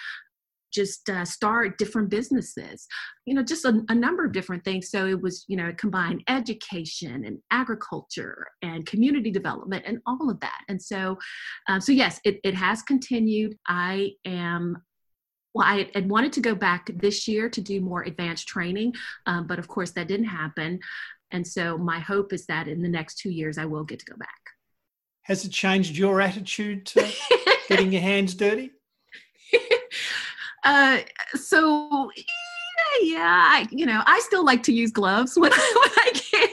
just 0.73 1.09
uh, 1.09 1.25
start 1.25 1.79
different 1.79 2.11
businesses 2.11 2.87
you 3.25 3.35
know 3.35 3.43
just 3.43 3.65
a, 3.65 3.83
a, 3.89 3.95
number 3.95 4.25
of 4.25 4.33
different 4.33 4.65
things. 4.65 4.91
So 4.91 5.07
it 5.07 5.21
was 5.21 5.45
you 5.49 5.57
know 5.57 5.73
combined 5.77 6.23
education 6.29 7.25
and 7.25 7.39
agriculture 7.51 8.47
and 8.63 8.87
community 8.87 9.31
development 9.31 9.85
and 9.87 9.99
all 10.07 10.31
of 10.31 10.39
that. 10.41 10.61
And 10.69 10.81
so 10.81 11.19
um, 11.69 11.81
so 11.81 11.93
yes 11.93 12.21
it, 12.25 12.39
it 12.45 12.55
has 12.55 12.83
continued. 12.83 13.57
I 13.67 14.11
am 14.25 14.77
well, 15.57 15.67
I 15.67 15.89
had 15.95 16.11
wanted 16.11 16.35
to 16.35 16.41
go 16.43 16.55
back 16.55 16.91
this 16.97 17.27
year 17.27 17.49
to 17.49 17.61
do 17.63 17.81
more 17.81 18.03
advanced 18.03 18.47
training, 18.47 18.95
um, 19.25 19.47
but 19.47 19.59
of 19.59 19.69
course 19.69 19.91
that 19.93 20.07
didn't 20.07 20.27
happen. 20.27 20.81
And 21.31 21.47
so 21.47 21.79
my 21.79 21.99
hope 21.99 22.35
is 22.35 22.45
that 22.47 22.69
in 22.69 22.83
the 22.83 22.91
next 22.91 23.17
two 23.17 23.31
years 23.31 23.57
I 23.57 23.65
will 23.65 23.83
get 23.83 23.99
to 24.01 24.05
go 24.05 24.17
back. 24.19 24.29
Has 25.23 25.47
it 25.47 25.53
changed 25.53 25.97
your 25.97 26.21
attitude 26.21 26.85
to 26.87 27.11
getting 27.71 27.91
your 27.91 28.03
hands 28.03 28.35
dirty? 28.35 28.71
uh, 30.65 30.99
so 31.35 32.11
yeah, 33.01 33.49
I, 33.51 33.67
you 33.71 33.87
know, 33.87 34.03
I 34.05 34.21
still 34.21 34.45
like 34.45 34.63
to 34.65 34.75
use 34.75 34.91
gloves 34.91 35.37
when, 35.39 35.53
when 35.53 35.61
I 35.61 36.13
can. 36.15 36.49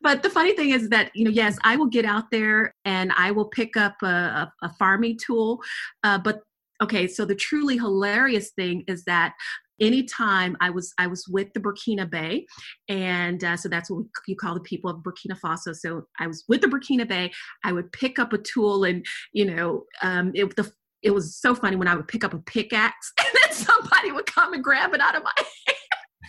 But 0.00 0.24
the 0.24 0.30
funny 0.30 0.56
thing 0.56 0.70
is 0.70 0.88
that, 0.88 1.14
you 1.14 1.24
know, 1.24 1.30
yes, 1.30 1.56
I 1.62 1.76
will 1.76 1.86
get 1.86 2.04
out 2.04 2.28
there 2.32 2.74
and 2.84 3.12
I 3.16 3.30
will 3.30 3.44
pick 3.44 3.76
up 3.76 3.94
a, 4.02 4.06
a, 4.06 4.52
a 4.62 4.68
farming 4.70 5.18
tool. 5.24 5.60
Uh, 6.02 6.18
but 6.18 6.42
okay 6.82 7.06
so 7.06 7.24
the 7.24 7.34
truly 7.34 7.78
hilarious 7.78 8.50
thing 8.50 8.84
is 8.86 9.04
that 9.04 9.34
anytime 9.80 10.56
i 10.60 10.68
was 10.68 10.92
i 10.98 11.06
was 11.06 11.26
with 11.28 11.52
the 11.54 11.60
Burkinabè 11.60 12.44
and 12.88 13.42
uh, 13.42 13.56
so 13.56 13.68
that's 13.68 13.90
what 13.90 14.04
you 14.26 14.36
call 14.36 14.54
the 14.54 14.60
people 14.60 14.90
of 14.90 14.98
burkina 14.98 15.38
faso. 15.42 15.74
So 15.74 16.06
i 16.18 16.26
was 16.26 16.44
with 16.48 16.60
the 16.60 16.68
Burkinabè 16.68 17.30
i 17.64 17.72
would 17.72 17.90
pick 17.92 18.18
up 18.18 18.32
a 18.32 18.38
tool 18.38 18.84
and 18.84 19.04
you 19.32 19.44
know 19.44 19.84
um, 20.02 20.32
it, 20.34 20.54
the, 20.56 20.70
it 21.02 21.10
was 21.10 21.36
so 21.36 21.54
funny 21.54 21.76
when 21.76 21.88
i 21.88 21.94
would 21.94 22.08
pick 22.08 22.24
up 22.24 22.34
a 22.34 22.38
pickaxe 22.38 23.12
and 23.18 23.28
then 23.42 23.52
somebody 23.52 24.12
would 24.12 24.26
come 24.26 24.52
and 24.52 24.64
grab 24.64 24.92
it 24.94 25.00
out 25.00 25.16
of 25.16 25.22
my 25.22 25.32
hand 25.36 25.71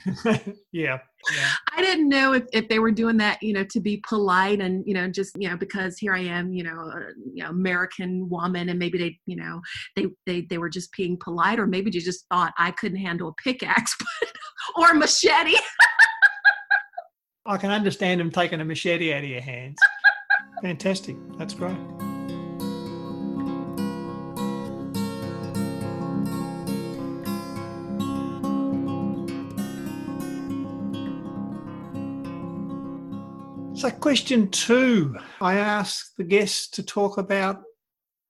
yeah, 0.71 0.99
yeah. 1.31 1.49
I 1.75 1.81
didn't 1.81 2.09
know 2.09 2.33
if, 2.33 2.43
if 2.51 2.67
they 2.69 2.79
were 2.79 2.91
doing 2.91 3.17
that, 3.17 3.41
you 3.41 3.53
know, 3.53 3.63
to 3.65 3.79
be 3.79 4.03
polite 4.07 4.61
and, 4.61 4.83
you 4.85 4.93
know, 4.93 5.09
just, 5.09 5.35
you 5.37 5.49
know, 5.49 5.57
because 5.57 5.97
here 5.97 6.13
I 6.13 6.19
am, 6.19 6.53
you 6.53 6.63
know, 6.63 6.79
a, 6.79 6.99
you 7.33 7.43
know, 7.43 7.49
American 7.49 8.29
woman 8.29 8.69
and 8.69 8.79
maybe 8.79 8.97
they, 8.97 9.19
you 9.25 9.35
know, 9.35 9.61
they, 9.95 10.07
they, 10.25 10.41
they 10.49 10.57
were 10.57 10.69
just 10.69 10.91
being 10.95 11.17
polite 11.17 11.59
or 11.59 11.67
maybe 11.67 11.91
they 11.91 11.99
just 11.99 12.25
thought 12.31 12.53
I 12.57 12.71
couldn't 12.71 12.99
handle 12.99 13.29
a 13.29 13.33
pickaxe 13.41 13.95
or 14.75 14.91
a 14.91 14.95
machete. 14.95 15.55
I 17.45 17.57
can 17.57 17.71
understand 17.71 18.19
them 18.19 18.31
taking 18.31 18.61
a 18.61 18.65
machete 18.65 19.13
out 19.13 19.23
of 19.23 19.29
your 19.29 19.41
hands. 19.41 19.77
Fantastic. 20.61 21.17
That's 21.37 21.53
great. 21.53 21.77
So, 33.83 33.91
question 33.91 34.49
two 34.49 35.17
I 35.41 35.55
ask 35.55 36.15
the 36.15 36.23
guests 36.23 36.69
to 36.69 36.83
talk 36.83 37.17
about 37.17 37.63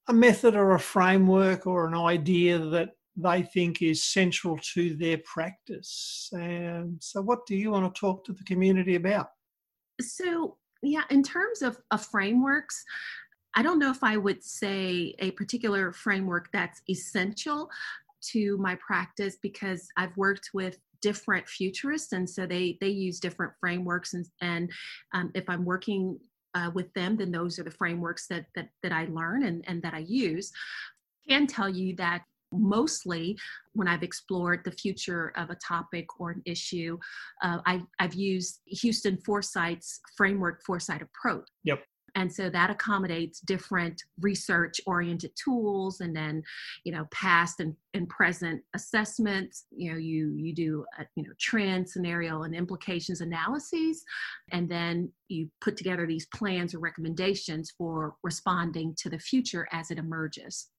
a 0.08 0.14
method 0.14 0.56
or 0.56 0.74
a 0.74 0.80
framework 0.80 1.68
or 1.68 1.86
an 1.86 1.94
idea 1.94 2.58
that 2.58 2.90
they 3.16 3.44
think 3.44 3.84
is 3.84 4.04
central 4.04 4.58
to 4.74 4.96
their 4.96 5.20
practice. 5.20 6.28
And 6.32 6.98
so, 7.00 7.22
what 7.22 7.46
do 7.46 7.56
you 7.56 7.70
want 7.70 7.94
to 7.94 8.00
talk 8.00 8.26
to 8.26 8.34
the 8.34 8.44
community 8.46 8.96
about? 8.96 9.28
So, 10.02 10.58
yeah, 10.82 11.04
in 11.12 11.22
terms 11.22 11.62
of, 11.62 11.78
of 11.92 12.04
frameworks, 12.04 12.84
I 13.54 13.62
don't 13.62 13.78
know 13.78 13.92
if 13.92 14.04
I 14.04 14.18
would 14.18 14.44
say 14.44 15.14
a 15.20 15.30
particular 15.34 15.94
framework 15.94 16.50
that's 16.52 16.82
essential 16.90 17.70
to 18.32 18.58
my 18.58 18.74
practice 18.76 19.38
because 19.40 19.88
I've 19.98 20.18
worked 20.18 20.50
with 20.56 20.80
different 21.04 21.48
futurists 21.48 22.14
and 22.14 22.28
so 22.28 22.48
they 22.48 22.78
they 22.82 22.88
use 22.88 23.20
different 23.20 23.52
frameworks 23.60 24.14
and 24.14 24.26
and 24.42 24.72
um, 25.14 25.30
if 25.36 25.48
i'm 25.50 25.66
working 25.66 26.18
uh, 26.56 26.72
with 26.74 26.92
them 26.94 27.18
then 27.18 27.32
those 27.32 27.60
are 27.60 27.64
the 27.64 27.72
frameworks 27.72 28.26
that 28.28 28.46
that, 28.56 28.70
that 28.82 28.92
i 28.92 29.06
learn 29.12 29.44
and, 29.44 29.64
and 29.68 29.84
that 29.84 29.94
i 29.94 30.06
use 30.08 30.52
can 31.28 31.46
tell 31.46 31.70
you 31.70 31.96
that 31.96 32.24
mostly 32.56 33.36
when 33.74 33.88
I've 33.88 34.04
explored 34.04 34.62
the 34.64 34.72
future 34.72 35.34
of 35.36 35.50
a 35.50 35.56
topic 35.56 36.06
or 36.20 36.30
an 36.30 36.44
issue, 36.46 37.00
uh, 37.42 37.58
I, 37.66 37.82
I've 37.98 38.14
used 38.14 38.60
Houston 38.68 39.18
Foresight's 39.26 40.00
framework 40.16 40.62
foresight 40.64 41.02
approach. 41.02 41.48
Yep 41.64 41.84
and 42.16 42.32
so 42.32 42.50
that 42.50 42.70
accommodates 42.70 43.40
different 43.40 44.04
research 44.22 44.80
oriented 44.86 45.32
tools 45.36 46.02
and 46.02 46.16
then 46.16 46.44
you 46.84 46.92
know 46.92 47.06
past 47.12 47.60
and, 47.60 47.76
and 47.94 48.08
present 48.10 48.62
assessments. 48.74 49.66
You 49.72 49.92
know 49.92 49.98
you 49.98 50.34
you 50.36 50.54
do 50.54 50.86
a, 51.00 51.06
you 51.16 51.24
know 51.24 51.34
trend 51.40 51.90
scenario 51.90 52.44
and 52.44 52.56
implications 52.56 53.22
analyses. 53.22 54.04
And 54.52 54.70
then 54.70 55.12
you 55.28 55.50
put 55.62 55.78
together 55.78 56.06
these 56.06 56.28
plans 56.28 56.76
or 56.76 56.80
recommendations 56.80 57.72
for 57.78 58.16
responding 58.24 58.96
to 59.00 59.10
the 59.10 59.20
future 59.20 59.68
as 59.72 59.90
it 59.90 59.98
emerges. 59.98 60.70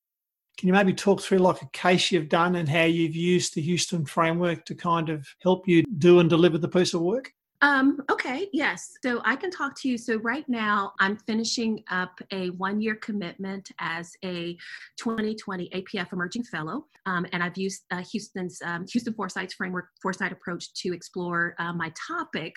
Can 0.56 0.68
you 0.68 0.72
maybe 0.72 0.94
talk 0.94 1.20
through 1.20 1.38
like 1.38 1.62
a 1.62 1.68
case 1.72 2.12
you've 2.12 2.28
done 2.28 2.54
and 2.54 2.68
how 2.68 2.84
you've 2.84 3.16
used 3.16 3.54
the 3.54 3.60
Houston 3.60 4.04
framework 4.06 4.64
to 4.66 4.74
kind 4.76 5.08
of 5.08 5.26
help 5.42 5.66
you 5.66 5.82
do 5.98 6.20
and 6.20 6.30
deliver 6.30 6.58
the 6.58 6.68
piece 6.68 6.94
of 6.94 7.00
work? 7.00 7.32
Um, 7.64 7.98
okay, 8.10 8.50
yes. 8.52 8.92
So 9.02 9.22
I 9.24 9.36
can 9.36 9.50
talk 9.50 9.74
to 9.80 9.88
you. 9.88 9.96
So 9.96 10.16
right 10.16 10.46
now 10.50 10.92
I'm 11.00 11.16
finishing 11.16 11.82
up 11.90 12.20
a 12.30 12.50
one 12.50 12.78
year 12.78 12.94
commitment 12.96 13.70
as 13.78 14.12
a 14.22 14.58
2020 14.98 15.70
APF 15.70 16.12
Emerging 16.12 16.44
Fellow. 16.44 16.84
Um, 17.06 17.24
and 17.32 17.42
I've 17.42 17.56
used 17.56 17.84
uh, 17.90 18.02
Houston's 18.12 18.60
um, 18.62 18.84
Houston 18.92 19.14
Foresight's 19.14 19.54
framework, 19.54 19.86
foresight 20.02 20.30
approach 20.30 20.74
to 20.74 20.92
explore 20.92 21.54
uh, 21.58 21.72
my 21.72 21.90
topic. 22.06 22.54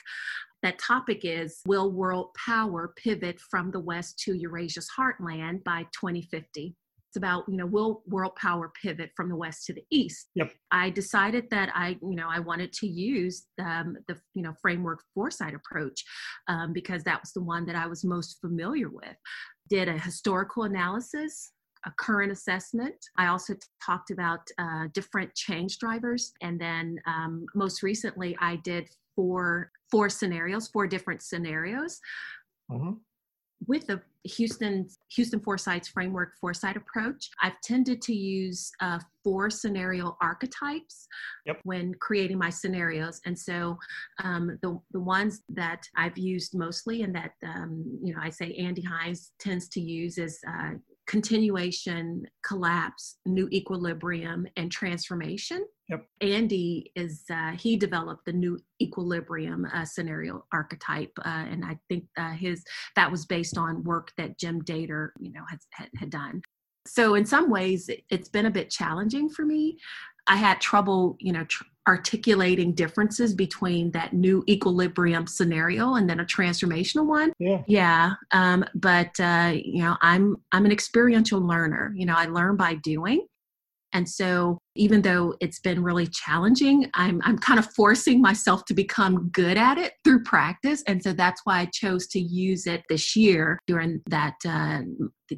That 0.61 0.77
topic 0.77 1.21
is 1.23 1.61
Will 1.65 1.89
World 1.89 2.31
Power 2.45 2.93
Pivot 2.97 3.39
from 3.39 3.71
the 3.71 3.79
West 3.79 4.19
to 4.25 4.33
Eurasia's 4.33 4.89
Heartland 4.99 5.63
by 5.63 5.83
2050? 5.93 6.75
About 7.15 7.43
you 7.47 7.57
know 7.57 7.65
will 7.65 8.01
world 8.07 8.35
power 8.35 8.71
pivot 8.81 9.11
from 9.15 9.29
the 9.29 9.35
west 9.35 9.65
to 9.65 9.73
the 9.73 9.83
east 9.91 10.29
yep. 10.35 10.51
i 10.71 10.89
decided 10.89 11.45
that 11.49 11.69
i 11.73 11.97
you 12.01 12.15
know 12.15 12.27
i 12.29 12.39
wanted 12.39 12.71
to 12.73 12.87
use 12.87 13.47
um, 13.59 13.95
the 14.07 14.17
you 14.33 14.41
know 14.41 14.53
framework 14.61 14.99
foresight 15.13 15.53
approach 15.53 16.03
um, 16.47 16.73
because 16.73 17.03
that 17.03 17.21
was 17.21 17.31
the 17.33 17.43
one 17.43 17.65
that 17.65 17.75
i 17.75 17.87
was 17.87 18.03
most 18.03 18.37
familiar 18.41 18.89
with 18.89 19.15
did 19.69 19.87
a 19.87 19.97
historical 19.97 20.63
analysis 20.63 21.51
a 21.85 21.91
current 21.99 22.31
assessment. 22.31 22.95
I 23.17 23.27
also 23.27 23.53
talked 23.85 24.09
about 24.09 24.39
uh, 24.57 24.87
different 24.93 25.33
change 25.35 25.77
drivers, 25.77 26.33
and 26.41 26.59
then 26.59 26.97
um, 27.05 27.45
most 27.53 27.83
recently, 27.83 28.35
I 28.41 28.57
did 28.57 28.89
four 29.15 29.71
four 29.91 30.09
scenarios, 30.09 30.67
four 30.67 30.87
different 30.87 31.21
scenarios. 31.21 31.99
Mm-hmm 32.69 32.93
with 33.65 33.87
the 33.87 34.01
Houston 34.23 34.87
Houston 35.15 35.39
Foresight's 35.39 35.87
framework 35.87 36.33
foresight 36.39 36.77
approach, 36.77 37.29
I've 37.41 37.59
tended 37.63 38.01
to 38.03 38.13
use 38.13 38.71
uh, 38.81 38.99
four 39.23 39.49
scenario 39.49 40.17
archetypes 40.21 41.07
yep. 41.45 41.59
when 41.63 41.93
creating 41.95 42.37
my 42.37 42.49
scenarios, 42.49 43.21
and 43.25 43.37
so 43.37 43.77
um, 44.23 44.57
the 44.61 44.79
the 44.91 44.99
ones 44.99 45.41
that 45.49 45.83
I've 45.95 46.17
used 46.17 46.57
mostly, 46.57 47.03
and 47.03 47.15
that 47.15 47.31
um, 47.43 47.99
you 48.03 48.13
know 48.13 48.19
I 48.21 48.29
say 48.29 48.53
Andy 48.53 48.81
Hines 48.81 49.31
tends 49.39 49.67
to 49.69 49.81
use 49.81 50.17
is 50.17 50.39
uh, 50.47 50.71
continuation, 51.07 52.25
collapse, 52.45 53.17
new 53.25 53.47
equilibrium, 53.51 54.45
and 54.57 54.71
transformation. 54.71 55.65
Yep. 55.89 56.05
Andy 56.21 56.91
is 56.95 57.23
uh, 57.31 57.51
he 57.51 57.77
developed 57.77 58.25
the 58.25 58.33
new 58.33 58.59
equilibrium 58.81 59.65
uh, 59.73 59.85
scenario 59.85 60.43
archetype, 60.51 61.11
uh, 61.25 61.45
and 61.49 61.63
I 61.63 61.79
think 61.87 62.05
uh, 62.17 62.31
his 62.31 62.63
that 62.95 63.09
was 63.09 63.25
based 63.25 63.57
on 63.57 63.83
work 63.83 64.11
that 64.17 64.37
Jim 64.37 64.61
Dator, 64.63 65.09
you 65.19 65.31
know, 65.31 65.43
had, 65.49 65.59
had, 65.71 65.89
had 65.97 66.09
done. 66.09 66.41
So 66.85 67.15
in 67.15 67.25
some 67.25 67.49
ways, 67.49 67.89
it's 68.09 68.29
been 68.29 68.45
a 68.45 68.51
bit 68.51 68.69
challenging 68.69 69.29
for 69.29 69.45
me. 69.45 69.77
I 70.27 70.35
had 70.35 70.59
trouble, 70.59 71.15
you 71.19 71.31
know, 71.31 71.45
tr- 71.45 71.63
articulating 71.87 72.73
differences 72.73 73.33
between 73.33 73.91
that 73.91 74.13
new 74.13 74.43
equilibrium 74.47 75.25
scenario 75.25 75.95
and 75.95 76.09
then 76.09 76.19
a 76.19 76.25
transformational 76.25 77.05
one. 77.05 77.31
Yeah. 77.39 77.63
Yeah 77.67 78.13
um, 78.31 78.65
but 78.75 79.11
uh, 79.19 79.53
you 79.55 79.81
know 79.81 79.95
i'm 80.01 80.35
i'm 80.51 80.65
an 80.65 80.71
experiential 80.71 81.39
learner. 81.39 81.93
You 81.95 82.05
know 82.05 82.15
i 82.15 82.25
learn 82.25 82.57
by 82.57 82.75
doing. 82.75 83.25
And 83.93 84.07
so 84.07 84.59
even 84.75 85.01
though 85.01 85.35
it's 85.39 85.59
been 85.59 85.81
really 85.81 86.07
challenging 86.07 86.89
i'm 86.93 87.21
i'm 87.23 87.37
kind 87.37 87.57
of 87.57 87.73
forcing 87.73 88.21
myself 88.21 88.65
to 88.65 88.73
become 88.73 89.29
good 89.29 89.57
at 89.57 89.77
it 89.77 89.93
through 90.03 90.23
practice. 90.23 90.83
And 90.87 91.01
so 91.01 91.13
that's 91.13 91.41
why 91.45 91.61
i 91.61 91.65
chose 91.73 92.07
to 92.07 92.19
use 92.19 92.67
it 92.67 92.83
this 92.89 93.15
year 93.15 93.59
during 93.65 94.01
that 94.07 94.35
uh, 94.45 94.81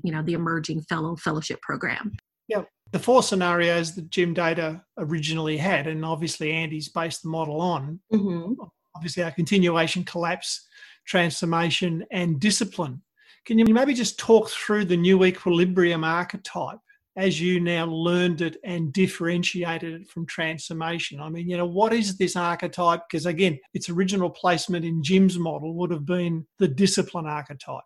you 0.03 0.11
know 0.11 0.23
the 0.23 0.33
emerging 0.33 0.81
fellow 0.81 1.15
fellowship 1.15 1.61
program. 1.61 2.11
Yeah 2.47 2.63
the 2.91 2.99
four 2.99 3.21
scenarios 3.21 3.95
that 3.95 4.09
Jim 4.09 4.33
Dator 4.33 4.81
originally 4.97 5.57
had, 5.57 5.87
and 5.87 6.03
obviously 6.03 6.51
Andy's 6.51 6.89
based 6.89 7.23
the 7.23 7.29
model 7.29 7.61
on, 7.61 7.99
mm-hmm. 8.11 8.53
obviously 8.95 9.23
our 9.23 9.31
continuation, 9.31 10.03
collapse, 10.03 10.67
transformation, 11.05 12.05
and 12.11 12.39
discipline. 12.39 13.01
Can 13.45 13.57
you 13.57 13.65
maybe 13.65 13.93
just 13.93 14.19
talk 14.19 14.49
through 14.49 14.85
the 14.85 14.97
new 14.97 15.23
equilibrium 15.23 16.03
archetype 16.03 16.79
as 17.15 17.41
you 17.41 17.59
now 17.59 17.85
learned 17.85 18.41
it 18.41 18.57
and 18.63 18.93
differentiated 18.93 20.01
it 20.01 20.07
from 20.07 20.25
transformation? 20.25 21.19
I 21.19 21.29
mean, 21.29 21.49
you 21.49 21.57
know, 21.57 21.65
what 21.65 21.93
is 21.93 22.17
this 22.17 22.35
archetype? 22.35 23.01
Because 23.09 23.25
again, 23.25 23.59
its 23.73 23.89
original 23.89 24.29
placement 24.29 24.85
in 24.85 25.03
Jim's 25.03 25.37
model 25.37 25.73
would 25.75 25.91
have 25.91 26.05
been 26.05 26.45
the 26.59 26.67
discipline 26.67 27.25
archetype. 27.25 27.83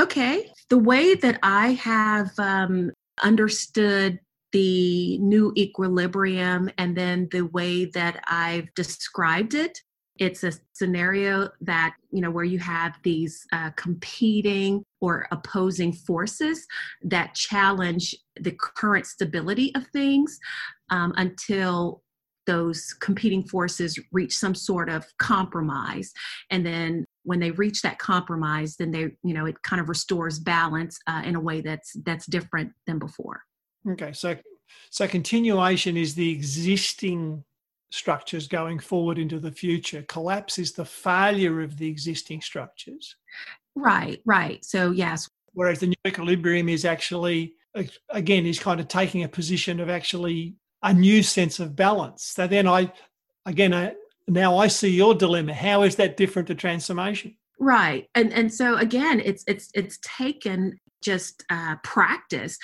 Okay. 0.00 0.48
The 0.70 0.78
way 0.78 1.14
that 1.14 1.40
I 1.42 1.72
have 1.72 2.30
um, 2.38 2.92
understood 3.22 4.18
the 4.52 5.18
new 5.18 5.52
equilibrium 5.56 6.70
and 6.78 6.96
then 6.96 7.28
the 7.30 7.42
way 7.42 7.84
that 7.86 8.22
I've 8.26 8.72
described 8.74 9.54
it. 9.54 9.78
It's 10.18 10.42
a 10.42 10.52
scenario 10.72 11.48
that, 11.60 11.94
you 12.10 12.20
know, 12.20 12.30
where 12.30 12.44
you 12.44 12.58
have 12.58 12.96
these 13.04 13.46
uh, 13.52 13.70
competing 13.76 14.82
or 15.00 15.28
opposing 15.30 15.92
forces 15.92 16.66
that 17.02 17.34
challenge 17.34 18.16
the 18.40 18.56
current 18.58 19.06
stability 19.06 19.72
of 19.76 19.86
things 19.88 20.38
um, 20.90 21.12
until 21.16 22.02
those 22.46 22.94
competing 23.00 23.44
forces 23.44 23.98
reach 24.10 24.36
some 24.36 24.54
sort 24.54 24.88
of 24.88 25.04
compromise. 25.18 26.12
And 26.50 26.64
then 26.64 27.04
when 27.28 27.40
they 27.40 27.50
reach 27.52 27.82
that 27.82 27.98
compromise 27.98 28.76
then 28.76 28.90
they 28.90 29.02
you 29.22 29.34
know 29.34 29.44
it 29.44 29.62
kind 29.62 29.80
of 29.80 29.88
restores 29.88 30.38
balance 30.38 30.98
uh, 31.06 31.22
in 31.24 31.36
a 31.36 31.40
way 31.40 31.60
that's 31.60 31.92
that's 32.04 32.26
different 32.26 32.72
than 32.86 32.98
before. 32.98 33.42
Okay 33.90 34.12
so 34.12 34.36
so 34.90 35.06
continuation 35.06 35.96
is 35.96 36.14
the 36.14 36.30
existing 36.30 37.44
structures 37.90 38.48
going 38.48 38.78
forward 38.78 39.18
into 39.18 39.38
the 39.38 39.50
future. 39.50 40.02
Collapse 40.08 40.58
is 40.58 40.72
the 40.72 40.84
failure 40.84 41.62
of 41.62 41.76
the 41.78 41.88
existing 41.88 42.40
structures. 42.40 43.16
Right 43.74 44.20
right. 44.24 44.64
So 44.64 44.90
yes. 44.90 45.28
Whereas 45.52 45.80
the 45.80 45.88
new 45.88 45.94
equilibrium 46.06 46.68
is 46.68 46.84
actually 46.84 47.54
again 48.08 48.46
is 48.46 48.58
kind 48.58 48.80
of 48.80 48.88
taking 48.88 49.24
a 49.24 49.28
position 49.28 49.80
of 49.80 49.90
actually 49.90 50.54
a 50.82 50.94
new 50.94 51.22
sense 51.22 51.60
of 51.60 51.76
balance. 51.76 52.24
So 52.24 52.46
then 52.46 52.66
i 52.66 52.90
again 53.46 53.74
I, 53.74 53.94
now 54.28 54.58
I 54.58 54.68
see 54.68 54.90
your 54.90 55.14
dilemma. 55.14 55.54
How 55.54 55.82
is 55.82 55.96
that 55.96 56.16
different 56.16 56.48
to 56.48 56.54
transformation? 56.54 57.36
Right, 57.58 58.08
and 58.14 58.32
and 58.32 58.52
so 58.52 58.76
again, 58.76 59.20
it's 59.24 59.44
it's 59.46 59.70
it's 59.74 59.98
taken 60.02 60.78
just 61.02 61.44
uh, 61.50 61.76
practice 61.82 62.58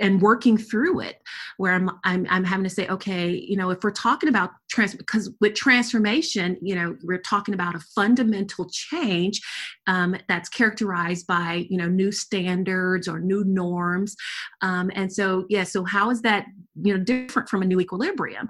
and 0.00 0.20
working 0.20 0.56
through 0.56 1.00
it 1.00 1.22
where 1.58 1.72
I'm, 1.74 1.90
I'm 2.04 2.26
i'm 2.30 2.44
having 2.44 2.64
to 2.64 2.70
say 2.70 2.88
okay 2.88 3.30
you 3.30 3.56
know 3.56 3.70
if 3.70 3.84
we're 3.84 3.90
talking 3.90 4.28
about 4.28 4.50
trans 4.70 4.94
because 4.94 5.30
with 5.40 5.54
transformation 5.54 6.56
you 6.60 6.74
know 6.74 6.96
we're 7.04 7.20
talking 7.20 7.54
about 7.54 7.74
a 7.74 7.80
fundamental 7.80 8.68
change 8.70 9.40
um, 9.86 10.16
that's 10.28 10.48
characterized 10.48 11.26
by 11.26 11.66
you 11.68 11.76
know 11.76 11.88
new 11.88 12.10
standards 12.10 13.06
or 13.06 13.20
new 13.20 13.44
norms 13.44 14.16
um, 14.62 14.90
and 14.94 15.12
so 15.12 15.44
yeah 15.48 15.64
so 15.64 15.84
how 15.84 16.10
is 16.10 16.22
that 16.22 16.46
you 16.82 16.96
know 16.96 17.02
different 17.02 17.48
from 17.48 17.62
a 17.62 17.66
new 17.66 17.80
equilibrium 17.80 18.48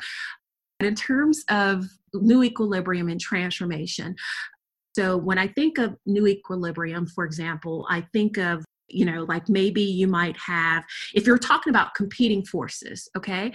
in 0.81 0.95
terms 0.95 1.45
of 1.49 1.85
new 2.15 2.43
equilibrium 2.43 3.09
and 3.09 3.21
transformation, 3.21 4.17
so 4.97 5.17
when 5.17 5.39
I 5.39 5.47
think 5.49 5.79
of 5.79 5.97
new 6.07 6.27
equilibrium, 6.27 7.07
for 7.07 7.25
example, 7.25 7.87
I 7.89 8.03
think 8.13 8.39
of 8.39 8.65
you 8.89 9.05
know 9.05 9.25
like 9.25 9.49
maybe 9.49 9.83
you 9.83 10.09
might 10.09 10.37
have 10.37 10.83
if 11.15 11.25
you're 11.25 11.39
talking 11.39 11.71
about 11.71 11.95
competing 11.95 12.45
forces 12.45 13.09
okay 13.17 13.53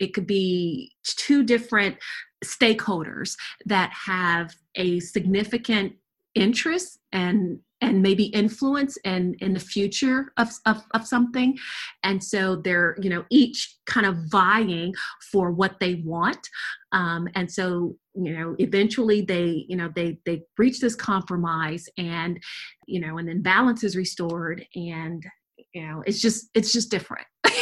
it 0.00 0.14
could 0.14 0.26
be 0.26 0.90
two 1.04 1.44
different 1.44 1.96
stakeholders 2.42 3.36
that 3.66 3.92
have 3.92 4.54
a 4.76 4.98
significant 5.00 5.92
interest 6.34 6.98
and 7.12 7.60
and 7.80 8.02
maybe 8.02 8.24
influence 8.24 8.98
and 9.04 9.36
in, 9.40 9.52
the 9.52 9.60
future 9.60 10.32
of, 10.36 10.50
of, 10.66 10.82
of 10.94 11.06
something. 11.06 11.56
And 12.02 12.22
so 12.22 12.56
they're 12.56 12.96
you 13.00 13.10
know 13.10 13.24
each 13.30 13.76
kind 13.86 14.06
of 14.06 14.16
vying 14.30 14.94
for 15.30 15.50
what 15.50 15.78
they 15.80 15.96
want. 16.04 16.48
Um, 16.92 17.28
and 17.34 17.50
so 17.50 17.96
you 18.14 18.36
know 18.36 18.56
eventually 18.58 19.20
they 19.22 19.64
you 19.68 19.76
know 19.76 19.90
they 19.94 20.18
they 20.24 20.42
reach 20.56 20.80
this 20.80 20.94
compromise 20.94 21.86
and 21.96 22.40
you 22.86 23.00
know 23.00 23.18
and 23.18 23.28
then 23.28 23.42
balance 23.42 23.84
is 23.84 23.96
restored 23.96 24.64
and 24.74 25.24
you 25.72 25.86
know 25.86 26.02
it's 26.06 26.20
just 26.20 26.50
it's 26.54 26.72
just 26.72 26.90
different. 26.90 27.26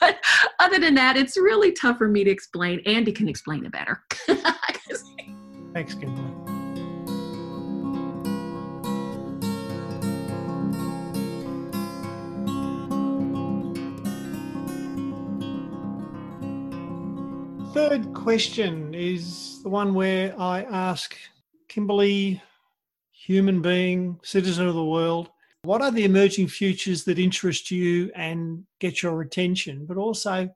But 0.00 0.18
other 0.58 0.78
than 0.78 0.94
that 0.96 1.16
it's 1.16 1.36
really 1.36 1.72
tough 1.72 1.98
for 1.98 2.08
me 2.08 2.22
to 2.24 2.30
explain 2.30 2.80
andy 2.86 3.12
can 3.12 3.28
explain 3.28 3.64
it 3.64 3.72
better. 3.72 4.02
Thanks 5.72 5.94
kimberly 5.94 6.47
third 17.78 18.12
question 18.12 18.92
is 18.92 19.62
the 19.62 19.68
one 19.68 19.94
where 19.94 20.34
I 20.36 20.64
ask 20.64 21.16
Kimberly, 21.68 22.42
human 23.12 23.62
being, 23.62 24.18
citizen 24.24 24.66
of 24.66 24.74
the 24.74 24.84
world, 24.84 25.30
what 25.62 25.80
are 25.80 25.92
the 25.92 26.04
emerging 26.04 26.48
futures 26.48 27.04
that 27.04 27.20
interest 27.20 27.70
you 27.70 28.10
and 28.16 28.64
get 28.80 29.00
your 29.00 29.22
attention? 29.22 29.86
But 29.86 29.96
also, 29.96 30.48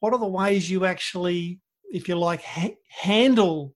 what 0.00 0.12
are 0.12 0.18
the 0.18 0.26
ways 0.26 0.70
you 0.70 0.84
actually, 0.84 1.60
if 1.90 2.10
you 2.10 2.18
like, 2.18 2.42
ha- 2.42 2.76
handle 2.90 3.74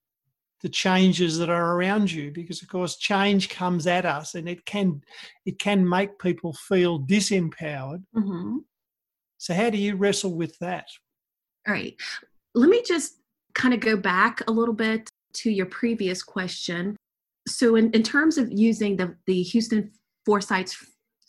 the 0.60 0.68
changes 0.68 1.38
that 1.38 1.48
are 1.48 1.76
around 1.76 2.12
you? 2.12 2.32
Because 2.32 2.60
of 2.60 2.68
course, 2.68 2.96
change 2.98 3.48
comes 3.48 3.86
at 3.86 4.04
us, 4.04 4.34
and 4.34 4.46
it 4.46 4.66
can 4.66 5.00
it 5.46 5.58
can 5.58 5.88
make 5.88 6.18
people 6.18 6.52
feel 6.52 7.00
disempowered. 7.00 8.04
Mm-hmm. 8.14 8.58
So, 9.38 9.54
how 9.54 9.70
do 9.70 9.78
you 9.78 9.96
wrestle 9.96 10.34
with 10.34 10.58
that? 10.58 10.88
All 11.66 11.72
right. 11.72 11.96
Let 12.54 12.68
me 12.68 12.82
just 12.82 13.14
kind 13.54 13.74
of 13.74 13.80
go 13.80 13.96
back 13.96 14.42
a 14.48 14.52
little 14.52 14.74
bit 14.74 15.08
to 15.34 15.50
your 15.50 15.66
previous 15.66 16.22
question. 16.22 16.96
So, 17.48 17.76
in, 17.76 17.90
in 17.90 18.02
terms 18.02 18.38
of 18.38 18.52
using 18.52 18.96
the, 18.96 19.16
the 19.26 19.42
Houston 19.42 19.90
Foresight's 20.24 20.76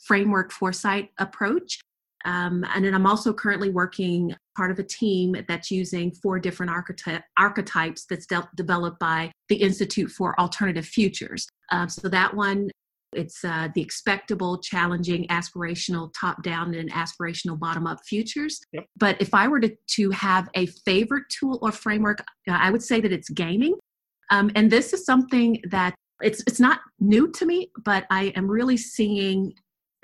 framework 0.06 0.52
foresight 0.52 1.10
approach, 1.18 1.80
um, 2.26 2.66
and 2.74 2.86
then 2.86 2.94
I'm 2.94 3.06
also 3.06 3.34
currently 3.34 3.70
working 3.70 4.36
part 4.56 4.72
of 4.72 4.80
a 4.80 4.84
team 4.84 5.36
that's 5.48 5.72
using 5.72 6.12
four 6.12 6.40
different 6.40 6.72
archety- 6.72 7.24
archetypes 7.38 8.06
that's 8.06 8.26
de- 8.26 8.50
developed 8.56 9.00
by 9.00 9.32
the 9.50 9.56
Institute 9.56 10.12
for 10.12 10.40
Alternative 10.40 10.86
Futures. 10.86 11.48
Um, 11.72 11.90
so 11.90 12.08
that 12.10 12.34
one 12.34 12.70
it's 13.16 13.44
uh, 13.44 13.70
the 13.74 13.82
expectable, 13.82 14.58
challenging, 14.60 15.28
aspirational 15.28 16.12
top 16.20 16.44
down 16.44 16.74
and 16.74 16.92
aspirational 16.92 17.58
bottom 17.60 17.88
up 17.88 18.00
futures. 18.06 18.60
Yep. 18.74 18.86
But 18.98 19.22
if 19.22 19.34
I 19.34 19.48
were 19.48 19.60
to, 19.60 19.76
to 19.96 20.10
have 20.12 20.50
a 20.56 20.66
favorite 20.86 21.26
tool 21.30 21.60
or 21.62 21.72
framework, 21.72 22.20
uh, 22.48 22.52
I 22.52 22.72
would 22.72 22.84
say 22.84 23.02
that 23.02 23.12
it's 23.12 23.30
gaming. 23.30 23.76
Um, 24.30 24.52
and 24.56 24.72
this 24.72 24.94
is 24.94 25.06
something 25.06 25.62
that 25.70 25.96
it's, 26.22 26.42
it's 26.48 26.60
not 26.60 26.80
new 27.00 27.32
to 27.32 27.46
me, 27.46 27.72
but 27.84 28.06
I 28.10 28.34
am 28.36 28.50
really 28.50 28.78
seeing 28.78 29.54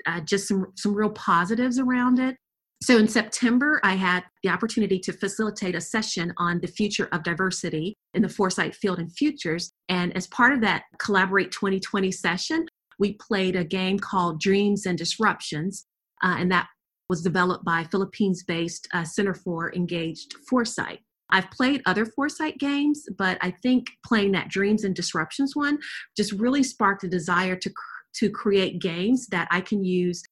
uh, 0.06 0.20
just 0.20 0.48
some, 0.48 0.66
some 0.76 0.94
real 0.94 1.10
positives 1.10 1.78
around 1.78 2.18
it. 2.18 2.36
So 2.82 2.96
in 2.96 3.08
September, 3.08 3.78
I 3.84 3.94
had 3.94 4.24
the 4.42 4.48
opportunity 4.48 4.98
to 5.00 5.12
facilitate 5.12 5.74
a 5.74 5.80
session 5.82 6.32
on 6.38 6.60
the 6.60 6.66
future 6.66 7.08
of 7.12 7.22
diversity 7.22 7.94
in 8.14 8.22
the 8.22 8.28
foresight 8.28 8.74
field 8.74 8.98
and 8.98 9.12
futures. 9.12 9.70
And 9.90 10.16
as 10.16 10.26
part 10.28 10.54
of 10.54 10.62
that 10.62 10.84
Collaborate 10.98 11.52
2020 11.52 12.10
session, 12.10 12.66
we 13.00 13.14
played 13.14 13.56
a 13.56 13.64
game 13.64 13.98
called 13.98 14.40
Dreams 14.40 14.86
and 14.86 14.96
Disruptions, 14.96 15.86
uh, 16.22 16.36
and 16.38 16.52
that 16.52 16.68
was 17.08 17.22
developed 17.22 17.64
by 17.64 17.82
Philippines 17.84 18.44
based 18.46 18.86
uh, 18.94 19.02
Center 19.02 19.34
for 19.34 19.74
Engaged 19.74 20.34
Foresight. 20.48 21.00
I've 21.30 21.50
played 21.50 21.82
other 21.86 22.04
foresight 22.04 22.58
games, 22.58 23.04
but 23.16 23.38
I 23.40 23.52
think 23.62 23.86
playing 24.06 24.32
that 24.32 24.48
Dreams 24.48 24.84
and 24.84 24.94
Disruptions 24.94 25.56
one 25.56 25.78
just 26.16 26.32
really 26.32 26.62
sparked 26.62 27.04
a 27.04 27.08
desire 27.08 27.56
to, 27.56 27.70
to 28.16 28.30
create 28.30 28.80
games 28.80 29.26
that 29.28 29.48
I 29.50 29.60
can 29.60 29.82
use, 29.82 30.22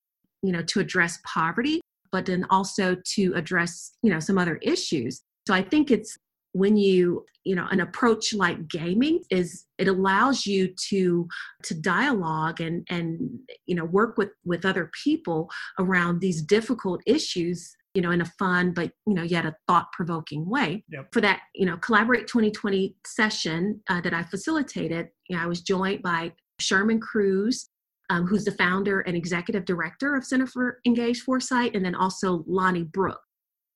you 0.42 0.52
know, 0.52 0.62
to 0.62 0.80
address 0.80 1.18
poverty, 1.24 1.80
but 2.12 2.26
then 2.26 2.46
also 2.50 2.96
to 3.14 3.32
address, 3.34 3.92
you 4.02 4.10
know, 4.10 4.20
some 4.20 4.38
other 4.38 4.56
issues. 4.56 5.22
So 5.46 5.54
I 5.54 5.62
think 5.62 5.90
it's 5.90 6.16
when 6.58 6.76
you 6.76 7.24
you 7.44 7.54
know 7.54 7.66
an 7.70 7.80
approach 7.80 8.34
like 8.34 8.68
gaming 8.68 9.20
is 9.30 9.66
it 9.78 9.88
allows 9.88 10.44
you 10.44 10.74
to 10.88 11.26
to 11.62 11.74
dialogue 11.74 12.60
and 12.60 12.86
and 12.90 13.38
you 13.66 13.74
know 13.74 13.84
work 13.84 14.18
with 14.18 14.30
with 14.44 14.64
other 14.64 14.90
people 15.04 15.48
around 15.78 16.20
these 16.20 16.42
difficult 16.42 17.00
issues 17.06 17.76
you 17.94 18.02
know 18.02 18.10
in 18.10 18.20
a 18.20 18.32
fun 18.38 18.72
but 18.72 18.90
you 19.06 19.14
know 19.14 19.22
yet 19.22 19.46
a 19.46 19.54
thought 19.68 19.86
provoking 19.92 20.48
way 20.50 20.84
yep. 20.90 21.06
for 21.12 21.20
that 21.20 21.40
you 21.54 21.64
know 21.64 21.76
collaborate 21.76 22.26
2020 22.26 22.96
session 23.06 23.80
uh, 23.88 24.00
that 24.00 24.12
i 24.12 24.22
facilitated 24.24 25.08
you 25.28 25.36
know 25.36 25.42
i 25.42 25.46
was 25.46 25.62
joined 25.62 26.02
by 26.02 26.32
shermon 26.60 27.00
cruz 27.00 27.70
um, 28.10 28.26
who's 28.26 28.44
the 28.44 28.52
founder 28.52 29.00
and 29.00 29.16
executive 29.16 29.64
director 29.64 30.16
of 30.16 30.24
center 30.24 30.46
for 30.46 30.80
engaged 30.86 31.22
foresight 31.22 31.74
and 31.76 31.84
then 31.84 31.94
also 31.94 32.44
lonny 32.46 32.82
brook 32.82 33.20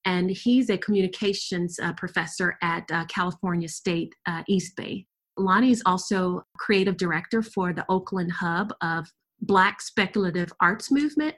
and 0.05 0.31
he's 0.31 0.71
a 0.71 0.79
communications 0.79 1.79
uh, 1.81 1.93
professor 1.95 2.57
at 2.63 2.91
uh, 2.91 3.05
California 3.07 3.69
State 3.69 4.15
uh, 4.27 4.43
East 4.49 4.77
Bay. 4.77 5.07
Lonny 5.39 5.71
is 5.71 5.83
also 5.87 6.43
creative 6.59 6.97
director 6.97 7.43
for 7.43 7.73
the 7.73 7.85
Oakland 7.89 8.33
hub 8.33 8.73
of 8.83 9.09
Black 9.41 9.81
Speculative 9.81 10.53
Arts 10.61 10.91
Movement, 10.91 11.35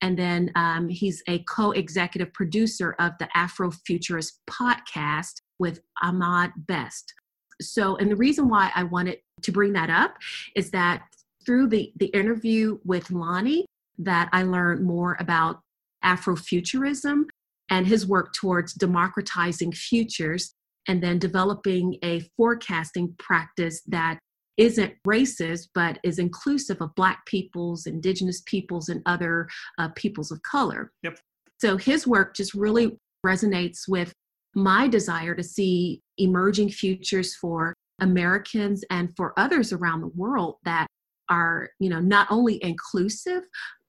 and 0.00 0.18
then 0.18 0.50
um, 0.56 0.88
he's 0.88 1.22
a 1.28 1.38
co-executive 1.44 2.32
producer 2.32 2.96
of 2.98 3.12
the 3.20 3.28
Afrofuturist 3.36 4.32
podcast 4.50 5.34
with 5.58 5.80
Ahmed 6.02 6.52
Best. 6.56 7.12
So, 7.60 7.96
and 7.96 8.10
the 8.10 8.16
reason 8.16 8.48
why 8.48 8.72
I 8.74 8.82
wanted 8.82 9.18
to 9.42 9.52
bring 9.52 9.72
that 9.74 9.90
up 9.90 10.16
is 10.56 10.70
that 10.70 11.02
through 11.46 11.68
the 11.68 11.92
the 11.96 12.06
interview 12.06 12.78
with 12.84 13.10
Lonny, 13.10 13.66
that 13.98 14.28
I 14.32 14.42
learned 14.42 14.84
more 14.84 15.16
about 15.20 15.60
Afrofuturism 16.04 17.24
and 17.74 17.88
his 17.88 18.06
work 18.06 18.32
towards 18.32 18.72
democratizing 18.72 19.72
futures 19.72 20.54
and 20.86 21.02
then 21.02 21.18
developing 21.18 21.98
a 22.04 22.20
forecasting 22.36 23.12
practice 23.18 23.82
that 23.88 24.16
isn't 24.56 24.94
racist 25.04 25.66
but 25.74 25.98
is 26.04 26.20
inclusive 26.20 26.80
of 26.80 26.94
black 26.94 27.26
peoples 27.26 27.86
indigenous 27.86 28.42
peoples 28.46 28.88
and 28.88 29.02
other 29.06 29.48
uh, 29.78 29.88
peoples 29.96 30.30
of 30.30 30.40
color 30.42 30.92
yep. 31.02 31.18
so 31.58 31.76
his 31.76 32.06
work 32.06 32.36
just 32.36 32.54
really 32.54 32.96
resonates 33.26 33.88
with 33.88 34.12
my 34.54 34.86
desire 34.86 35.34
to 35.34 35.42
see 35.42 36.00
emerging 36.18 36.68
futures 36.68 37.34
for 37.34 37.74
americans 38.00 38.84
and 38.90 39.12
for 39.16 39.36
others 39.36 39.72
around 39.72 40.00
the 40.00 40.12
world 40.14 40.54
that 40.64 40.86
are 41.28 41.70
you 41.80 41.90
know 41.90 41.98
not 41.98 42.28
only 42.30 42.62
inclusive 42.62 43.42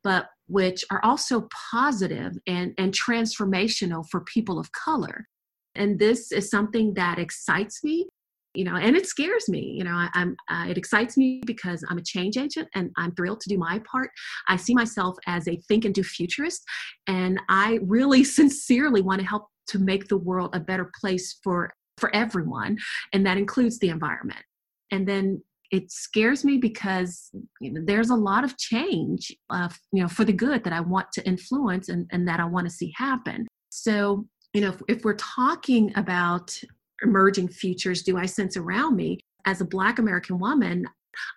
but 0.06 0.28
which 0.48 0.86
are 0.92 1.04
also 1.04 1.48
positive 1.72 2.34
and, 2.46 2.74
and 2.78 2.94
transformational 2.94 4.06
for 4.12 4.22
people 4.22 4.60
of 4.60 4.72
color. 4.72 5.26
And 5.74 5.98
this 5.98 6.32
is 6.32 6.52
something 6.52 6.94
that 6.94 7.18
excites 7.18 7.84
me, 7.84 8.08
you 8.54 8.64
know, 8.64 8.76
and 8.76 8.96
it 8.96 9.08
scares 9.08 9.50
me. 9.50 9.74
You 9.76 9.84
know, 9.84 9.96
I, 9.96 10.10
am 10.14 10.36
uh, 10.48 10.68
it 10.70 10.78
excites 10.78 11.18
me 11.18 11.42
because 11.48 11.84
I'm 11.90 11.98
a 11.98 12.04
change 12.04 12.38
agent 12.38 12.70
and 12.76 12.92
I'm 12.96 13.16
thrilled 13.16 13.42
to 13.42 13.50
do 13.50 13.58
my 13.58 13.82
part. 13.92 14.12
I 14.48 14.56
see 14.56 14.76
myself 14.76 15.18
as 15.26 15.48
a 15.48 15.58
think 15.68 15.84
and 15.84 15.94
do 15.94 16.04
futurist, 16.04 16.64
and 17.08 17.42
I 17.50 17.80
really 17.82 18.24
sincerely 18.40 19.02
want 19.02 19.22
to 19.22 19.28
help 19.28 19.48
to 19.70 19.80
make 19.80 20.08
the 20.08 20.18
world 20.18 20.52
a 20.54 20.60
better 20.60 20.92
place 21.02 21.40
for 21.44 21.74
for 21.98 22.16
everyone, 22.16 22.78
and 23.12 23.26
that 23.26 23.40
includes 23.40 23.80
the 23.80 23.90
environment. 23.90 24.44
And 24.92 25.08
then 25.08 25.42
it 25.72 25.92
scares 25.92 26.44
me 26.46 26.58
because 26.58 27.32
you 27.60 27.72
know, 27.72 27.82
there's 27.84 28.10
a 28.10 28.16
lot 28.16 28.44
of 28.44 28.58
change 28.58 29.36
uh, 29.50 29.70
you 29.92 30.02
know 30.02 30.08
for 30.08 30.24
the 30.24 30.34
good 30.34 30.64
that 30.64 30.74
i 30.74 30.80
want 30.80 31.12
to 31.14 31.26
influence 31.26 31.90
and, 31.90 32.08
and 32.12 32.28
that 32.28 32.40
i 32.40 32.46
want 32.46 32.66
to 32.66 32.74
see 32.74 32.94
happen. 32.96 33.48
So 33.70 34.26
you 34.54 34.62
know 34.62 34.70
if, 34.70 34.82
if 34.88 35.04
we're 35.04 35.16
talking 35.16 35.92
about 35.96 36.58
emerging 37.04 37.50
futures 37.50 38.04
do 38.04 38.18
i 38.18 38.26
sense 38.26 38.56
around 38.56 38.96
me 38.96 39.20
as 39.46 39.60
a 39.60 39.66
black 39.66 40.00
american 40.00 40.40
woman 40.40 40.88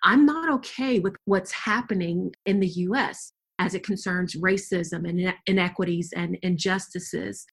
i'm 0.03 0.25
not 0.25 0.49
okay 0.49 0.99
with 0.99 1.15
what's 1.25 1.51
happening 1.51 2.31
in 2.45 2.59
the 2.59 2.67
us 2.67 3.31
as 3.59 3.73
it 3.73 3.83
concerns 3.83 4.35
racism 4.35 5.07
and 5.07 5.33
inequities 5.47 6.13
and 6.15 6.37
injustices. 6.43 7.45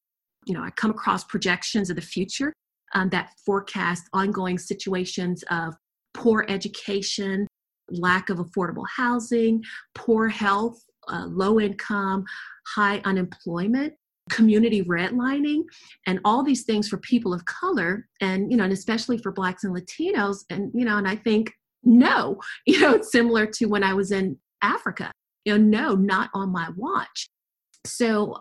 You 0.47 0.55
know 0.55 0.63
i 0.63 0.71
come 0.71 0.91
across 0.93 1.25
projections 1.25 1.91
of 1.91 1.97
the 1.97 2.03
future 2.03 2.53
um, 2.95 3.09
that 3.11 3.33
forecast 3.45 4.05
ongoing 4.13 4.59
situations 4.59 5.43
of 5.51 5.75
poor 6.17 6.47
education, 6.49 7.47
lack 7.91 8.31
of 8.31 8.39
affordable 8.39 8.87
housing, 8.97 9.63
poor 9.95 10.29
health, 10.29 10.83
uh, 11.09 11.27
low 11.27 11.61
income, 11.61 12.25
high 12.75 13.01
unemployment 13.05 13.93
community 14.29 14.83
redlining 14.83 15.63
and 16.07 16.19
all 16.25 16.43
these 16.43 16.65
things 16.65 16.89
for 16.89 16.97
people 16.99 17.33
of 17.33 17.45
color 17.45 18.09
and 18.21 18.51
you 18.51 18.57
know 18.57 18.65
and 18.65 18.73
especially 18.73 19.17
for 19.17 19.31
blacks 19.31 19.63
and 19.63 19.73
latinos 19.73 20.39
and 20.51 20.73
you 20.75 20.85
know 20.85 20.97
and 20.97 21.07
i 21.07 21.15
think 21.15 21.53
no 21.85 22.37
you 22.67 22.81
know 22.81 22.95
it's 22.95 23.13
similar 23.13 23.47
to 23.47 23.67
when 23.67 23.85
i 23.85 23.95
was 23.95 24.11
in 24.11 24.37
africa 24.63 25.13
you 25.45 25.57
know 25.57 25.65
no 25.65 25.95
not 25.95 26.29
on 26.35 26.51
my 26.51 26.69
watch. 26.77 27.29
So 27.87 28.37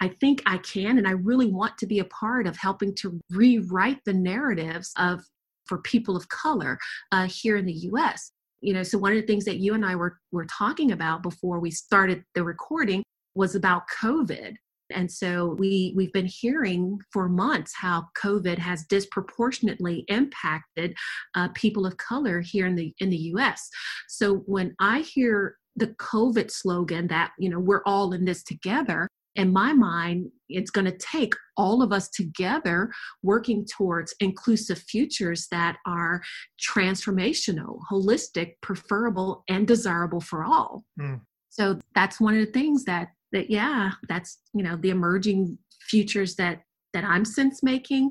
i 0.00 0.08
think 0.08 0.42
i 0.46 0.56
can 0.56 0.96
and 0.96 1.06
i 1.06 1.10
really 1.10 1.52
want 1.52 1.76
to 1.76 1.86
be 1.86 1.98
a 1.98 2.06
part 2.06 2.46
of 2.46 2.56
helping 2.56 2.94
to 2.94 3.20
rewrite 3.30 4.00
the 4.06 4.14
narratives 4.14 4.92
of 4.96 5.20
for 5.68 5.78
people 5.78 6.16
of 6.16 6.28
color 6.28 6.78
uh, 7.12 7.26
here 7.26 7.56
in 7.56 7.66
the 7.66 7.88
US. 7.92 8.32
You 8.60 8.74
know, 8.74 8.82
so 8.82 8.98
one 8.98 9.12
of 9.12 9.20
the 9.20 9.26
things 9.26 9.44
that 9.44 9.58
you 9.58 9.74
and 9.74 9.84
I 9.84 9.94
were, 9.94 10.18
were 10.32 10.46
talking 10.46 10.92
about 10.92 11.22
before 11.22 11.60
we 11.60 11.70
started 11.70 12.24
the 12.34 12.42
recording 12.42 13.04
was 13.34 13.54
about 13.54 13.82
COVID. 14.00 14.56
And 14.90 15.10
so 15.10 15.54
we 15.58 15.92
we've 15.94 16.12
been 16.12 16.26
hearing 16.26 16.98
for 17.12 17.28
months 17.28 17.74
how 17.74 18.06
COVID 18.16 18.58
has 18.58 18.84
disproportionately 18.84 20.04
impacted 20.08 20.96
uh, 21.34 21.48
people 21.54 21.84
of 21.84 21.96
color 21.98 22.40
here 22.40 22.66
in 22.66 22.74
the 22.74 22.94
in 22.98 23.10
the 23.10 23.16
U.S. 23.16 23.68
So 24.08 24.36
when 24.46 24.74
I 24.80 25.00
hear 25.00 25.56
the 25.76 25.88
COVID 25.88 26.50
slogan 26.50 27.06
that 27.08 27.32
you 27.38 27.50
know 27.50 27.58
we're 27.58 27.82
all 27.84 28.12
in 28.14 28.24
this 28.24 28.42
together, 28.42 29.08
in 29.38 29.52
my 29.52 29.72
mind, 29.72 30.30
it's 30.48 30.70
going 30.70 30.84
to 30.84 30.98
take 30.98 31.32
all 31.56 31.80
of 31.80 31.92
us 31.92 32.08
together 32.08 32.90
working 33.22 33.64
towards 33.64 34.12
inclusive 34.18 34.78
futures 34.78 35.46
that 35.52 35.76
are 35.86 36.20
transformational, 36.60 37.78
holistic, 37.90 38.54
preferable, 38.62 39.44
and 39.48 39.66
desirable 39.66 40.20
for 40.20 40.42
all. 40.42 40.84
Mm. 41.00 41.20
So 41.50 41.78
that's 41.94 42.20
one 42.20 42.34
of 42.36 42.44
the 42.44 42.52
things 42.52 42.84
that 42.84 43.08
that 43.32 43.48
yeah, 43.48 43.92
that's 44.08 44.38
you 44.54 44.64
know 44.64 44.76
the 44.76 44.90
emerging 44.90 45.56
futures 45.88 46.34
that 46.36 46.62
that 46.92 47.04
I'm 47.04 47.24
sense 47.24 47.62
making, 47.62 48.10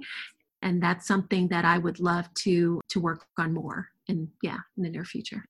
and 0.62 0.82
that's 0.82 1.08
something 1.08 1.50
that 1.50 1.66
I 1.66 1.78
would 1.78 2.00
love 2.00 2.34
to 2.46 2.80
to 2.90 3.00
work 3.02 3.26
on 3.38 3.54
more 3.54 3.90
in 4.08 4.30
yeah 4.42 4.60
in 4.78 4.84
the 4.84 4.90
near 4.90 5.06
future. 5.06 5.44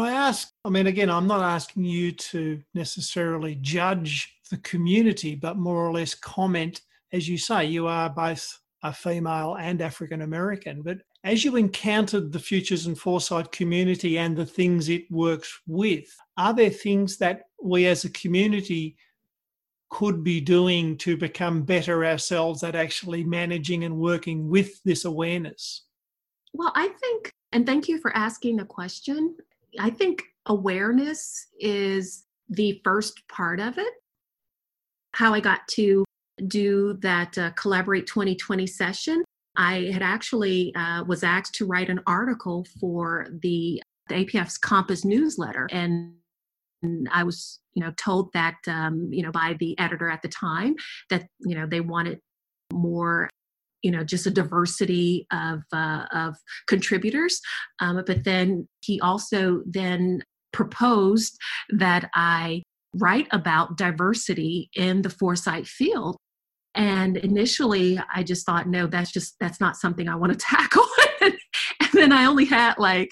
I 0.00 0.12
ask, 0.12 0.50
I 0.64 0.70
mean, 0.70 0.86
again, 0.86 1.10
I'm 1.10 1.26
not 1.26 1.42
asking 1.42 1.84
you 1.84 2.12
to 2.12 2.62
necessarily 2.74 3.56
judge 3.56 4.34
the 4.50 4.56
community, 4.58 5.34
but 5.34 5.56
more 5.56 5.86
or 5.86 5.92
less 5.92 6.14
comment, 6.14 6.80
as 7.12 7.28
you 7.28 7.36
say, 7.36 7.66
you 7.66 7.86
are 7.86 8.08
both 8.08 8.58
a 8.82 8.92
female 8.92 9.56
and 9.60 9.80
African 9.82 10.22
American. 10.22 10.82
But 10.82 10.98
as 11.24 11.44
you 11.44 11.56
encountered 11.56 12.32
the 12.32 12.38
Futures 12.38 12.86
and 12.86 12.98
Foresight 12.98 13.52
community 13.52 14.18
and 14.18 14.36
the 14.36 14.46
things 14.46 14.88
it 14.88 15.10
works 15.10 15.60
with, 15.66 16.06
are 16.36 16.54
there 16.54 16.70
things 16.70 17.18
that 17.18 17.42
we 17.62 17.86
as 17.86 18.04
a 18.04 18.10
community 18.10 18.96
could 19.90 20.24
be 20.24 20.40
doing 20.40 20.96
to 20.96 21.16
become 21.16 21.62
better 21.62 22.04
ourselves 22.04 22.62
at 22.62 22.74
actually 22.74 23.22
managing 23.24 23.84
and 23.84 23.96
working 23.96 24.48
with 24.48 24.82
this 24.84 25.04
awareness? 25.04 25.84
Well, 26.54 26.72
I 26.74 26.88
think, 26.88 27.30
and 27.52 27.66
thank 27.66 27.88
you 27.88 27.98
for 27.98 28.16
asking 28.16 28.56
the 28.56 28.64
question. 28.64 29.36
I 29.78 29.90
think 29.90 30.22
awareness 30.46 31.46
is 31.58 32.24
the 32.48 32.80
first 32.84 33.26
part 33.28 33.60
of 33.60 33.78
it. 33.78 33.92
How 35.14 35.34
I 35.34 35.40
got 35.40 35.66
to 35.68 36.04
do 36.46 36.98
that 37.00 37.36
uh, 37.38 37.50
Collaborate 37.52 38.06
2020 38.06 38.66
session, 38.66 39.24
I 39.56 39.90
had 39.92 40.02
actually 40.02 40.74
uh, 40.74 41.04
was 41.04 41.22
asked 41.22 41.54
to 41.56 41.66
write 41.66 41.90
an 41.90 42.00
article 42.06 42.66
for 42.80 43.26
the, 43.42 43.82
the 44.08 44.14
APF's 44.24 44.58
Compass 44.58 45.04
newsletter, 45.04 45.68
and, 45.70 46.14
I 47.12 47.22
was 47.22 47.60
you 47.74 47.84
know 47.84 47.92
told 47.96 48.32
that 48.32 48.56
um, 48.66 49.08
you 49.12 49.22
know 49.22 49.30
by 49.30 49.54
the 49.60 49.78
editor 49.78 50.10
at 50.10 50.20
the 50.20 50.26
time 50.26 50.74
that 51.10 51.28
you 51.38 51.54
know 51.54 51.64
they 51.64 51.80
wanted 51.80 52.18
more 52.72 53.30
you 53.82 53.90
know 53.90 54.04
just 54.04 54.26
a 54.26 54.30
diversity 54.30 55.26
of 55.32 55.62
uh, 55.72 56.06
of 56.12 56.36
contributors. 56.66 57.40
Um, 57.80 58.02
but 58.06 58.24
then 58.24 58.68
he 58.80 59.00
also 59.00 59.62
then 59.66 60.22
proposed 60.52 61.38
that 61.70 62.10
i 62.14 62.62
write 62.96 63.26
about 63.30 63.78
diversity 63.78 64.68
in 64.74 65.00
the 65.00 65.08
foresight 65.08 65.66
field. 65.66 66.16
And 66.74 67.16
initially 67.16 68.00
i 68.14 68.22
just 68.22 68.46
thought 68.46 68.68
no 68.68 68.86
that's 68.86 69.12
just 69.12 69.34
that's 69.40 69.60
not 69.60 69.76
something 69.76 70.08
i 70.08 70.14
want 70.14 70.32
to 70.32 70.38
tackle. 70.56 70.86
And 71.20 71.34
then 71.92 72.12
i 72.12 72.24
only 72.26 72.44
had 72.44 72.74
like 72.78 73.10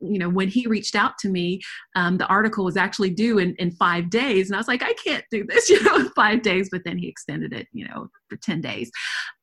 you 0.00 0.18
know, 0.18 0.28
when 0.28 0.48
he 0.48 0.66
reached 0.66 0.94
out 0.94 1.18
to 1.18 1.28
me, 1.28 1.60
um, 1.96 2.16
the 2.16 2.26
article 2.26 2.64
was 2.64 2.76
actually 2.76 3.10
due 3.10 3.38
in, 3.38 3.54
in 3.56 3.70
five 3.72 4.10
days. 4.10 4.48
And 4.48 4.56
I 4.56 4.58
was 4.58 4.68
like, 4.68 4.82
I 4.82 4.94
can't 4.94 5.24
do 5.30 5.44
this, 5.44 5.68
you 5.70 5.82
know, 5.82 5.96
in 5.96 6.08
five 6.10 6.42
days. 6.42 6.68
But 6.70 6.82
then 6.84 6.98
he 6.98 7.08
extended 7.08 7.52
it, 7.52 7.68
you 7.72 7.86
know, 7.86 8.08
for 8.28 8.36
10 8.36 8.60
days. 8.60 8.90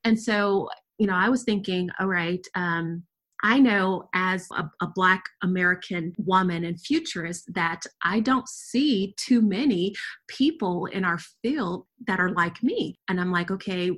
And 0.03 0.19
so 0.19 0.69
you 0.97 1.07
know, 1.07 1.13
I 1.13 1.29
was 1.29 1.43
thinking, 1.43 1.89
all 1.99 2.07
right, 2.07 2.45
um, 2.55 3.03
I 3.43 3.59
know 3.59 4.09
as 4.15 4.47
a, 4.51 4.69
a, 4.81 4.87
Black 4.87 5.23
American 5.43 6.13
woman 6.17 6.63
and 6.63 6.81
futurist 6.81 7.53
that 7.53 7.81
I 8.03 8.19
don't 8.19 8.49
see 8.49 9.13
too 9.15 9.43
many 9.43 9.93
people 10.27 10.87
in 10.87 11.05
our 11.05 11.19
field 11.43 11.85
that 12.07 12.19
are 12.19 12.31
like 12.31 12.63
me. 12.63 12.99
And 13.07 13.21
I'm 13.21 13.31
like, 13.31 13.51
okay, 13.51 13.91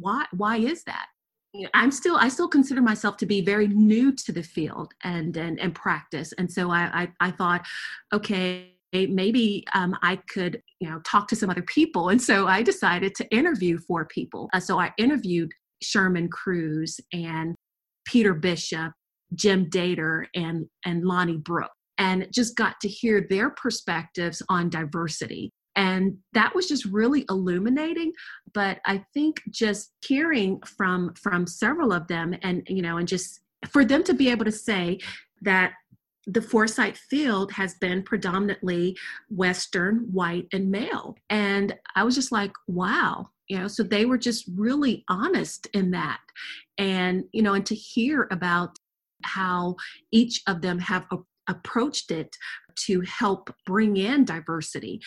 why, 0.00 0.26
why 0.32 0.56
is 0.56 0.82
that? 0.84 1.06
I'm 1.74 1.90
still 1.90 2.16
I 2.16 2.28
still 2.28 2.48
consider 2.48 2.80
myself 2.80 3.16
to 3.18 3.26
be 3.26 3.42
very 3.42 3.68
new 3.68 4.12
to 4.12 4.32
the 4.32 4.42
field 4.42 4.94
and 5.04 5.36
and, 5.36 5.60
and 5.60 5.74
practice. 5.74 6.32
And 6.38 6.50
so 6.50 6.70
I, 6.70 7.02
I, 7.20 7.28
I 7.28 7.30
thought, 7.30 7.66
okay, 8.12 8.72
maybe 8.92 9.64
um, 9.74 9.96
I 10.02 10.16
could, 10.16 10.62
you 10.80 10.88
know, 10.88 11.00
talk 11.00 11.28
to 11.28 11.36
some 11.36 11.50
other 11.50 11.62
people. 11.62 12.10
And 12.10 12.20
so 12.20 12.46
I 12.46 12.62
decided 12.62 13.14
to 13.16 13.28
interview 13.34 13.78
four 13.78 14.04
people. 14.06 14.48
Uh, 14.52 14.60
so 14.60 14.78
I 14.78 14.92
interviewed 14.98 15.50
Shermon 15.82 16.30
Cruz 16.30 17.00
and 17.12 17.54
Peter 18.04 18.34
Bishop, 18.34 18.92
Jim 19.34 19.70
Dator, 19.70 20.26
and, 20.34 20.66
and 20.84 21.04
Lonny 21.04 21.38
Brook, 21.38 21.70
and 21.96 22.28
just 22.32 22.56
got 22.56 22.80
to 22.80 22.88
hear 22.88 23.26
their 23.28 23.50
perspectives 23.50 24.42
on 24.48 24.68
diversity. 24.68 25.50
And 25.76 26.18
that 26.32 26.54
was 26.54 26.68
just 26.68 26.84
really 26.84 27.24
illuminating. 27.30 28.12
But 28.52 28.80
I 28.86 29.04
think 29.14 29.42
just 29.50 29.92
hearing 30.04 30.60
from 30.62 31.14
from 31.14 31.46
several 31.46 31.92
of 31.92 32.06
them 32.08 32.34
and 32.42 32.62
you 32.68 32.82
know, 32.82 32.98
and 32.98 33.08
just 33.08 33.40
for 33.68 33.84
them 33.84 34.02
to 34.04 34.14
be 34.14 34.28
able 34.30 34.44
to 34.44 34.52
say 34.52 34.98
that 35.42 35.72
the 36.26 36.42
foresight 36.42 36.96
field 36.96 37.52
has 37.52 37.74
been 37.74 38.02
predominantly 38.02 38.96
Western, 39.28 40.06
white, 40.12 40.46
and 40.52 40.70
male. 40.70 41.16
And 41.30 41.74
I 41.96 42.04
was 42.04 42.14
just 42.14 42.30
like, 42.30 42.52
wow, 42.68 43.28
you 43.48 43.58
know, 43.58 43.66
so 43.66 43.82
they 43.82 44.04
were 44.04 44.18
just 44.18 44.44
really 44.54 45.04
honest 45.08 45.66
in 45.74 45.90
that. 45.92 46.20
And, 46.78 47.24
you 47.32 47.42
know, 47.42 47.54
and 47.54 47.66
to 47.66 47.74
hear 47.74 48.28
about 48.30 48.76
how 49.24 49.76
each 50.12 50.42
of 50.46 50.62
them 50.62 50.78
have 50.78 51.06
a, 51.10 51.18
approached 51.48 52.10
it 52.10 52.36
to 52.74 53.00
help 53.02 53.54
bring 53.66 53.96
in 53.96 54.24
diversity 54.24 55.00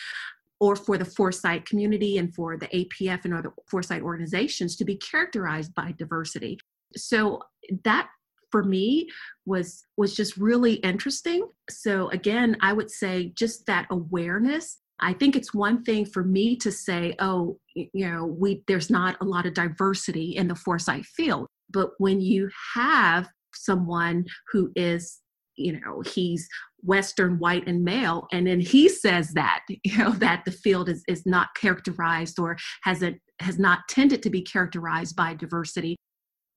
or 0.60 0.76
for 0.76 0.96
the 0.96 1.04
foresight 1.04 1.66
community 1.66 2.18
and 2.18 2.34
for 2.34 2.56
the 2.56 2.68
APF 2.68 3.24
and 3.24 3.34
other 3.34 3.52
foresight 3.68 4.02
organizations 4.02 4.76
to 4.76 4.84
be 4.84 4.96
characterized 4.96 5.74
by 5.74 5.92
diversity. 5.98 6.58
So 6.96 7.42
that 7.84 8.08
for 8.50 8.62
me 8.62 9.08
was 9.44 9.84
was 9.96 10.14
just 10.14 10.36
really 10.36 10.74
interesting. 10.74 11.48
So 11.68 12.08
again 12.10 12.56
i 12.60 12.72
would 12.72 12.90
say 12.90 13.32
just 13.36 13.66
that 13.66 13.86
awareness. 13.90 14.78
I 14.98 15.12
think 15.12 15.36
it's 15.36 15.52
one 15.52 15.82
thing 15.82 16.06
for 16.06 16.24
me 16.24 16.56
to 16.56 16.72
say 16.72 17.14
oh 17.18 17.58
you 17.74 18.08
know 18.08 18.24
we 18.24 18.62
there's 18.66 18.90
not 18.90 19.16
a 19.20 19.24
lot 19.24 19.46
of 19.46 19.54
diversity 19.54 20.36
in 20.36 20.48
the 20.48 20.54
foresight 20.54 21.04
field. 21.04 21.48
But 21.70 21.90
when 21.98 22.20
you 22.20 22.48
have 22.74 23.28
someone 23.54 24.24
who 24.52 24.70
is 24.76 25.20
you 25.56 25.80
know 25.80 26.02
he's 26.02 26.48
western 26.82 27.38
white 27.38 27.66
and 27.66 27.82
male 27.82 28.26
and 28.32 28.46
then 28.46 28.60
he 28.60 28.88
says 28.88 29.32
that 29.32 29.62
you 29.84 29.96
know 29.98 30.12
that 30.12 30.44
the 30.44 30.52
field 30.52 30.88
is 30.88 31.02
is 31.08 31.24
not 31.26 31.48
characterized 31.54 32.38
or 32.38 32.56
hasn't 32.82 33.18
has 33.40 33.58
not 33.58 33.80
tended 33.88 34.22
to 34.22 34.30
be 34.30 34.42
characterized 34.42 35.16
by 35.16 35.34
diversity. 35.34 35.96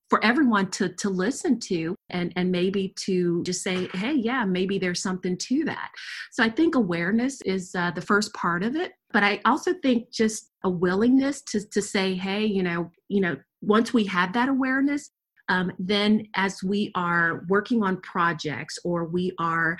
For 0.09 0.23
everyone 0.25 0.71
to 0.71 0.89
to 0.89 1.09
listen 1.09 1.59
to 1.61 1.95
and 2.09 2.33
and 2.35 2.51
maybe 2.51 2.95
to 3.05 3.43
just 3.43 3.61
say 3.61 3.87
hey 3.93 4.13
yeah 4.13 4.43
maybe 4.43 4.79
there's 4.79 5.03
something 5.03 5.37
to 5.37 5.65
that. 5.65 5.91
So 6.31 6.43
i 6.43 6.49
think 6.49 6.73
awareness 6.73 7.41
is 7.41 7.75
uh, 7.75 7.91
the 7.91 8.01
first 8.01 8.33
part 8.33 8.63
of 8.63 8.75
it 8.75 8.93
but 9.11 9.23
i 9.23 9.39
also 9.45 9.71
think 9.83 10.11
just 10.11 10.49
a 10.63 10.69
willingness 10.69 11.43
to 11.43 11.59
to 11.69 11.81
say 11.81 12.15
hey 12.15 12.43
you 12.43 12.63
know 12.63 12.89
you 13.07 13.21
know 13.21 13.37
once 13.61 13.93
we 13.93 14.03
have 14.05 14.33
that 14.33 14.49
awareness 14.49 15.11
um, 15.49 15.71
then 15.79 16.27
as 16.35 16.63
we 16.63 16.91
are 16.95 17.43
working 17.47 17.83
on 17.83 18.01
projects 18.01 18.77
or 18.83 19.05
we 19.05 19.31
are 19.39 19.77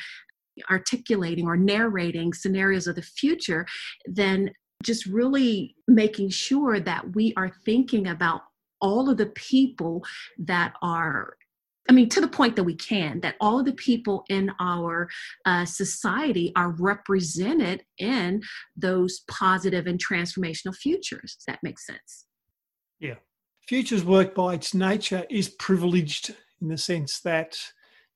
articulating 0.70 1.48
or 1.48 1.58
narrating 1.58 2.34
scenarios 2.34 2.88
of 2.88 2.96
the 2.96 3.02
future 3.02 3.66
then 4.06 4.52
just 4.84 5.06
really 5.06 5.76
making 5.88 6.30
sure 6.30 6.80
that 6.80 7.16
we 7.16 7.34
are 7.36 7.52
thinking 7.66 8.08
about 8.08 8.42
all 8.82 9.10
of 9.10 9.18
the 9.18 9.26
people 9.28 10.04
that 10.38 10.74
are 10.82 11.36
I 11.90 11.92
mean, 11.92 12.08
to 12.10 12.22
the 12.22 12.28
point 12.28 12.56
that 12.56 12.64
we 12.64 12.76
can, 12.76 13.20
that 13.22 13.36
all 13.42 13.60
of 13.60 13.66
the 13.66 13.74
people 13.74 14.24
in 14.30 14.52
our 14.60 15.10
uh, 15.46 15.66
society 15.66 16.52
are 16.56 16.70
represented 16.70 17.84
in 17.98 18.44
those 18.78 19.22
positive 19.28 19.88
and 19.88 20.00
transformational 20.00 20.76
futures. 20.76 21.34
Does 21.34 21.46
that 21.48 21.64
make 21.64 21.80
sense? 21.80 22.28
Yeah. 23.00 23.16
Futures 23.68 24.04
work 24.04 24.36
by 24.36 24.54
its 24.54 24.76
nature 24.76 25.26
is 25.32 25.50
privileged 25.50 26.36
in 26.62 26.68
the 26.68 26.78
sense 26.78 27.20
that 27.22 27.58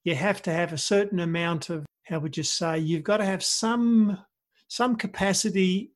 you 0.04 0.14
have 0.14 0.44
to 0.44 0.52
have 0.52 0.72
a 0.72 0.78
certain 0.78 1.20
amount 1.20 1.72
of, 1.72 1.84
how 2.04 2.20
would 2.20 2.38
you 2.38 2.44
say, 2.44 2.80
you've 2.80 3.04
got 3.04 3.18
to 3.18 3.26
have 3.26 3.44
some 3.44 4.18
some 4.68 4.96
capacity 4.96 5.92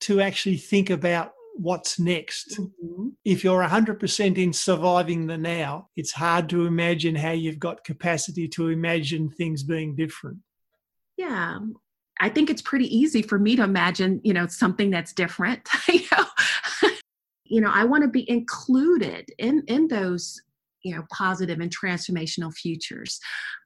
to 0.00 0.20
actually 0.20 0.56
think 0.56 0.90
about 0.90 1.32
what's 1.54 1.98
next. 1.98 2.58
Mm-hmm. 2.58 3.08
If 3.24 3.44
you're 3.44 3.62
100% 3.62 4.38
in 4.38 4.52
surviving 4.52 5.26
the 5.26 5.36
now, 5.36 5.88
it's 5.96 6.12
hard 6.12 6.48
to 6.50 6.66
imagine 6.66 7.14
how 7.14 7.32
you've 7.32 7.58
got 7.58 7.84
capacity 7.84 8.48
to 8.48 8.68
imagine 8.68 9.30
things 9.30 9.62
being 9.62 9.96
different. 9.96 10.38
Yeah. 11.16 11.58
I 12.20 12.28
think 12.28 12.50
it's 12.50 12.62
pretty 12.62 12.96
easy 12.96 13.22
for 13.22 13.38
me 13.38 13.56
to 13.56 13.62
imagine, 13.62 14.20
you 14.24 14.32
know, 14.32 14.46
something 14.46 14.90
that's 14.90 15.12
different. 15.12 15.68
you 15.88 16.02
know, 16.12 16.24
you 17.44 17.60
know, 17.60 17.70
I 17.72 17.84
want 17.84 18.02
to 18.02 18.08
be 18.08 18.28
included 18.28 19.30
in 19.38 19.62
in 19.68 19.88
those 19.88 20.40
you 20.84 20.94
know 20.94 21.04
positive 21.12 21.60
and 21.60 21.76
transformational 21.76 22.52
futures 22.52 23.18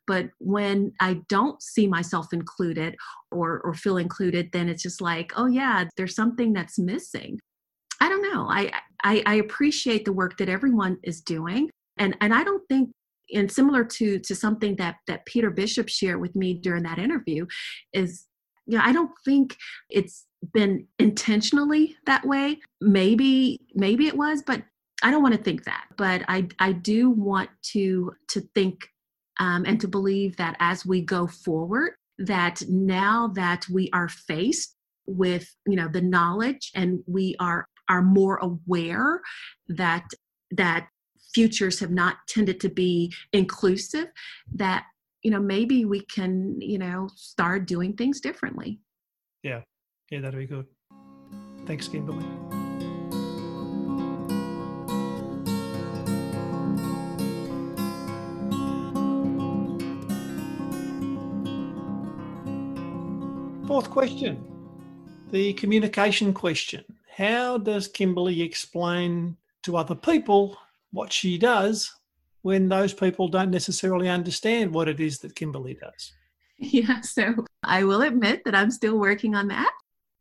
but 0.07 0.29
when 0.39 0.93
i 1.01 1.19
don't 1.29 1.63
see 1.63 1.87
myself 1.87 2.33
included 2.33 2.97
or 3.31 3.61
or 3.61 3.75
feel 3.75 3.97
included 3.97 4.49
then 4.53 4.69
it's 4.69 4.83
just 4.83 5.01
like 5.01 5.33
oh 5.37 5.47
yeah 5.47 5.85
there's 5.97 6.15
something 6.15 6.53
that's 6.53 6.79
missing 6.79 7.39
I 8.03 8.09
don't 8.09 8.23
know. 8.35 8.49
I, 8.51 8.73
I, 9.05 9.23
I 9.27 9.35
appreciate 9.35 10.05
the 10.05 10.13
work 10.13 10.37
that 10.39 10.49
everyone 10.49 10.99
is 11.05 11.21
doing, 11.21 11.71
and 11.99 12.17
and 12.21 12.35
I 12.35 12.43
don't 12.43 12.67
think 12.69 12.91
and 13.33 13.51
similar 13.51 13.85
to 13.85 14.19
to 14.19 14.35
something 14.35 14.75
that 14.77 14.97
that 15.07 15.25
Peter 15.25 15.51
Bishop 15.51 15.89
shared 15.89 16.21
with 16.21 16.35
me 16.35 16.55
during 16.55 16.83
that 16.83 16.99
interview 16.99 17.47
is 17.93 18.27
you 18.67 18.77
know 18.77 18.85
I 18.85 18.93
don't 18.93 19.13
think 19.25 19.57
it's 19.89 20.27
been 20.53 20.89
intentionally 20.99 21.97
that 22.07 22.27
way. 22.27 22.59
Maybe 22.81 23.61
maybe 23.75 24.09
it 24.09 24.17
was, 24.17 24.43
but 24.45 24.63
I 25.03 25.11
don't 25.11 25.23
want 25.23 25.35
to 25.35 25.43
think 25.43 25.65
that. 25.65 25.87
But 25.97 26.23
I 26.29 26.49
I 26.59 26.73
do 26.73 27.11
want 27.11 27.51
to 27.73 28.13
to 28.29 28.41
think 28.55 28.89
um, 29.41 29.65
and 29.67 29.81
to 29.81 29.89
believe 29.89 30.37
that 30.37 30.57
as 30.61 30.87
we 30.87 31.01
go 31.03 31.27
forward, 31.27 31.93
that 32.19 32.63
now 32.69 33.29
that 33.35 33.67
we 33.69 33.91
are 33.93 34.09
faced 34.09 34.77
with 35.07 35.55
you 35.67 35.77
know 35.77 35.89
the 35.89 36.01
knowledge 36.01 36.71
and 36.75 37.01
we 37.07 37.35
are 37.41 37.67
are 37.89 38.03
more 38.03 38.37
aware 38.37 39.21
that 39.69 40.05
that 40.51 40.89
futures 41.35 41.81
have 41.81 41.91
not 41.91 42.17
tended 42.29 42.61
to 42.61 42.69
be 42.69 43.13
inclusive 43.33 44.07
that 44.55 44.85
you 45.23 45.31
know 45.31 45.41
maybe 45.41 45.85
we 45.85 46.01
can 46.01 46.61
you 46.61 46.79
know 46.79 47.09
start 47.17 47.67
doing 47.67 47.95
things 47.95 48.21
differently. 48.21 48.79
Yeah. 49.43 49.63
Yeah 50.11 50.21
that'd 50.21 50.39
be 50.39 50.47
good. 50.47 50.67
Thanks 51.67 51.89
kimberly 51.89 52.25
fourth 63.73 63.89
question 63.89 64.37
the 65.31 65.55
communication 65.55 66.35
question 66.35 66.85
how 67.17 67.57
does 67.57 67.89
Kimberly 67.89 68.43
explain 68.43 69.35
to 69.63 69.79
other 69.79 69.95
people 69.95 70.59
what 70.91 71.11
she 71.11 71.39
does 71.39 71.91
when 72.43 72.69
those 72.69 72.93
people 72.93 73.29
don't 73.29 73.51
necessarily 73.51 74.11
understand 74.11 74.75
what 74.75 74.89
it 74.89 75.01
is 75.01 75.21
that 75.21 75.35
Kimberly 75.35 75.75
does? 75.75 76.13
Yeah, 76.59 77.01
so 77.01 77.47
I 77.63 77.85
will 77.85 78.03
admit 78.03 78.43
that 78.45 78.55
I'm 78.55 78.71
still 78.71 78.99
working 78.99 79.35
on 79.35 79.49
that. 79.49 79.73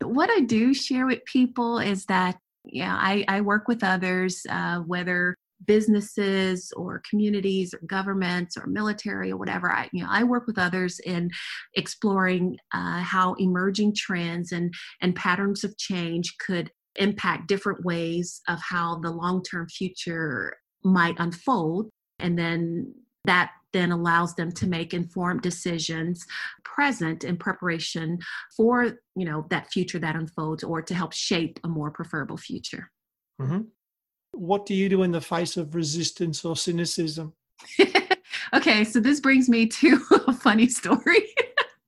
What 0.01 0.29
I 0.29 0.41
do 0.41 0.73
share 0.73 1.05
with 1.05 1.23
people 1.25 1.79
is 1.79 2.05
that, 2.05 2.37
yeah, 2.63 2.95
I, 2.97 3.25
I 3.27 3.41
work 3.41 3.67
with 3.67 3.83
others, 3.83 4.45
uh, 4.49 4.79
whether 4.79 5.35
businesses 5.65 6.71
or 6.75 7.01
communities 7.09 7.73
or 7.73 7.79
governments 7.85 8.57
or 8.57 8.67
military 8.67 9.31
or 9.31 9.37
whatever 9.37 9.71
i 9.71 9.89
you 9.91 10.03
know 10.03 10.09
i 10.09 10.23
work 10.23 10.47
with 10.47 10.57
others 10.57 10.99
in 10.99 11.29
exploring 11.75 12.57
uh, 12.73 12.99
how 12.99 13.33
emerging 13.35 13.93
trends 13.95 14.51
and 14.51 14.73
and 15.01 15.15
patterns 15.15 15.63
of 15.63 15.77
change 15.77 16.35
could 16.37 16.71
impact 16.97 17.47
different 17.47 17.83
ways 17.85 18.41
of 18.47 18.59
how 18.61 18.99
the 18.99 19.11
long 19.11 19.43
term 19.43 19.67
future 19.67 20.55
might 20.83 21.15
unfold. 21.19 21.89
And 22.19 22.37
then 22.37 22.93
that 23.25 23.51
then 23.73 23.91
allows 23.91 24.35
them 24.35 24.51
to 24.51 24.67
make 24.67 24.93
informed 24.93 25.41
decisions 25.41 26.25
present 26.65 27.23
in 27.23 27.37
preparation 27.37 28.19
for 28.57 28.97
you 29.15 29.25
know 29.25 29.45
that 29.49 29.71
future 29.71 29.99
that 29.99 30.15
unfolds 30.15 30.63
or 30.63 30.81
to 30.81 30.93
help 30.93 31.13
shape 31.13 31.59
a 31.63 31.67
more 31.67 31.91
preferable 31.91 32.35
future 32.35 32.89
mm-hmm. 33.39 33.61
What 34.31 34.65
do 34.65 34.73
you 34.73 34.89
do 34.89 35.03
in 35.03 35.11
the 35.11 35.21
face 35.21 35.57
of 35.57 35.75
resistance 35.75 36.45
or 36.45 36.55
cynicism? 36.55 37.33
okay, 38.53 38.83
so 38.83 38.99
this 38.99 39.19
brings 39.19 39.49
me 39.49 39.67
to 39.67 39.99
a 40.27 40.33
funny 40.33 40.67
story. 40.67 41.27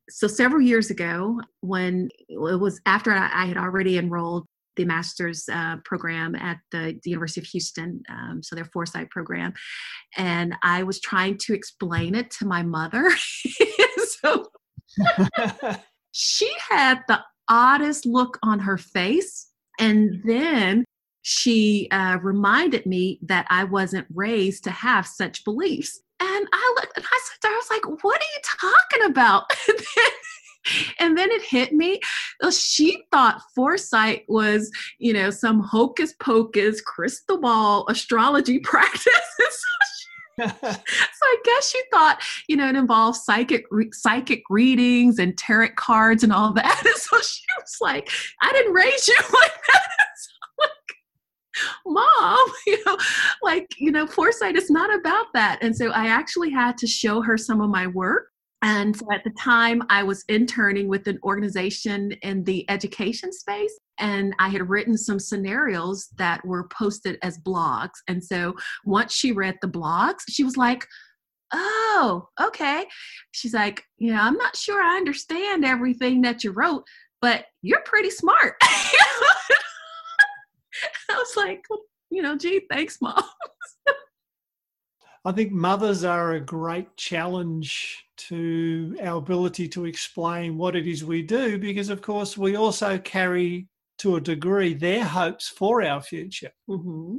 so 0.09 0.27
several 0.27 0.61
years 0.61 0.89
ago, 0.89 1.39
when 1.61 2.09
it 2.29 2.59
was 2.59 2.79
after 2.85 3.11
I 3.11 3.45
had 3.45 3.57
already 3.57 3.97
enrolled 3.97 4.45
the 4.75 4.85
master's 4.85 5.47
uh, 5.51 5.77
program 5.85 6.35
at 6.35 6.57
the, 6.71 6.99
the, 7.03 7.11
University 7.11 7.41
of 7.41 7.45
Houston, 7.47 8.01
um, 8.09 8.41
so 8.41 8.55
their 8.55 8.65
foresight 8.65 9.09
program, 9.11 9.53
and 10.17 10.55
I 10.63 10.83
was 10.83 10.99
trying 10.99 11.37
to 11.39 11.53
explain 11.53 12.15
it 12.15 12.31
to 12.39 12.45
my 12.45 12.63
mother. 12.63 13.11
so 14.21 14.47
she 16.11 16.51
had 16.69 17.01
the 17.07 17.21
oddest 17.47 18.05
look 18.05 18.39
on 18.41 18.59
her 18.59 18.77
face, 18.77 19.47
and 19.79 20.21
then 20.25 20.85
she 21.23 21.87
uh, 21.89 22.19
reminded 22.21 22.85
me 22.85 23.17
that 23.23 23.47
I 23.49 23.63
wasn't 23.63 24.07
raised 24.13 24.65
to 24.65 24.71
have 24.71 25.07
such 25.07 25.43
beliefs. 25.43 26.01
And 26.19 26.47
I 26.53 26.73
looked 26.75 26.97
and 26.97 27.05
I 27.05 27.19
sat 27.23 27.37
there, 27.41 27.51
I 27.51 27.55
was 27.55 27.69
like, 27.71 28.03
what 28.03 28.21
are 28.21 28.31
you 28.35 28.41
talking 28.59 29.11
about? 29.11 29.51
and 30.99 31.17
then 31.17 31.31
it 31.31 31.41
hit 31.41 31.73
me. 31.73 31.99
She 32.51 33.03
thought 33.11 33.41
foresight 33.55 34.23
was, 34.27 34.69
you 34.99 35.13
know, 35.13 35.29
some 35.29 35.61
hocus 35.61 36.13
pocus, 36.19 36.81
crystal 36.81 37.39
ball 37.39 37.85
astrology 37.87 38.59
practice. 38.63 39.05
so 40.39 40.47
I 40.51 41.37
guess 41.45 41.69
she 41.69 41.79
thought, 41.91 42.21
you 42.47 42.57
know, 42.57 42.67
it 42.67 42.75
involved 42.75 43.19
psychic 43.19 43.65
re- 43.69 43.91
psychic 43.91 44.41
readings 44.49 45.19
and 45.19 45.37
tarot 45.37 45.69
cards 45.75 46.23
and 46.23 46.33
all 46.33 46.51
that. 46.53 46.83
And 46.85 46.95
so 46.95 47.17
she 47.21 47.43
was 47.59 47.77
like, 47.79 48.09
"I 48.41 48.51
didn't 48.51 48.73
raise 48.73 49.07
you 49.07 49.15
like 49.31 49.53
that." 49.71 49.87
Mom, 51.85 52.47
you 52.67 52.83
know, 52.85 52.97
like 53.41 53.73
you 53.77 53.91
know, 53.91 54.07
foresight 54.07 54.55
is 54.55 54.69
not 54.69 54.93
about 54.93 55.27
that. 55.33 55.59
And 55.61 55.75
so 55.75 55.89
I 55.89 56.07
actually 56.07 56.51
had 56.51 56.77
to 56.79 56.87
show 56.87 57.21
her 57.21 57.37
some 57.37 57.61
of 57.61 57.69
my 57.69 57.87
work 57.87 58.29
and 58.63 58.95
so 58.95 59.05
at 59.11 59.25
the 59.25 59.33
time, 59.37 59.83
I 59.89 60.03
was 60.03 60.23
interning 60.29 60.87
with 60.87 61.07
an 61.07 61.19
organization 61.21 62.13
in 62.21 62.45
the 62.45 62.65
education 62.69 63.33
space, 63.33 63.77
and 63.99 64.33
I 64.39 64.47
had 64.47 64.69
written 64.69 64.97
some 64.97 65.19
scenarios 65.19 66.07
that 66.17 66.45
were 66.45 66.69
posted 66.69 67.19
as 67.21 67.37
blogs. 67.37 67.99
And 68.07 68.23
so 68.23 68.55
once 68.85 69.13
she 69.13 69.33
read 69.33 69.57
the 69.61 69.67
blogs, 69.67 70.21
she 70.29 70.45
was 70.45 70.55
like, 70.55 70.87
Oh, 71.53 72.29
okay. 72.41 72.85
She's 73.31 73.53
like, 73.53 73.83
you 73.97 74.11
know 74.11 74.19
I'm 74.19 74.37
not 74.37 74.55
sure 74.55 74.81
I 74.81 74.95
understand 74.95 75.65
everything 75.65 76.21
that 76.21 76.43
you 76.43 76.51
wrote, 76.51 76.83
but 77.21 77.45
you're 77.61 77.83
pretty 77.85 78.09
smart. 78.09 78.55
I 81.09 81.15
was 81.15 81.33
like, 81.35 81.65
You 82.09 82.21
know, 82.21 82.37
gee, 82.37 82.61
thanks, 82.69 82.99
mom. 83.01 83.23
I 85.25 85.31
think 85.31 85.53
mothers 85.53 86.03
are 86.03 86.33
a 86.33 86.41
great 86.41 86.97
challenge 86.97 88.05
to 88.17 88.97
our 89.01 89.17
ability 89.17 89.69
to 89.69 89.85
explain 89.85 90.57
what 90.57 90.75
it 90.75 90.85
is 90.85 91.05
we 91.05 91.21
do 91.21 91.57
because, 91.57 91.89
of 91.89 92.01
course, 92.01 92.37
we 92.37 92.57
also 92.57 92.97
carry 92.97 93.69
to 93.99 94.17
a 94.17 94.21
degree 94.21 94.73
their 94.73 95.05
hopes 95.05 95.47
for 95.47 95.81
our 95.81 96.01
future. 96.01 96.51
Mm-hmm. 96.69 97.17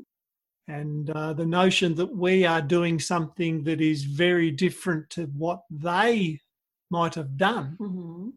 And 0.69 1.11
uh, 1.11 1.33
the 1.33 1.47
notion 1.47 1.95
that 1.95 2.15
we 2.15 2.45
are 2.45 2.61
doing 2.61 2.99
something 2.99 3.65
that 3.65 3.81
is 3.81 4.05
very 4.05 4.51
different 4.51 5.09
to 5.11 5.25
what 5.37 5.63
they 5.71 6.41
might 6.91 7.15
have 7.15 7.37
done 7.37 7.77
mm-hmm. 7.81 8.29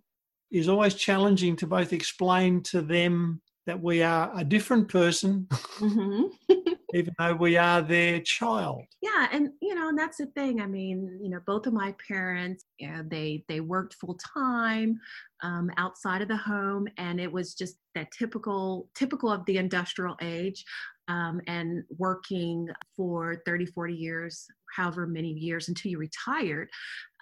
is 0.52 0.70
always 0.70 0.94
challenging 0.94 1.56
to 1.58 1.68
both 1.68 1.92
explain 1.92 2.64
to 2.64 2.82
them 2.82 3.42
that 3.68 3.84
we 3.84 4.02
are 4.02 4.32
a 4.34 4.44
different 4.44 4.88
person, 4.88 5.46
mm-hmm. 5.52 6.24
even 6.94 7.14
though 7.20 7.36
we 7.36 7.58
are 7.58 7.82
their 7.82 8.22
child. 8.22 8.84
Yeah, 9.02 9.28
and 9.32 9.50
you 9.62 9.76
know, 9.76 9.90
and 9.90 10.00
that's 10.00 10.18
the 10.18 10.28
thing. 10.28 10.62
I 10.62 10.66
mean, 10.66 11.20
you 11.22 11.30
know, 11.30 11.42
both 11.46 11.68
of 11.68 11.74
my 11.74 11.94
parents, 12.08 12.64
you 12.80 12.90
know, 12.90 13.04
they 13.06 13.44
they 13.50 13.60
worked 13.60 13.96
full 13.96 14.18
time 14.36 15.00
um, 15.44 15.70
outside 15.78 16.22
of 16.22 16.30
the 16.30 16.38
home, 16.38 16.88
and 16.98 17.20
it 17.20 17.32
was 17.32 17.54
just 17.54 17.76
that 17.94 18.10
typical 18.18 18.90
typical 18.96 19.32
of 19.32 19.46
the 19.46 19.58
industrial 19.58 20.16
age. 20.22 20.66
Um, 21.10 21.40
and 21.48 21.86
working 21.98 22.68
for 22.98 23.42
30 23.46 23.68
40 23.68 23.94
years 23.94 24.46
however 24.76 25.08
many 25.08 25.30
years 25.30 25.70
until 25.70 25.90
you 25.90 26.00
retired 26.00 26.68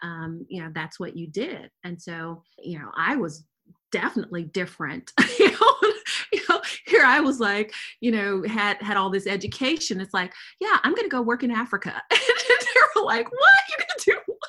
um, 0.02 0.44
you 0.50 0.60
know 0.60 0.72
that's 0.74 1.00
what 1.00 1.16
you 1.16 1.28
did 1.28 1.70
and 1.84 2.02
so 2.02 2.42
you 2.58 2.80
know 2.80 2.90
i 2.98 3.16
was 3.16 3.46
definitely 3.92 4.46
different 4.46 5.12
you 5.40 5.52
know 5.52 5.94
you 6.40 6.42
know, 6.50 6.62
here 6.86 7.04
I 7.06 7.20
was 7.20 7.40
like, 7.40 7.74
you 8.02 8.12
know, 8.12 8.44
had 8.44 8.82
had 8.82 8.98
all 8.98 9.10
this 9.10 9.28
education. 9.28 10.02
It's 10.02 10.14
like, 10.14 10.34
yeah, 10.60 10.78
I'm 10.84 10.94
going 10.94 11.06
to 11.06 11.16
go 11.16 11.22
work 11.22 11.44
in 11.44 11.52
Africa. 11.52 12.02
and 12.12 12.20
they 12.20 12.82
were 12.96 13.06
like, 13.06 13.32
what? 13.32 13.52
You're 13.70 13.86
to 13.88 14.06
do 14.06 14.18
what? 14.28 14.40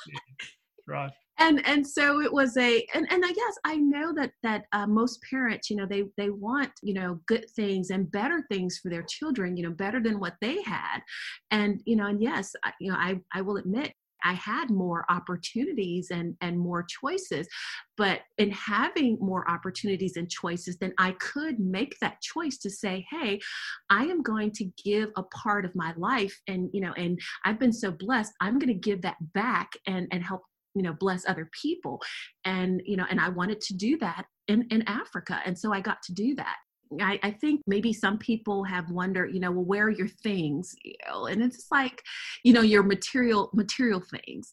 Right. 0.87 1.11
And 1.39 1.65
and 1.67 1.85
so 1.85 2.21
it 2.21 2.33
was 2.33 2.57
a 2.57 2.83
and 2.95 3.07
and 3.11 3.23
I 3.23 3.31
guess 3.31 3.57
I 3.63 3.77
know 3.77 4.11
that 4.15 4.31
that 4.41 4.65
uh, 4.73 4.87
most 4.87 5.19
parents, 5.29 5.69
you 5.69 5.75
know, 5.75 5.85
they 5.85 6.05
they 6.17 6.31
want 6.31 6.71
you 6.81 6.95
know 6.95 7.19
good 7.27 7.47
things 7.51 7.91
and 7.91 8.11
better 8.11 8.43
things 8.49 8.79
for 8.79 8.89
their 8.89 9.03
children, 9.03 9.55
you 9.55 9.63
know, 9.63 9.71
better 9.71 10.01
than 10.01 10.19
what 10.19 10.33
they 10.41 10.63
had. 10.63 10.99
And 11.51 11.81
you 11.85 11.95
know, 11.95 12.07
and 12.07 12.21
yes, 12.21 12.55
I, 12.63 12.73
you 12.79 12.91
know, 12.91 12.97
I 12.97 13.19
I 13.35 13.41
will 13.41 13.57
admit 13.57 13.93
I 14.23 14.33
had 14.33 14.69
more 14.69 15.05
opportunities 15.09 16.09
and, 16.11 16.35
and 16.41 16.59
more 16.59 16.83
choices. 16.83 17.47
But 17.95 18.21
in 18.37 18.51
having 18.51 19.17
more 19.19 19.49
opportunities 19.49 20.17
and 20.17 20.29
choices, 20.29 20.77
then 20.77 20.93
I 20.97 21.11
could 21.13 21.59
make 21.59 21.97
that 21.99 22.21
choice 22.21 22.57
to 22.59 22.69
say, 22.69 23.05
hey, 23.09 23.39
I 23.89 24.03
am 24.05 24.21
going 24.21 24.51
to 24.51 24.65
give 24.83 25.09
a 25.15 25.23
part 25.23 25.65
of 25.65 25.75
my 25.75 25.93
life. 25.97 26.39
And, 26.47 26.69
you 26.73 26.81
know, 26.81 26.93
and 26.93 27.19
I've 27.45 27.59
been 27.59 27.73
so 27.73 27.91
blessed, 27.91 28.33
I'm 28.41 28.59
going 28.59 28.67
to 28.67 28.73
give 28.73 29.01
that 29.01 29.17
back 29.33 29.71
and, 29.85 30.07
and 30.11 30.23
help 30.23 30.43
you 30.75 30.83
know 30.83 30.93
bless 30.93 31.27
other 31.27 31.49
people 31.59 31.99
and 32.45 32.83
you 32.85 32.97
know 32.97 33.05
and 33.09 33.19
i 33.19 33.29
wanted 33.29 33.59
to 33.59 33.73
do 33.73 33.97
that 33.97 34.25
in 34.47 34.67
in 34.69 34.83
africa 34.83 35.39
and 35.43 35.57
so 35.57 35.73
i 35.73 35.81
got 35.81 36.03
to 36.03 36.13
do 36.13 36.35
that 36.35 36.57
I, 37.01 37.19
I, 37.23 37.31
think 37.31 37.61
maybe 37.67 37.93
some 37.93 38.17
people 38.17 38.63
have 38.63 38.89
wondered, 38.89 39.33
you 39.33 39.39
know, 39.39 39.51
well, 39.51 39.65
where 39.65 39.85
are 39.85 39.91
your 39.91 40.07
things? 40.07 40.75
And 41.09 41.43
it's 41.43 41.67
like, 41.71 42.01
you 42.43 42.53
know, 42.53 42.61
your 42.61 42.83
material 42.83 43.49
material 43.53 44.01
things. 44.01 44.49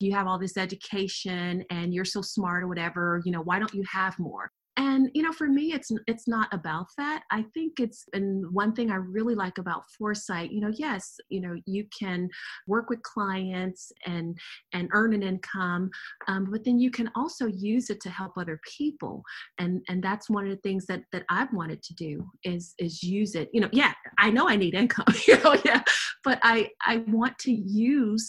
You 0.00 0.12
have 0.14 0.26
all 0.26 0.38
this 0.38 0.56
education 0.56 1.64
and 1.70 1.92
you're 1.92 2.04
so 2.04 2.22
smart 2.22 2.62
or 2.62 2.68
whatever, 2.68 3.20
you 3.24 3.32
know, 3.32 3.42
why 3.42 3.58
don't 3.58 3.74
you 3.74 3.84
have 3.90 4.18
more? 4.18 4.50
And 4.78 5.10
you 5.12 5.22
know 5.22 5.32
for 5.32 5.48
me 5.48 5.72
it's 5.72 5.90
it's 6.06 6.26
not 6.26 6.48
about 6.52 6.86
that. 6.96 7.24
I 7.30 7.42
think 7.52 7.80
it's 7.80 8.06
and 8.14 8.46
one 8.52 8.72
thing 8.72 8.90
i 8.90 8.94
really 8.94 9.34
like 9.34 9.58
about 9.58 9.82
foresight 9.96 10.50
you 10.52 10.60
know 10.60 10.72
yes 10.74 11.16
you 11.28 11.40
know 11.40 11.56
you 11.66 11.84
can 11.98 12.28
work 12.66 12.88
with 12.88 13.02
clients 13.02 13.92
and 14.06 14.38
and 14.72 14.88
earn 14.92 15.12
an 15.12 15.22
income 15.22 15.90
um, 16.26 16.46
but 16.50 16.64
then 16.64 16.78
you 16.78 16.90
can 16.90 17.10
also 17.14 17.46
use 17.46 17.90
it 17.90 18.00
to 18.02 18.10
help 18.10 18.32
other 18.36 18.60
people. 18.78 19.22
And 19.58 19.82
and 19.88 20.02
that's 20.02 20.30
one 20.30 20.44
of 20.44 20.50
the 20.50 20.56
things 20.56 20.86
that 20.86 21.02
that 21.12 21.24
i've 21.30 21.52
wanted 21.52 21.82
to 21.82 21.94
do 21.94 22.24
is 22.44 22.74
is 22.78 23.02
use 23.02 23.34
it. 23.34 23.48
You 23.52 23.60
know 23.62 23.68
yeah 23.72 23.92
i 24.18 24.30
know 24.30 24.48
i 24.48 24.56
need 24.56 24.74
income 24.74 25.06
you 25.26 25.38
know 25.42 25.56
yeah 25.64 25.82
but 26.24 26.38
i 26.42 26.68
i 26.84 26.98
want 27.08 27.38
to 27.38 27.52
use 27.52 28.28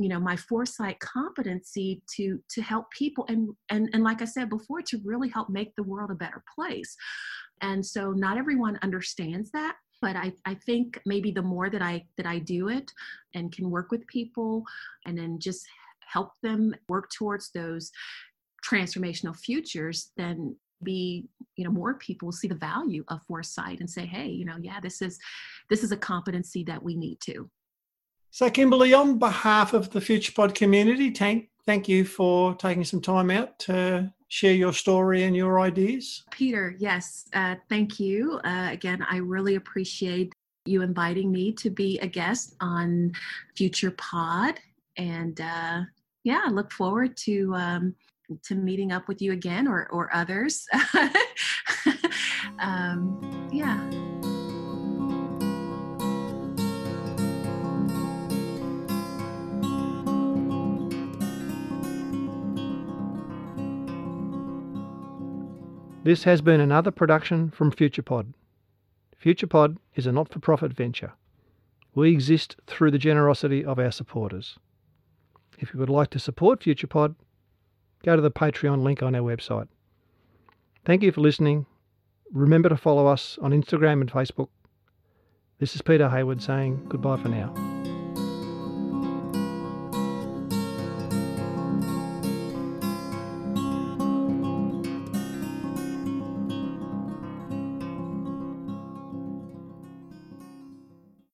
you 0.00 0.08
know 0.08 0.18
my 0.18 0.34
foresight 0.34 0.98
competency 0.98 2.02
to 2.16 2.42
to 2.48 2.62
help 2.62 2.90
people 2.90 3.26
and 3.28 3.50
and 3.68 3.90
and 3.92 4.02
like 4.02 4.22
i 4.22 4.24
said 4.24 4.48
before 4.48 4.80
to 4.80 4.98
really 5.04 5.28
help 5.28 5.48
make 5.50 5.74
the 5.76 5.82
world 5.82 6.10
a 6.10 6.14
better 6.14 6.42
place. 6.54 6.96
And 7.62 7.84
so 7.84 8.12
not 8.12 8.38
everyone 8.38 8.78
understands 8.80 9.50
that 9.50 9.76
but 10.00 10.16
I, 10.16 10.32
I 10.46 10.54
think 10.54 10.98
maybe 11.04 11.30
the 11.30 11.42
more 11.42 11.68
that 11.68 11.82
i 11.82 12.04
that 12.16 12.26
i 12.26 12.38
do 12.38 12.68
it 12.68 12.90
and 13.34 13.52
can 13.52 13.70
work 13.70 13.90
with 13.90 14.06
people 14.06 14.64
and 15.04 15.18
then 15.18 15.38
just 15.38 15.66
help 16.06 16.30
them 16.42 16.74
work 16.88 17.10
towards 17.10 17.50
those 17.52 17.90
transformational 18.68 19.36
futures 19.36 20.10
then 20.16 20.56
be 20.82 21.28
you 21.56 21.64
know 21.64 21.70
more 21.70 21.94
people 21.94 22.32
see 22.32 22.48
the 22.48 22.54
value 22.54 23.04
of 23.08 23.22
foresight 23.24 23.80
and 23.80 23.90
say 23.90 24.06
hey 24.06 24.28
you 24.28 24.44
know 24.44 24.56
yeah 24.60 24.80
this 24.80 25.02
is 25.02 25.18
this 25.68 25.84
is 25.84 25.92
a 25.92 25.96
competency 25.96 26.64
that 26.64 26.82
we 26.82 26.96
need 26.96 27.18
to 27.20 27.50
so, 28.30 28.48
Kimberly, 28.50 28.94
on 28.94 29.18
behalf 29.18 29.72
of 29.72 29.90
the 29.90 30.00
FuturePod 30.00 30.54
community, 30.54 31.10
thank, 31.10 31.48
thank 31.66 31.88
you 31.88 32.04
for 32.04 32.54
taking 32.54 32.84
some 32.84 33.00
time 33.00 33.30
out 33.30 33.58
to 33.60 34.12
share 34.28 34.54
your 34.54 34.72
story 34.72 35.24
and 35.24 35.34
your 35.36 35.60
ideas. 35.60 36.22
Peter, 36.30 36.76
yes, 36.78 37.26
uh, 37.34 37.56
thank 37.68 37.98
you. 37.98 38.40
Uh, 38.44 38.68
again, 38.70 39.04
I 39.10 39.16
really 39.16 39.56
appreciate 39.56 40.32
you 40.64 40.82
inviting 40.82 41.32
me 41.32 41.52
to 41.54 41.70
be 41.70 41.98
a 41.98 42.06
guest 42.06 42.54
on 42.60 43.12
FuturePod. 43.56 44.58
And 44.96 45.40
uh, 45.40 45.82
yeah, 46.24 46.42
I 46.46 46.50
look 46.50 46.72
forward 46.72 47.16
to. 47.18 47.54
Um, 47.54 47.94
to 48.44 48.54
meeting 48.54 48.92
up 48.92 49.08
with 49.08 49.20
you 49.20 49.32
again 49.32 49.66
or, 49.66 49.88
or 49.90 50.08
others. 50.14 50.64
um, 52.60 53.48
yeah. 53.52 54.19
This 66.02 66.24
has 66.24 66.40
been 66.40 66.60
another 66.60 66.90
production 66.90 67.50
from 67.50 67.70
FuturePod. 67.70 68.32
FuturePod 69.22 69.76
is 69.94 70.06
a 70.06 70.12
not 70.12 70.32
for 70.32 70.38
profit 70.38 70.72
venture. 70.72 71.12
We 71.94 72.10
exist 72.10 72.56
through 72.66 72.92
the 72.92 72.98
generosity 72.98 73.62
of 73.62 73.78
our 73.78 73.90
supporters. 73.90 74.58
If 75.58 75.74
you 75.74 75.80
would 75.80 75.90
like 75.90 76.08
to 76.10 76.18
support 76.18 76.60
FuturePod, 76.60 77.16
go 78.02 78.16
to 78.16 78.22
the 78.22 78.30
Patreon 78.30 78.82
link 78.82 79.02
on 79.02 79.14
our 79.14 79.20
website. 79.20 79.68
Thank 80.86 81.02
you 81.02 81.12
for 81.12 81.20
listening. 81.20 81.66
Remember 82.32 82.70
to 82.70 82.78
follow 82.78 83.06
us 83.06 83.38
on 83.42 83.50
Instagram 83.50 84.00
and 84.00 84.10
Facebook. 84.10 84.48
This 85.58 85.74
is 85.74 85.82
Peter 85.82 86.08
Hayward 86.08 86.40
saying 86.40 86.86
goodbye 86.88 87.18
for 87.18 87.28
now. 87.28 87.79